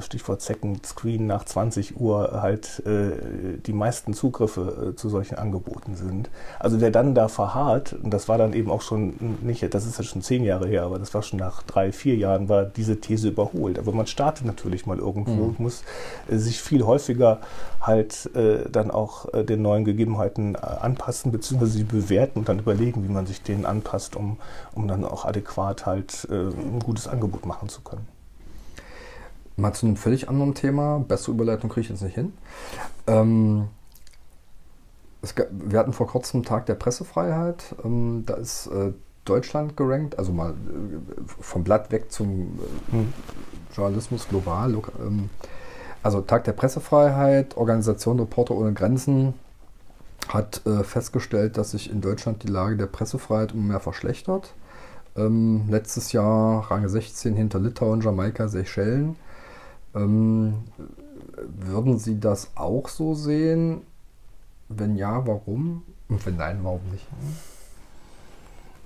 Stichwort 0.00 0.40
Second 0.40 0.84
Screen 0.86 1.26
nach 1.26 1.44
20 1.44 2.00
Uhr 2.00 2.40
halt 2.40 2.82
äh, 2.86 3.58
die 3.66 3.72
meisten 3.72 4.14
Zugriffe 4.14 4.92
äh, 4.92 4.96
zu 4.96 5.08
solchen 5.08 5.36
Angeboten 5.36 5.96
sind. 5.96 6.30
Also 6.58 6.80
wer 6.80 6.90
dann 6.90 7.14
da 7.14 7.28
verharrt, 7.28 7.92
und 7.92 8.12
das 8.12 8.28
war 8.28 8.38
dann 8.38 8.52
eben 8.52 8.70
auch 8.70 8.82
schon 8.82 9.38
nicht, 9.42 9.62
das 9.74 9.86
ist 9.86 9.98
ja 9.98 10.04
schon 10.04 10.22
zehn 10.22 10.44
Jahre 10.44 10.66
her, 10.66 10.84
aber 10.84 10.98
das 10.98 11.12
war 11.14 11.22
schon 11.22 11.38
nach 11.38 11.62
drei, 11.62 11.92
vier 11.92 12.16
Jahren, 12.16 12.48
war 12.48 12.64
diese 12.64 13.00
These 13.00 13.28
überholt. 13.28 13.78
Aber 13.78 13.92
man 13.92 14.06
startet 14.06 14.46
natürlich 14.46 14.86
mal 14.86 14.98
irgendwo 14.98 15.32
mhm. 15.32 15.42
und 15.42 15.60
muss 15.60 15.82
äh, 16.28 16.36
sich 16.36 16.60
viel 16.60 16.84
häufiger 16.84 17.40
halt 17.80 18.30
äh, 18.34 18.68
dann 18.70 18.90
auch 18.90 19.32
äh, 19.34 19.44
den 19.44 19.62
neuen 19.62 19.84
Gegebenheiten 19.84 20.56
anpassen, 20.56 21.32
beziehungsweise 21.32 21.72
sie 21.72 21.84
bewerten 21.84 22.40
und 22.40 22.48
dann 22.48 22.58
überlegen, 22.58 23.04
wie 23.04 23.12
man 23.12 23.26
sich 23.26 23.42
denen 23.42 23.66
anpasst, 23.66 24.16
um, 24.16 24.38
um 24.74 24.86
dann 24.88 25.04
auch 25.04 25.24
adäquat 25.24 25.86
halt 25.86 26.28
ein 26.30 26.78
gutes 26.80 27.08
Angebot 27.08 27.46
machen 27.46 27.68
zu 27.68 27.80
können. 27.80 28.06
Mal 29.56 29.72
zu 29.72 29.86
einem 29.86 29.96
völlig 29.96 30.28
anderen 30.28 30.54
Thema. 30.54 30.98
Bessere 31.00 31.32
Überleitung 31.32 31.70
kriege 31.70 31.82
ich 31.82 31.88
jetzt 31.90 32.02
nicht 32.02 32.14
hin. 32.14 32.32
Ähm, 33.06 33.68
gab, 35.34 35.48
wir 35.50 35.78
hatten 35.78 35.92
vor 35.92 36.06
kurzem 36.06 36.42
Tag 36.44 36.66
der 36.66 36.74
Pressefreiheit. 36.74 37.74
Ähm, 37.84 38.24
da 38.26 38.34
ist 38.34 38.66
äh, 38.68 38.92
Deutschland 39.24 39.76
gerankt, 39.76 40.18
also 40.18 40.32
mal 40.32 40.50
äh, 40.50 40.54
vom 41.40 41.64
Blatt 41.64 41.92
weg 41.92 42.10
zum 42.10 42.58
äh, 42.90 42.92
hm. 42.92 43.12
Journalismus 43.74 44.28
global. 44.28 44.74
Ähm, 45.00 45.30
also 46.02 46.20
Tag 46.20 46.44
der 46.44 46.52
Pressefreiheit, 46.52 47.56
Organisation 47.56 48.18
Reporter 48.18 48.54
ohne 48.54 48.72
Grenzen 48.72 49.34
hat 50.28 50.62
äh, 50.66 50.82
festgestellt, 50.82 51.56
dass 51.56 51.72
sich 51.72 51.90
in 51.90 52.00
Deutschland 52.00 52.42
die 52.42 52.48
Lage 52.48 52.76
der 52.76 52.86
Pressefreiheit 52.86 53.52
immer 53.52 53.62
mehr 53.62 53.80
verschlechtert. 53.80 54.54
Ähm, 55.16 55.64
letztes 55.68 56.12
Jahr 56.12 56.70
Rang 56.70 56.88
16 56.88 57.34
hinter 57.34 57.60
Litauen, 57.60 58.00
Jamaika, 58.00 58.48
Seychellen. 58.48 59.16
Ähm, 59.94 60.64
würden 61.36 61.98
Sie 61.98 62.20
das 62.20 62.50
auch 62.54 62.88
so 62.88 63.14
sehen? 63.14 63.82
Wenn 64.68 64.96
ja, 64.96 65.26
warum? 65.26 65.82
Und 66.08 66.24
wenn 66.26 66.36
nein, 66.36 66.60
warum 66.62 66.80
nicht? 66.90 67.06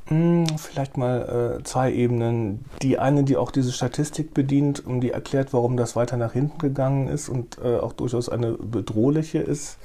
Hm, 0.09 0.47
vielleicht 0.57 0.97
mal 0.97 1.59
äh, 1.59 1.65
zwei 1.65 1.93
Ebenen. 1.93 2.65
Die 2.83 2.99
eine, 2.99 3.25
die 3.25 3.37
auch 3.37 3.51
diese 3.51 3.73
Statistik 3.73 4.35
bedient 4.35 4.85
und 4.87 5.01
die 5.01 5.11
erklärt, 5.11 5.53
warum 5.53 5.77
das 5.77 5.97
weiter 5.97 6.17
nach 6.17 6.33
hinten 6.33 6.59
gegangen 6.59 7.09
ist 7.09 7.29
und 7.29 7.59
äh, 7.59 7.79
auch 7.79 7.93
durchaus 7.93 8.29
eine 8.29 8.53
bedrohliche 8.53 9.39
ist. 9.39 9.79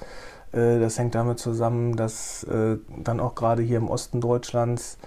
Äh, 0.51 0.79
das 0.79 0.99
hängt 0.99 1.15
damit 1.15 1.39
zusammen, 1.39 1.95
dass 1.95 2.43
äh, 2.43 2.77
dann 3.03 3.19
auch 3.19 3.33
gerade 3.33 3.63
hier 3.63 3.77
im 3.77 3.89
Osten 3.89 4.21
Deutschlands 4.21 4.99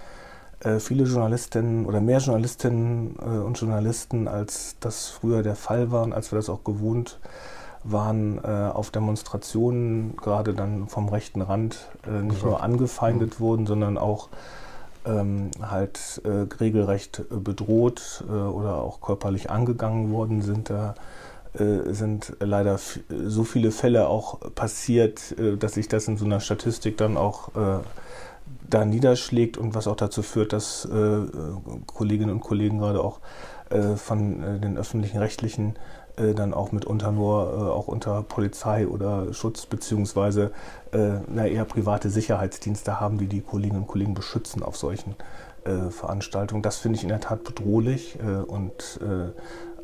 viele 0.79 1.03
Journalistinnen 1.03 1.85
oder 1.85 2.01
mehr 2.01 2.19
Journalistinnen 2.19 3.15
äh, 3.19 3.23
und 3.23 3.59
Journalisten, 3.59 4.27
als 4.27 4.77
das 4.79 5.09
früher 5.09 5.43
der 5.43 5.55
Fall 5.55 5.91
war 5.91 6.03
und 6.03 6.13
als 6.13 6.31
wir 6.31 6.37
das 6.37 6.49
auch 6.49 6.63
gewohnt 6.63 7.19
waren, 7.83 8.39
äh, 8.43 8.47
auf 8.47 8.89
Demonstrationen, 8.89 10.15
gerade 10.17 10.53
dann 10.53 10.87
vom 10.87 11.09
rechten 11.09 11.41
Rand, 11.41 11.89
nicht 12.21 12.43
nur 12.43 12.63
angefeindet 12.63 13.39
mhm. 13.39 13.43
wurden, 13.43 13.65
sondern 13.67 13.97
auch 13.97 14.29
ähm, 15.05 15.51
halt 15.61 16.21
äh, 16.23 16.47
regelrecht 16.59 17.23
bedroht 17.29 18.23
äh, 18.27 18.31
oder 18.31 18.77
auch 18.77 19.01
körperlich 19.01 19.49
angegangen 19.49 20.11
worden 20.11 20.41
sind. 20.41 20.69
Da 20.69 20.95
äh, 21.53 21.93
sind 21.93 22.35
leider 22.39 22.79
so 23.09 23.43
viele 23.43 23.71
Fälle 23.71 24.07
auch 24.07 24.39
passiert, 24.55 25.35
dass 25.59 25.73
sich 25.73 25.87
das 25.87 26.07
in 26.07 26.17
so 26.17 26.25
einer 26.25 26.39
Statistik 26.39 26.97
dann 26.97 27.17
auch 27.17 27.49
da 28.69 28.85
niederschlägt 28.85 29.57
und 29.57 29.75
was 29.75 29.87
auch 29.87 29.95
dazu 29.95 30.21
führt, 30.21 30.53
dass 30.53 30.85
äh, 30.85 31.19
Kolleginnen 31.85 32.31
und 32.31 32.41
Kollegen 32.41 32.79
gerade 32.79 33.03
auch 33.03 33.19
äh, 33.69 33.95
von 33.95 34.43
äh, 34.43 34.59
den 34.59 34.77
öffentlichen 34.77 35.17
Rechtlichen 35.17 35.75
äh, 36.17 36.33
dann 36.33 36.53
auch 36.53 36.71
mitunter 36.71 37.11
nur 37.11 37.53
äh, 37.53 37.71
auch 37.71 37.87
unter 37.87 38.23
Polizei 38.23 38.87
oder 38.87 39.33
Schutz 39.33 39.65
beziehungsweise 39.65 40.51
äh, 40.93 41.53
eher 41.53 41.65
private 41.65 42.09
Sicherheitsdienste 42.09 42.99
haben, 42.99 43.17
die 43.17 43.27
die 43.27 43.41
Kolleginnen 43.41 43.81
und 43.81 43.87
Kollegen 43.87 44.13
beschützen 44.13 44.63
auf 44.63 44.77
solchen 44.77 45.15
Veranstaltungen. 45.89 46.61
Das 46.61 46.77
finde 46.77 46.97
ich 46.97 47.01
in 47.01 47.09
der 47.09 47.21
Tat 47.21 47.43
bedrohlich 47.43 48.19
und 48.45 48.99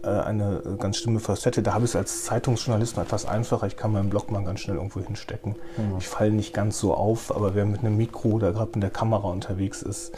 eine 0.04 0.62
ganz 0.80 0.98
schlimme 0.98 1.20
Facette. 1.20 1.62
Da 1.62 1.74
habe 1.74 1.86
ich 1.86 1.92
es 1.92 1.96
als 1.96 2.26
Zeitungsjournalist 2.26 2.98
etwas 2.98 3.26
einfacher. 3.26 3.68
Ich 3.68 3.78
kann 3.78 3.92
meinen 3.92 4.10
Blog 4.10 4.32
mal 4.32 4.44
ganz 4.44 4.62
schnell 4.62 4.78
irgendwo 4.78 5.00
hinstecken. 5.00 5.56
Mhm. 5.78 5.98
Ich 6.00 6.08
falle 6.08 6.32
nicht 6.32 6.54
ganz 6.54 6.80
so 6.80 6.94
auf, 6.94 7.36
aber 7.36 7.56
wer 7.56 7.66
mit 7.66 7.82
einem 7.82 7.98
Mikro 7.98 8.30
oder 8.30 8.52
gerade 8.54 8.72
mit 8.74 8.84
der 8.84 8.90
Kamera 8.90 9.30
unterwegs 9.30 9.82
ist, 9.82 10.14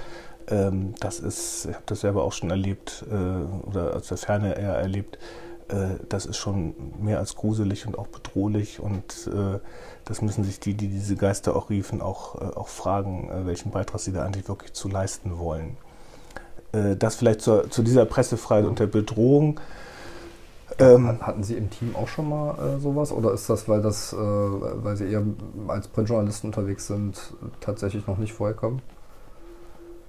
ähm, 0.48 0.94
das 1.00 1.20
ist, 1.20 1.66
ich 1.66 1.76
habe 1.76 1.84
das 1.86 2.02
selber 2.02 2.24
auch 2.24 2.34
schon 2.34 2.50
erlebt 2.50 3.06
äh, 3.10 3.68
oder 3.68 3.96
aus 3.96 4.08
der 4.08 4.18
Ferne 4.18 4.58
eher 4.58 4.74
erlebt, 4.74 5.18
äh, 5.70 5.96
das 6.10 6.26
ist 6.26 6.38
schon 6.38 6.76
mehr 7.00 7.20
als 7.20 7.36
gruselig 7.36 7.88
und 7.88 7.98
auch 7.98 8.08
bedrohlich 8.08 8.80
und 8.80 9.28
äh, 9.28 9.60
das 10.06 10.22
müssen 10.22 10.44
sich 10.44 10.60
die, 10.60 10.74
die 10.74 10.88
diese 10.88 11.16
Geister 11.16 11.56
auch 11.56 11.70
riefen, 11.70 12.02
auch, 12.02 12.36
äh, 12.36 12.56
auch 12.56 12.68
fragen, 12.68 13.30
äh, 13.30 13.46
welchen 13.46 13.72
Beitrag 13.72 14.02
sie 14.02 14.12
da 14.12 14.26
eigentlich 14.26 14.48
wirklich 14.48 14.74
zu 14.74 14.90
leisten 14.90 15.40
wollen. 15.40 15.78
Äh, 16.74 16.96
das 16.98 17.16
vielleicht 17.16 17.42
zur, 17.42 17.70
zu 17.70 17.84
dieser 17.84 18.06
Pressefreiheit 18.06 18.66
und 18.66 18.80
der 18.80 18.88
Bedrohung. 18.88 19.60
Ähm, 20.80 21.20
Hatten 21.22 21.44
Sie 21.44 21.56
im 21.56 21.70
Team 21.70 21.96
auch 21.96 22.08
schon 22.08 22.30
mal 22.30 22.56
äh, 22.58 22.80
sowas 22.80 23.12
oder 23.12 23.32
ist 23.32 23.50
das, 23.50 23.70
weil 23.70 23.82
das, 23.82 24.12
äh, 24.12 24.18
weil 24.18 24.96
Sie 24.98 25.06
eher 25.06 25.24
als 25.68 25.88
Printjournalisten 25.88 26.50
unterwegs 26.50 26.88
sind, 26.88 27.34
tatsächlich 27.62 28.08
noch 28.08 28.18
nicht 28.18 28.34
vorgekommen? 28.34 28.82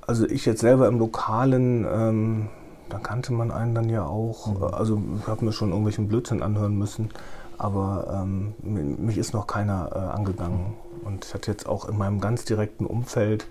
Also 0.06 0.26
ich 0.26 0.46
jetzt 0.46 0.60
selber 0.60 0.88
im 0.88 0.98
Lokalen, 0.98 1.86
ähm, 1.90 2.48
da 2.88 2.98
kannte 2.98 3.32
man 3.32 3.50
einen 3.50 3.74
dann 3.74 3.90
ja 3.90 4.04
auch. 4.06 4.46
Mhm. 4.46 4.64
Also 4.74 5.02
ich 5.20 5.26
habe 5.26 5.44
mir 5.44 5.52
schon 5.52 5.68
irgendwelchen 5.68 6.08
Blödsinn 6.08 6.42
anhören 6.42 6.76
müssen. 6.78 7.10
aber 7.58 8.22
ähm, 8.22 8.54
mich 8.62 9.18
ist 9.18 9.32
noch 9.32 9.46
keiner 9.46 9.90
äh, 9.94 9.98
angegangen. 10.16 10.74
Und 11.04 11.24
ich 11.24 11.34
hatte 11.34 11.50
jetzt 11.50 11.66
auch 11.68 11.88
in 11.88 11.96
meinem 11.96 12.20
ganz 12.20 12.44
direkten 12.44 12.86
Umfeld 12.86 13.46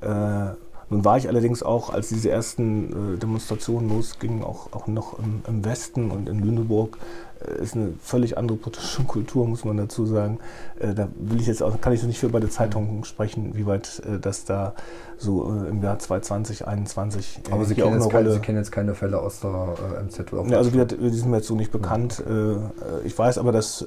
äh, 0.00 0.50
nun 0.90 1.04
war 1.04 1.18
ich 1.18 1.28
allerdings 1.28 1.62
auch, 1.62 1.90
als 1.90 2.08
diese 2.08 2.30
ersten 2.30 3.14
äh, 3.14 3.18
Demonstrationen 3.18 3.90
losgingen, 3.90 4.42
auch, 4.42 4.72
auch 4.72 4.86
noch 4.86 5.18
im, 5.18 5.42
im 5.46 5.64
Westen 5.64 6.10
und 6.10 6.28
in 6.28 6.40
Lüneburg 6.40 6.98
äh, 7.46 7.62
ist 7.62 7.76
eine 7.76 7.92
völlig 8.02 8.38
andere 8.38 8.56
politische 8.56 9.02
Kultur, 9.06 9.46
muss 9.46 9.64
man 9.64 9.76
dazu 9.76 10.06
sagen. 10.06 10.38
Äh, 10.78 10.94
da 10.94 11.08
will 11.18 11.40
ich 11.40 11.46
jetzt 11.46 11.62
auch, 11.62 11.78
kann 11.80 11.92
ich 11.92 12.02
nicht 12.04 12.18
für 12.18 12.30
beide 12.30 12.48
Zeitungen 12.48 13.04
sprechen, 13.04 13.54
wie 13.54 13.66
weit 13.66 14.02
äh, 14.06 14.18
das 14.18 14.44
da 14.44 14.74
so 15.18 15.44
im 15.68 15.82
Jahr 15.82 15.98
2020, 15.98 16.58
2021 16.58 17.40
Aber 17.50 17.64
Sie 17.64 17.74
kennen, 17.74 17.94
jetzt 17.94 18.10
keine, 18.10 18.32
Sie 18.32 18.38
kennen 18.38 18.58
jetzt 18.58 18.70
keine 18.70 18.94
Fälle 18.94 19.18
aus 19.18 19.40
der 19.40 19.76
MZ 20.04 20.32
oder 20.32 20.48
ja, 20.48 20.58
Also 20.58 20.70
die, 20.70 20.86
die 20.86 21.10
sind 21.10 21.30
mir 21.30 21.38
jetzt 21.38 21.48
so 21.48 21.56
nicht 21.56 21.72
bekannt. 21.72 22.22
Ja. 22.28 22.70
ich 23.04 23.18
weiß 23.18 23.38
aber, 23.38 23.50
dass 23.50 23.84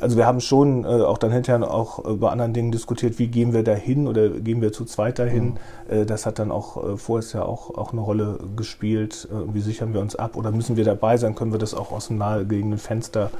also 0.00 0.16
wir 0.16 0.26
haben 0.26 0.40
schon 0.40 0.84
äh, 0.84 0.88
auch 0.88 1.18
dann 1.18 1.30
hinterher 1.30 1.70
auch 1.70 2.04
äh, 2.04 2.14
bei 2.14 2.30
anderen 2.30 2.52
Dingen 2.52 2.72
diskutiert, 2.72 3.18
wie 3.18 3.28
gehen 3.28 3.52
wir 3.52 3.62
da 3.62 3.74
hin 3.74 4.06
oder 4.08 4.30
gehen 4.30 4.62
wir 4.62 4.72
zu 4.72 4.84
zweit 4.84 5.18
dahin. 5.18 5.44
Mhm. 5.44 5.56
Äh, 5.88 6.06
das 6.06 6.26
hat 6.26 6.38
dann 6.38 6.50
auch 6.50 6.94
äh, 6.94 6.96
vorher 6.96 7.20
ja 7.32 7.42
auch, 7.42 7.76
auch 7.76 7.92
eine 7.92 8.00
Rolle 8.00 8.38
gespielt. 8.56 9.28
Äh, 9.30 9.54
wie 9.54 9.60
sichern 9.60 9.92
wir 9.92 10.00
uns 10.00 10.16
ab 10.16 10.36
oder 10.36 10.50
müssen 10.50 10.76
wir 10.76 10.84
dabei 10.84 11.16
sein? 11.16 11.34
Können 11.34 11.52
wir 11.52 11.58
das 11.58 11.74
auch 11.74 11.92
aus 11.92 12.08
dem 12.08 12.18
nahegelegenen 12.18 12.78
Fenster 12.78 13.30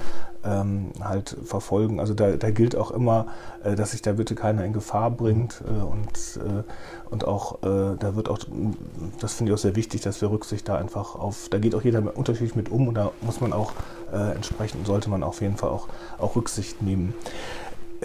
ähm, 0.44 0.90
halt 1.02 1.36
verfolgen? 1.44 2.00
Also 2.00 2.14
da, 2.14 2.36
da 2.36 2.50
gilt 2.50 2.76
auch 2.76 2.90
immer, 2.90 3.26
äh, 3.64 3.76
dass 3.76 3.92
sich 3.92 4.02
da 4.02 4.12
bitte 4.12 4.34
keiner 4.34 4.64
in 4.64 4.72
Gefahr 4.72 5.10
bringt 5.10 5.62
und, 5.62 6.40
und 7.10 7.26
auch 7.26 7.58
da 7.60 8.14
wird 8.16 8.28
auch, 8.28 8.38
das 9.20 9.34
finde 9.34 9.52
ich 9.52 9.54
auch 9.54 9.62
sehr 9.62 9.76
wichtig, 9.76 10.00
dass 10.00 10.20
wir 10.20 10.30
Rücksicht 10.30 10.68
da 10.68 10.76
einfach 10.76 11.14
auf, 11.14 11.48
da 11.50 11.58
geht 11.58 11.74
auch 11.74 11.82
jeder 11.82 12.16
unterschiedlich 12.16 12.54
mit 12.54 12.70
um 12.70 12.88
und 12.88 12.94
da 12.94 13.10
muss 13.20 13.40
man 13.40 13.52
auch 13.52 13.72
entsprechend, 14.12 14.86
sollte 14.86 15.10
man 15.10 15.22
auf 15.22 15.40
jeden 15.40 15.56
Fall 15.56 15.70
auch, 15.70 15.88
auch 16.18 16.36
Rücksicht 16.36 16.82
nehmen. 16.82 17.14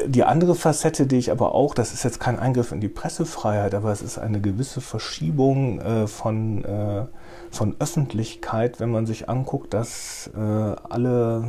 Die 0.07 0.25
andere 0.25 0.55
Facette, 0.55 1.07
die 1.07 1.15
ich 1.15 1.31
aber 1.31 1.55
auch, 1.55 1.73
das 1.73 1.93
ist 1.93 2.03
jetzt 2.03 2.19
kein 2.19 2.37
Eingriff 2.37 2.73
in 2.73 2.81
die 2.81 2.89
Pressefreiheit, 2.89 3.73
aber 3.73 3.91
es 3.93 4.01
ist 4.01 4.17
eine 4.17 4.41
gewisse 4.41 4.81
Verschiebung 4.81 5.79
äh, 5.79 6.07
von, 6.07 6.65
äh, 6.65 7.05
von 7.49 7.77
Öffentlichkeit, 7.79 8.81
wenn 8.81 8.91
man 8.91 9.05
sich 9.05 9.29
anguckt, 9.29 9.73
dass 9.73 10.29
äh, 10.35 10.39
alle, 10.39 11.45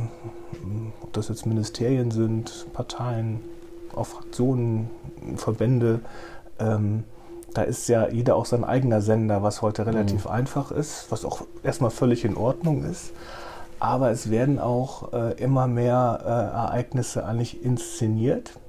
ob 1.01 1.11
das 1.11 1.27
jetzt 1.27 1.45
Ministerien 1.45 2.09
sind, 2.11 2.67
Parteien, 2.71 3.41
auch 3.93 4.07
Fraktionen, 4.07 4.89
Verbände, 5.35 5.99
ähm, 6.59 7.03
da 7.53 7.63
ist 7.63 7.89
ja 7.89 8.07
jeder 8.07 8.37
auch 8.37 8.45
sein 8.45 8.63
eigener 8.63 9.01
Sender, 9.01 9.43
was 9.43 9.61
heute 9.61 9.85
relativ 9.85 10.25
mhm. 10.25 10.31
einfach 10.31 10.71
ist, 10.71 11.07
was 11.09 11.25
auch 11.25 11.41
erstmal 11.63 11.91
völlig 11.91 12.23
in 12.23 12.37
Ordnung 12.37 12.85
ist 12.85 13.11
aber 13.79 14.11
es 14.11 14.31
werden 14.31 14.59
auch 14.59 15.13
äh, 15.13 15.33
immer 15.41 15.67
mehr 15.67 16.19
äh, 16.23 16.29
Ereignisse 16.29 17.25
eigentlich 17.25 17.63
inszeniert. 17.63 18.59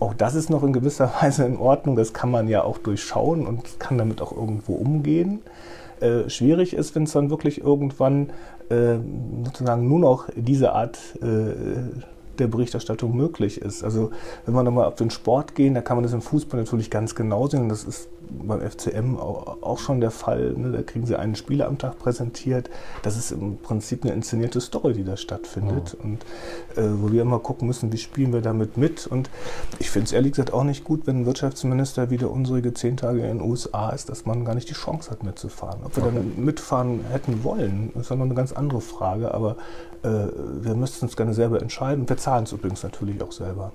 Auch 0.00 0.14
das 0.14 0.34
ist 0.34 0.50
noch 0.50 0.62
in 0.62 0.72
gewisser 0.72 1.12
Weise 1.20 1.44
in 1.44 1.56
Ordnung, 1.56 1.96
das 1.96 2.12
kann 2.12 2.30
man 2.30 2.48
ja 2.48 2.62
auch 2.64 2.78
durchschauen 2.78 3.46
und 3.46 3.78
kann 3.78 3.98
damit 3.98 4.20
auch 4.20 4.32
irgendwo 4.32 4.74
umgehen. 4.74 5.42
Äh, 6.00 6.28
schwierig 6.28 6.74
ist, 6.74 6.94
wenn 6.94 7.04
es 7.04 7.12
dann 7.12 7.30
wirklich 7.30 7.60
irgendwann 7.60 8.30
äh, 8.68 8.96
sozusagen 9.44 9.88
nur 9.88 10.00
noch 10.00 10.28
diese 10.34 10.72
Art 10.72 10.98
äh, 11.22 11.54
der 12.38 12.46
Berichterstattung 12.46 13.16
möglich 13.16 13.60
ist. 13.60 13.84
Also 13.84 14.10
wenn 14.46 14.54
wir 14.54 14.62
nochmal 14.62 14.86
auf 14.86 14.96
den 14.96 15.10
Sport 15.10 15.54
gehen, 15.54 15.74
da 15.74 15.80
kann 15.80 15.96
man 15.96 16.04
das 16.04 16.12
im 16.12 16.22
Fußball 16.22 16.60
natürlich 16.60 16.90
ganz 16.90 17.14
genau 17.14 17.46
sehen. 17.46 17.68
Das 17.68 17.84
ist 17.84 18.08
beim 18.30 18.60
FCM 18.60 19.16
auch 19.16 19.78
schon 19.78 20.00
der 20.00 20.10
Fall. 20.10 20.54
Ne? 20.56 20.72
Da 20.72 20.82
kriegen 20.82 21.06
sie 21.06 21.16
einen 21.16 21.34
Spieler 21.34 21.66
am 21.66 21.78
Tag 21.78 21.98
präsentiert. 21.98 22.70
Das 23.02 23.16
ist 23.16 23.32
im 23.32 23.58
Prinzip 23.58 24.04
eine 24.04 24.12
inszenierte 24.12 24.60
Story, 24.60 24.94
die 24.94 25.04
da 25.04 25.16
stattfindet. 25.16 25.96
Ja. 25.98 26.04
Und 26.04 26.22
äh, 26.76 26.90
wo 27.00 27.12
wir 27.12 27.22
immer 27.22 27.38
gucken 27.38 27.66
müssen, 27.68 27.92
wie 27.92 27.98
spielen 27.98 28.32
wir 28.32 28.40
damit 28.40 28.76
mit. 28.76 29.06
Und 29.06 29.30
ich 29.78 29.90
finde 29.90 30.06
es 30.06 30.12
ehrlich 30.12 30.32
gesagt 30.32 30.52
auch 30.52 30.64
nicht 30.64 30.84
gut, 30.84 31.06
wenn 31.06 31.20
ein 31.20 31.26
Wirtschaftsminister 31.26 32.10
wie 32.10 32.16
der 32.16 32.30
unsere 32.30 32.74
zehn 32.74 32.96
Tage 32.96 33.20
in 33.20 33.38
den 33.38 33.40
USA 33.40 33.90
ist, 33.90 34.08
dass 34.08 34.26
man 34.26 34.44
gar 34.44 34.54
nicht 34.54 34.68
die 34.68 34.74
Chance 34.74 35.10
hat 35.10 35.22
mitzufahren. 35.22 35.80
Ob 35.84 35.96
wir 35.96 36.04
okay. 36.04 36.14
dann 36.14 36.44
mitfahren 36.44 37.00
hätten 37.10 37.44
wollen, 37.44 37.92
ist 37.98 38.10
dann 38.10 38.18
noch 38.18 38.26
eine 38.26 38.34
ganz 38.34 38.52
andere 38.52 38.80
Frage. 38.80 39.34
Aber 39.34 39.56
äh, 40.04 40.28
wir 40.60 40.74
müssten 40.74 41.06
es 41.06 41.16
gerne 41.16 41.34
selber 41.34 41.60
entscheiden. 41.60 42.08
Wir 42.08 42.16
zahlen 42.16 42.44
es 42.44 42.52
übrigens 42.52 42.82
natürlich 42.82 43.22
auch 43.22 43.32
selber. 43.32 43.72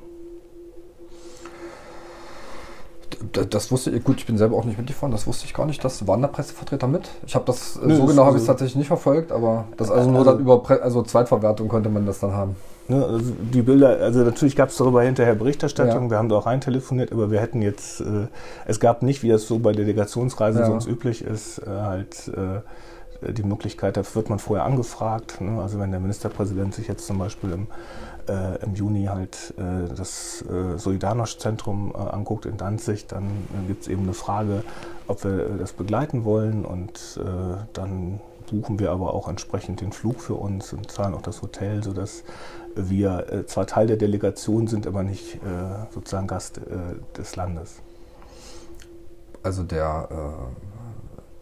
das 3.50 3.72
wusste 3.72 3.92
ich, 3.92 4.04
gut, 4.04 4.18
ich 4.20 4.26
bin 4.26 4.38
selber 4.38 4.56
auch 4.56 4.66
nicht 4.66 4.78
mitgefahren, 4.78 5.12
das 5.12 5.28
wusste 5.28 5.46
ich 5.46 5.54
gar 5.54 5.66
nicht. 5.66 5.84
Das 5.84 6.08
waren 6.08 6.22
da 6.22 6.28
Pressevertreter 6.28 6.88
mit. 6.88 7.10
Ich 7.26 7.36
habe 7.36 7.46
das, 7.46 7.80
Nö, 7.84 7.96
so 7.96 8.06
genau 8.06 8.26
habe 8.26 8.38
ich 8.38 8.42
es 8.42 8.48
tatsächlich 8.48 8.78
nicht 8.78 8.88
verfolgt, 8.88 9.32
aber 9.32 9.66
das 9.78 9.92
also 9.92 10.10
nur 10.10 10.20
also, 10.20 10.32
dann 10.32 10.40
über 10.40 10.62
Pre 10.62 10.82
also 10.82 11.02
Zweitverwertung 11.02 11.68
konnte 11.68 11.90
man 11.90 12.06
das 12.06 12.20
dann 12.20 12.34
haben. 12.34 12.56
Ne, 12.88 13.06
also 13.06 13.32
die 13.54 13.62
Bilder, 13.62 14.00
also 14.00 14.22
natürlich 14.22 14.56
gab 14.56 14.70
es 14.70 14.78
darüber 14.78 15.04
hinterher 15.04 15.36
Berichterstattung, 15.36 16.06
ja. 16.06 16.10
wir 16.12 16.18
haben 16.18 16.30
da 16.30 16.38
auch 16.38 16.46
rein 16.46 16.62
telefoniert, 16.62 17.12
aber 17.12 17.30
wir 17.30 17.40
hätten 17.40 17.62
jetzt, 17.62 18.02
äh, 18.02 18.28
es 18.66 18.80
gab 18.80 19.04
nicht, 19.04 19.22
wie 19.22 19.30
das 19.30 19.48
so 19.48 19.60
bei 19.60 19.74
Delegationsreisen 19.74 20.62
ja. 20.62 20.68
sonst 20.68 20.88
üblich 20.88 21.24
ist, 21.24 21.60
äh, 21.60 21.70
halt 21.70 22.30
äh, 22.30 22.62
die 23.22 23.44
Möglichkeit, 23.44 23.98
da 23.98 24.04
wird 24.14 24.30
man 24.30 24.40
vorher 24.40 24.66
angefragt. 24.66 25.42
Ne? 25.42 25.62
Also 25.62 25.80
wenn 25.80 25.92
der 25.92 26.00
Ministerpräsident 26.00 26.74
sich 26.74 26.88
jetzt 26.88 27.06
zum 27.06 27.18
Beispiel 27.18 27.52
im 27.52 27.68
äh, 28.30 28.64
im 28.64 28.76
Juni 28.76 29.06
halt 29.06 29.54
äh, 29.58 29.94
das 29.94 30.44
äh, 30.44 30.78
Solidarność-Zentrum 30.78 31.94
äh, 31.94 31.98
anguckt 31.98 32.46
in 32.46 32.58
Danzig, 32.58 33.08
dann 33.08 33.26
äh, 33.26 33.68
gibt 33.68 33.84
es 33.84 33.88
eben 33.88 34.04
eine 34.04 34.14
Frage, 34.14 34.64
ob 35.08 35.24
wir 35.24 35.32
äh, 35.32 35.58
das 35.58 35.74
begleiten 35.74 36.24
wollen 36.24 36.66
und 36.66 37.20
dann 37.74 38.20
buchen 38.50 38.80
wir 38.80 38.92
aber 38.92 39.14
auch 39.14 39.28
entsprechend 39.28 39.82
den 39.82 39.92
Flug 39.92 40.22
für 40.22 40.36
uns 40.36 40.74
und 40.74 40.92
zahlen 40.92 41.14
auch 41.14 41.22
das 41.22 41.42
Hotel, 41.42 41.84
sodass 41.84 42.24
wir 42.76 43.46
zwar 43.48 43.68
Teil 43.68 43.88
der 43.88 43.98
Delegation 43.98 44.68
sind, 44.68 44.88
aber 44.88 45.04
nicht 45.04 45.40
sozusagen 45.92 46.28
Gast 46.28 46.62
des 47.18 47.36
Landes. 47.36 47.82
Also 49.44 49.64
der 49.64 50.10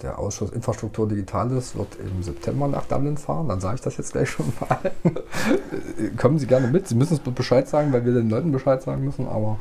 der 0.02 0.20
Ausschuss 0.20 0.52
Infrastruktur 0.52 1.08
Digitales 1.08 1.76
wird 1.76 1.98
im 2.00 2.22
September 2.22 2.68
nach 2.68 2.86
Dublin 2.86 3.18
fahren. 3.18 3.48
Dann 3.48 3.60
sage 3.60 3.76
ich 3.76 3.82
das 3.82 3.98
jetzt 3.98 4.12
gleich 4.12 4.30
schon 4.30 4.52
mal. 4.60 4.92
Kommen 6.18 6.38
Sie 6.38 6.48
gerne 6.48 6.68
mit. 6.68 6.88
Sie 6.88 6.96
müssen 6.96 7.16
es 7.16 7.20
Bescheid 7.20 7.68
sagen, 7.68 7.92
weil 7.94 8.06
wir 8.06 8.14
den 8.14 8.30
Leuten 8.30 8.52
Bescheid 8.52 8.82
sagen 8.82 9.04
müssen. 9.04 9.28
Aber 9.28 9.58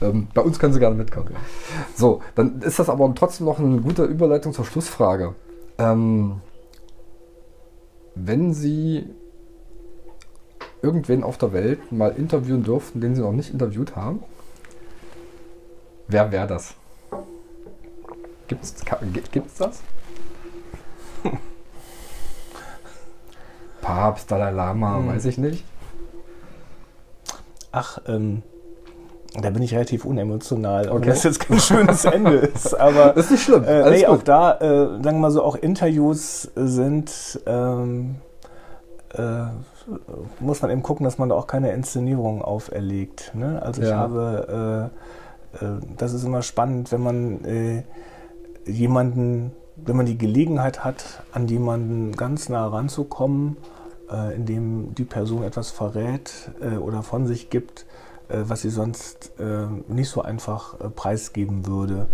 ähm, 0.00 0.28
bei 0.34 0.42
uns 0.42 0.58
können 0.58 0.72
Sie 0.72 0.80
gerne 0.80 0.96
mitkommen. 0.96 1.30
So, 1.94 2.22
dann 2.34 2.60
ist 2.62 2.78
das 2.78 2.88
aber 2.88 3.12
trotzdem 3.14 3.46
noch 3.46 3.58
eine 3.58 3.80
gute 3.80 4.04
Überleitung 4.04 4.52
zur 4.52 4.64
Schlussfrage. 4.64 5.34
Ähm, 5.78 6.40
wenn 8.14 8.52
Sie 8.52 9.06
irgendwen 10.82 11.22
auf 11.22 11.38
der 11.38 11.52
Welt 11.52 11.92
mal 11.92 12.10
interviewen 12.10 12.64
dürften, 12.64 13.00
den 13.00 13.14
Sie 13.14 13.22
noch 13.22 13.32
nicht 13.32 13.52
interviewt 13.52 13.96
haben, 13.96 14.22
wer 16.08 16.32
wäre 16.32 16.46
das? 16.46 16.74
Gibt's, 18.48 18.74
gibt's 19.30 19.56
das? 19.56 19.80
Papst, 23.82 24.30
Dalai 24.30 24.50
Lama, 24.50 24.96
hm. 24.96 25.08
weiß 25.08 25.26
ich 25.26 25.38
nicht. 25.38 25.64
Ach, 27.70 27.98
ähm, 28.06 28.42
da 29.40 29.50
bin 29.50 29.62
ich 29.62 29.74
relativ 29.74 30.04
unemotional, 30.04 30.88
okay. 30.88 31.10
das 31.10 31.22
jetzt 31.22 31.40
kein 31.40 31.60
schönes 31.60 32.04
Ende 32.06 32.36
ist. 32.36 32.74
Aber 32.74 33.12
das 33.12 33.26
ist 33.26 33.30
nicht 33.32 33.42
schlimm. 33.42 33.64
Äh, 33.64 33.90
nee, 33.90 34.06
auch 34.06 34.22
da, 34.22 34.54
äh, 34.54 34.58
sagen 34.58 35.04
wir 35.04 35.12
mal 35.12 35.30
so, 35.30 35.44
auch 35.44 35.54
Interviews 35.54 36.50
sind, 36.54 37.40
ähm, 37.46 38.16
äh, 39.14 39.44
muss 40.40 40.62
man 40.62 40.70
eben 40.70 40.82
gucken, 40.82 41.04
dass 41.04 41.18
man 41.18 41.28
da 41.28 41.34
auch 41.34 41.46
keine 41.46 41.72
Inszenierung 41.72 42.42
auferlegt. 42.42 43.32
Ne? 43.34 43.60
Also 43.62 43.82
ja. 43.82 43.88
ich 43.88 43.94
habe, 43.94 44.90
äh, 45.60 45.64
äh, 45.64 45.68
das 45.96 46.12
ist 46.14 46.24
immer 46.24 46.42
spannend, 46.42 46.90
wenn 46.92 47.02
man 47.02 47.44
äh, 47.44 47.82
jemanden, 48.68 49.52
wenn 49.76 49.96
man 49.96 50.06
die 50.06 50.18
Gelegenheit 50.18 50.84
hat, 50.84 51.22
an 51.32 51.48
jemanden 51.48 52.12
ganz 52.12 52.48
nah 52.48 52.66
ranzukommen, 52.66 53.56
äh, 54.10 54.34
indem 54.34 54.94
die 54.94 55.04
Person 55.04 55.42
etwas 55.42 55.70
verrät 55.70 56.50
äh, 56.60 56.76
oder 56.76 57.02
von 57.02 57.26
sich 57.26 57.50
gibt, 57.50 57.86
äh, 58.28 58.38
was 58.42 58.62
sie 58.62 58.70
sonst 58.70 59.32
äh, 59.38 59.66
nicht 59.88 60.10
so 60.10 60.22
einfach 60.22 60.80
äh, 60.80 60.90
preisgeben 60.90 61.66
würde. 61.66 62.08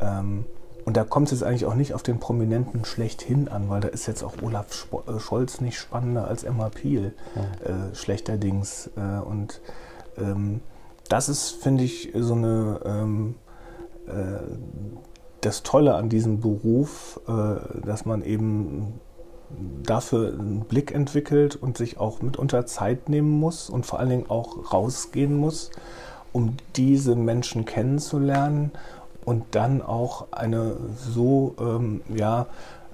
Ähm, 0.00 0.44
und 0.84 0.96
da 0.96 1.04
kommt 1.04 1.28
es 1.28 1.32
jetzt 1.32 1.42
eigentlich 1.42 1.66
auch 1.66 1.74
nicht 1.74 1.92
auf 1.92 2.02
den 2.02 2.18
Prominenten 2.18 2.84
schlechthin 2.86 3.48
an, 3.48 3.68
weil 3.68 3.80
da 3.80 3.88
ist 3.88 4.06
jetzt 4.06 4.22
auch 4.22 4.34
Olaf 4.42 4.86
äh, 5.06 5.18
Scholz 5.18 5.60
nicht 5.60 5.78
spannender 5.78 6.26
als 6.26 6.44
Emma 6.44 6.70
Piel, 6.70 7.14
ja. 7.34 7.94
schlechterdings. 7.94 8.90
und 8.96 9.60
ähm, 10.16 10.60
das 11.10 11.28
ist, 11.28 11.50
finde 11.50 11.84
ich, 11.84 12.12
so 12.14 12.34
eine 12.34 12.80
ähm, 12.86 13.34
das 15.40 15.62
Tolle 15.62 15.94
an 15.94 16.08
diesem 16.08 16.40
Beruf, 16.40 17.20
äh, 17.28 17.86
dass 17.86 18.04
man 18.04 18.22
eben 18.22 19.00
dafür 19.82 20.32
einen 20.32 20.60
Blick 20.60 20.92
entwickelt 20.92 21.56
und 21.56 21.78
sich 21.78 21.98
auch 21.98 22.20
mitunter 22.20 22.66
Zeit 22.66 23.08
nehmen 23.08 23.30
muss 23.30 23.70
und 23.70 23.86
vor 23.86 23.98
allen 23.98 24.10
Dingen 24.10 24.30
auch 24.30 24.72
rausgehen 24.72 25.36
muss, 25.36 25.70
um 26.32 26.56
diese 26.76 27.16
Menschen 27.16 27.64
kennenzulernen 27.64 28.72
und 29.24 29.44
dann 29.52 29.82
auch 29.82 30.26
eine 30.32 30.76
so 30.96 31.54
ähm, 31.60 32.02
ja, 32.14 32.46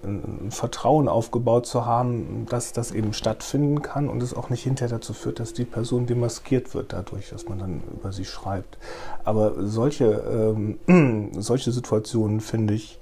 ein 0.05 0.51
Vertrauen 0.51 1.09
aufgebaut 1.09 1.67
zu 1.67 1.87
haben, 1.87 2.47
dass 2.49 2.73
das 2.73 2.93
eben 2.93 3.13
stattfinden 3.13 3.83
kann 3.83 4.09
und 4.09 4.23
es 4.23 4.35
auch 4.35 4.51
nicht 4.51 4.63
hinterher 4.63 4.97
dazu 4.99 5.13
führt, 5.13 5.41
dass 5.41 5.53
die 5.53 5.65
Person 5.65 6.07
demaskiert 6.07 6.75
wird 6.75 6.93
dadurch, 6.93 7.31
dass 7.31 7.49
man 7.49 7.59
dann 7.59 7.83
über 7.93 8.13
sie 8.13 8.25
schreibt. 8.25 8.79
Aber 9.25 9.55
solche, 9.67 10.55
ähm, 10.87 11.31
solche 11.41 11.73
Situationen 11.73 12.41
finde 12.41 12.75
ich 12.75 12.99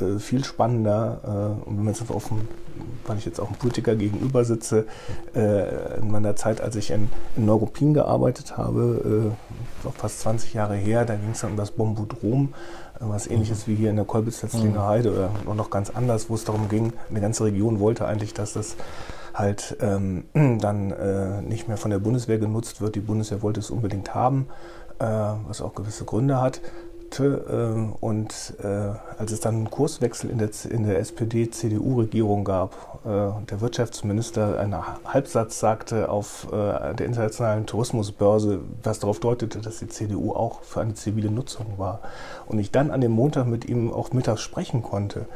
äh, 0.00 0.18
viel 0.18 0.44
spannender. 0.44 1.20
Äh, 1.24 1.68
und 1.68 1.78
wenn 1.78 1.84
man 1.84 1.94
jetzt 1.94 2.10
auf 2.10 2.28
dem, 2.28 2.48
weil 3.06 3.18
ich 3.18 3.26
jetzt 3.26 3.40
auch 3.40 3.48
einem 3.48 3.56
Politiker 3.56 3.94
gegenüber 3.96 4.44
sitze, 4.44 4.86
äh, 5.34 5.98
in 5.98 6.10
meiner 6.10 6.36
Zeit, 6.36 6.60
als 6.60 6.76
ich 6.76 6.90
in, 6.90 7.08
in 7.36 7.46
Neuruppin 7.46 7.94
gearbeitet 7.94 8.56
habe, 8.56 9.32
äh, 9.84 9.90
fast 9.96 10.20
20 10.20 10.54
Jahre 10.54 10.76
her, 10.76 11.04
da 11.04 11.14
ging 11.14 11.30
es 11.32 11.40
dann 11.40 11.52
um 11.52 11.56
das 11.56 11.70
Bombodrom 11.70 12.54
was 13.00 13.26
ähnliches 13.26 13.66
wie 13.66 13.74
hier 13.74 13.90
in 13.90 13.96
der 13.96 14.04
Kolbitz-Letzlinger 14.04 14.82
mhm. 14.82 14.86
Heide 14.86 15.12
oder 15.12 15.54
noch 15.54 15.70
ganz 15.70 15.90
anders, 15.90 16.28
wo 16.28 16.34
es 16.34 16.44
darum 16.44 16.68
ging, 16.68 16.92
eine 17.08 17.20
ganze 17.20 17.44
Region 17.44 17.80
wollte 17.80 18.06
eigentlich, 18.06 18.34
dass 18.34 18.52
das 18.52 18.76
halt 19.34 19.76
ähm, 19.80 20.24
dann 20.60 20.90
äh, 20.90 21.40
nicht 21.42 21.66
mehr 21.66 21.78
von 21.78 21.90
der 21.90 21.98
Bundeswehr 21.98 22.38
genutzt 22.38 22.80
wird. 22.80 22.94
Die 22.94 23.00
Bundeswehr 23.00 23.42
wollte 23.42 23.60
es 23.60 23.70
unbedingt 23.70 24.14
haben, 24.14 24.48
äh, 24.98 25.04
was 25.04 25.62
auch 25.62 25.74
gewisse 25.74 26.04
Gründe 26.04 26.40
hat. 26.40 26.60
Ähm, 27.18 27.94
und 28.00 28.54
äh, 28.62 28.66
als 29.18 29.32
es 29.32 29.40
dann 29.40 29.56
einen 29.56 29.70
Kurswechsel 29.70 30.30
in 30.30 30.38
der, 30.38 30.50
in 30.70 30.84
der 30.84 30.98
SPD-CDU-Regierung 31.00 32.44
gab, 32.44 33.00
äh, 33.04 33.44
der 33.46 33.60
Wirtschaftsminister 33.60 34.60
einen 34.60 34.76
Halbsatz 35.04 35.58
sagte 35.58 36.08
auf 36.08 36.46
äh, 36.52 36.94
der 36.94 37.06
internationalen 37.06 37.66
Tourismusbörse, 37.66 38.60
was 38.82 39.00
darauf 39.00 39.18
deutete, 39.18 39.58
dass 39.58 39.78
die 39.78 39.88
CDU 39.88 40.32
auch 40.32 40.62
für 40.62 40.80
eine 40.80 40.94
zivile 40.94 41.30
Nutzung 41.30 41.78
war. 41.78 42.00
Und 42.46 42.58
ich 42.58 42.70
dann 42.70 42.90
an 42.90 43.00
dem 43.00 43.12
Montag 43.12 43.46
mit 43.46 43.64
ihm 43.64 43.92
auch 43.92 44.12
mittags 44.12 44.42
sprechen 44.42 44.82
konnte, 44.82 45.26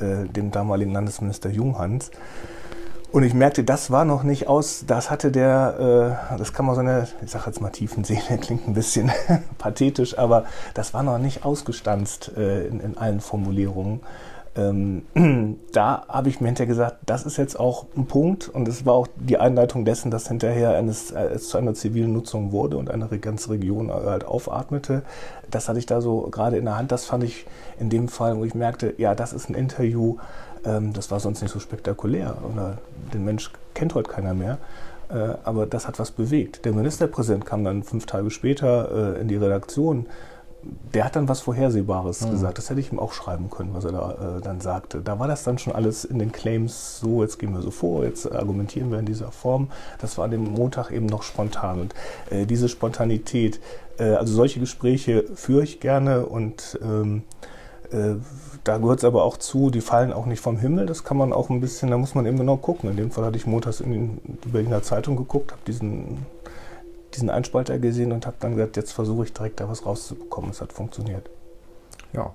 dem 0.00 0.52
damaligen 0.52 0.92
Landesminister 0.92 1.50
Junghans, 1.50 2.12
und 3.10 3.22
ich 3.22 3.32
merkte, 3.32 3.64
das 3.64 3.90
war 3.90 4.04
noch 4.04 4.22
nicht 4.22 4.48
aus, 4.48 4.84
das 4.86 5.10
hatte 5.10 5.30
der, 5.30 6.28
äh, 6.32 6.38
das 6.38 6.52
kann 6.52 6.66
man 6.66 6.74
so 6.74 6.82
eine, 6.82 7.08
ich 7.24 7.30
sag 7.30 7.46
jetzt 7.46 7.60
mal 7.60 7.70
Tiefenseele, 7.70 8.38
klingt 8.38 8.68
ein 8.68 8.74
bisschen 8.74 9.10
pathetisch, 9.58 10.18
aber 10.18 10.44
das 10.74 10.92
war 10.92 11.02
noch 11.02 11.18
nicht 11.18 11.44
ausgestanzt 11.44 12.32
äh, 12.36 12.66
in, 12.66 12.80
in, 12.80 12.98
allen 12.98 13.20
Formulierungen. 13.20 14.00
Ähm, 14.56 15.04
da 15.72 16.04
habe 16.08 16.28
ich 16.28 16.40
mir 16.40 16.48
hinterher 16.48 16.66
gesagt, 16.66 16.98
das 17.06 17.24
ist 17.24 17.38
jetzt 17.38 17.58
auch 17.58 17.86
ein 17.96 18.06
Punkt 18.06 18.48
und 18.48 18.68
es 18.68 18.84
war 18.84 18.94
auch 18.94 19.06
die 19.16 19.38
Einleitung 19.38 19.86
dessen, 19.86 20.10
dass 20.10 20.28
hinterher 20.28 20.76
eines, 20.76 21.10
äh, 21.10 21.28
es 21.34 21.48
zu 21.48 21.56
einer 21.56 21.72
zivilen 21.72 22.12
Nutzung 22.12 22.52
wurde 22.52 22.76
und 22.76 22.90
eine 22.90 23.06
ganze 23.18 23.50
Region 23.50 23.90
halt 23.90 24.24
aufatmete. 24.24 25.02
Das 25.50 25.68
hatte 25.70 25.78
ich 25.78 25.86
da 25.86 26.02
so 26.02 26.28
gerade 26.30 26.58
in 26.58 26.66
der 26.66 26.76
Hand, 26.76 26.92
das 26.92 27.06
fand 27.06 27.24
ich 27.24 27.46
in 27.78 27.88
dem 27.88 28.08
Fall, 28.08 28.36
wo 28.36 28.44
ich 28.44 28.54
merkte, 28.54 28.92
ja, 28.98 29.14
das 29.14 29.32
ist 29.32 29.48
ein 29.48 29.54
Interview, 29.54 30.18
ähm, 30.64 30.92
das 30.92 31.10
war 31.10 31.20
sonst 31.20 31.42
nicht 31.42 31.52
so 31.52 31.60
spektakulär. 31.60 32.36
Oder 32.50 32.78
den 33.12 33.24
Mensch 33.24 33.50
kennt 33.74 33.94
heute 33.94 34.10
keiner 34.10 34.34
mehr. 34.34 34.58
Äh, 35.08 35.34
aber 35.44 35.66
das 35.66 35.88
hat 35.88 35.98
was 35.98 36.10
bewegt. 36.10 36.64
Der 36.64 36.72
Ministerpräsident 36.72 37.46
kam 37.46 37.64
dann 37.64 37.82
fünf 37.82 38.06
Tage 38.06 38.30
später 38.30 39.16
äh, 39.16 39.20
in 39.20 39.28
die 39.28 39.36
Redaktion. 39.36 40.06
Der 40.92 41.04
hat 41.04 41.16
dann 41.16 41.28
was 41.28 41.40
Vorhersehbares 41.40 42.22
mhm. 42.22 42.32
gesagt. 42.32 42.58
Das 42.58 42.68
hätte 42.68 42.80
ich 42.80 42.92
ihm 42.92 42.98
auch 42.98 43.12
schreiben 43.12 43.48
können, 43.48 43.70
was 43.72 43.84
er 43.84 43.92
da 43.92 44.38
äh, 44.38 44.40
dann 44.42 44.60
sagte. 44.60 45.00
Da 45.00 45.18
war 45.18 45.28
das 45.28 45.44
dann 45.44 45.56
schon 45.56 45.72
alles 45.72 46.04
in 46.04 46.18
den 46.18 46.32
Claims 46.32 47.00
so, 47.00 47.22
jetzt 47.22 47.38
gehen 47.38 47.54
wir 47.54 47.62
so 47.62 47.70
vor, 47.70 48.04
jetzt 48.04 48.30
argumentieren 48.30 48.90
wir 48.90 48.98
in 48.98 49.06
dieser 49.06 49.30
Form. 49.30 49.68
Das 50.00 50.18
war 50.18 50.24
an 50.24 50.32
dem 50.32 50.44
Montag 50.44 50.90
eben 50.90 51.06
noch 51.06 51.22
spontan. 51.22 51.80
Und 51.80 51.94
äh, 52.30 52.44
diese 52.44 52.68
Spontanität, 52.68 53.60
äh, 53.98 54.14
also 54.14 54.34
solche 54.34 54.60
Gespräche 54.60 55.24
führe 55.34 55.62
ich 55.62 55.80
gerne 55.80 56.26
und 56.26 56.78
ähm, 56.82 57.22
äh, 57.42 57.57
da 57.90 58.78
gehört 58.78 58.98
es 58.98 59.04
aber 59.04 59.24
auch 59.24 59.38
zu, 59.38 59.70
die 59.70 59.80
fallen 59.80 60.12
auch 60.12 60.26
nicht 60.26 60.40
vom 60.40 60.58
Himmel. 60.58 60.86
Das 60.86 61.04
kann 61.04 61.16
man 61.16 61.32
auch 61.32 61.48
ein 61.48 61.60
bisschen, 61.60 61.90
da 61.90 61.96
muss 61.96 62.14
man 62.14 62.26
eben 62.26 62.36
genau 62.36 62.56
gucken. 62.56 62.90
In 62.90 62.96
dem 62.96 63.10
Fall 63.10 63.24
hatte 63.24 63.36
ich 63.36 63.46
montags 63.46 63.80
in 63.80 64.20
die 64.24 64.48
Berliner 64.48 64.82
Zeitung 64.82 65.16
geguckt, 65.16 65.52
habe 65.52 65.62
diesen, 65.66 66.26
diesen 67.14 67.30
Einspalter 67.30 67.78
gesehen 67.78 68.12
und 68.12 68.26
habe 68.26 68.36
dann 68.40 68.56
gesagt, 68.56 68.76
jetzt 68.76 68.92
versuche 68.92 69.24
ich 69.24 69.32
direkt 69.32 69.60
da 69.60 69.68
was 69.68 69.86
rauszubekommen. 69.86 70.50
Es 70.50 70.60
hat 70.60 70.72
funktioniert. 70.72 71.30
Ja, 72.12 72.34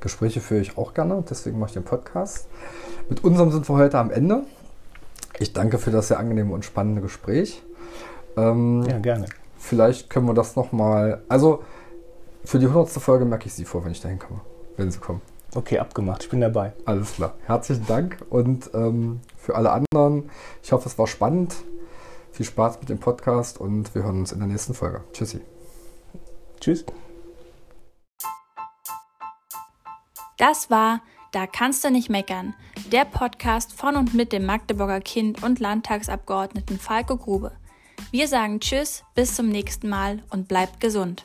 Gespräche 0.00 0.40
führe 0.40 0.60
ich 0.60 0.76
auch 0.76 0.94
gerne, 0.94 1.22
deswegen 1.28 1.58
mache 1.58 1.68
ich 1.68 1.74
den 1.74 1.84
Podcast. 1.84 2.48
Mit 3.08 3.22
unserem 3.22 3.52
sind 3.52 3.68
wir 3.68 3.76
heute 3.76 3.98
am 3.98 4.10
Ende. 4.10 4.42
Ich 5.38 5.52
danke 5.52 5.78
für 5.78 5.92
das 5.92 6.08
sehr 6.08 6.18
angenehme 6.18 6.52
und 6.52 6.64
spannende 6.64 7.00
Gespräch. 7.00 7.62
Ähm, 8.36 8.84
ja, 8.88 8.98
gerne. 8.98 9.26
Vielleicht 9.58 10.10
können 10.10 10.26
wir 10.26 10.34
das 10.34 10.56
nochmal, 10.56 11.22
also 11.28 11.62
für 12.44 12.58
die 12.58 12.66
100. 12.66 12.90
Folge 12.90 13.24
merke 13.24 13.46
ich 13.46 13.54
sie 13.54 13.64
vor, 13.64 13.84
wenn 13.84 13.92
ich 13.92 14.00
da 14.00 14.08
hinkomme 14.08 14.40
wenn 14.76 14.90
sie 14.90 14.98
kommen. 14.98 15.20
Okay, 15.54 15.78
abgemacht. 15.78 16.24
Ich 16.24 16.30
bin 16.30 16.40
dabei. 16.40 16.72
Alles 16.86 17.12
klar. 17.14 17.34
Herzlichen 17.44 17.86
Dank. 17.86 18.18
Und 18.30 18.70
ähm, 18.72 19.20
für 19.36 19.54
alle 19.54 19.70
anderen, 19.70 20.30
ich 20.62 20.72
hoffe, 20.72 20.88
es 20.88 20.98
war 20.98 21.06
spannend. 21.06 21.54
Viel 22.30 22.46
Spaß 22.46 22.80
mit 22.80 22.88
dem 22.88 22.98
Podcast 22.98 23.60
und 23.60 23.94
wir 23.94 24.02
hören 24.02 24.20
uns 24.20 24.32
in 24.32 24.38
der 24.38 24.48
nächsten 24.48 24.72
Folge. 24.72 25.04
Tschüssi. 25.12 25.40
Tschüss. 26.60 26.86
Das 30.38 30.70
war 30.70 31.02
Da 31.32 31.46
kannst 31.46 31.82
du 31.82 31.90
nicht 31.90 32.10
meckern. 32.10 32.54
Der 32.90 33.06
Podcast 33.06 33.72
von 33.72 33.96
und 33.96 34.12
mit 34.12 34.32
dem 34.32 34.44
Magdeburger 34.44 35.00
Kind 35.00 35.42
und 35.42 35.60
Landtagsabgeordneten 35.60 36.78
Falco 36.78 37.16
Grube. 37.16 37.52
Wir 38.10 38.28
sagen 38.28 38.60
Tschüss, 38.60 39.02
bis 39.14 39.34
zum 39.34 39.48
nächsten 39.48 39.88
Mal 39.88 40.22
und 40.30 40.46
bleibt 40.46 40.80
gesund. 40.80 41.24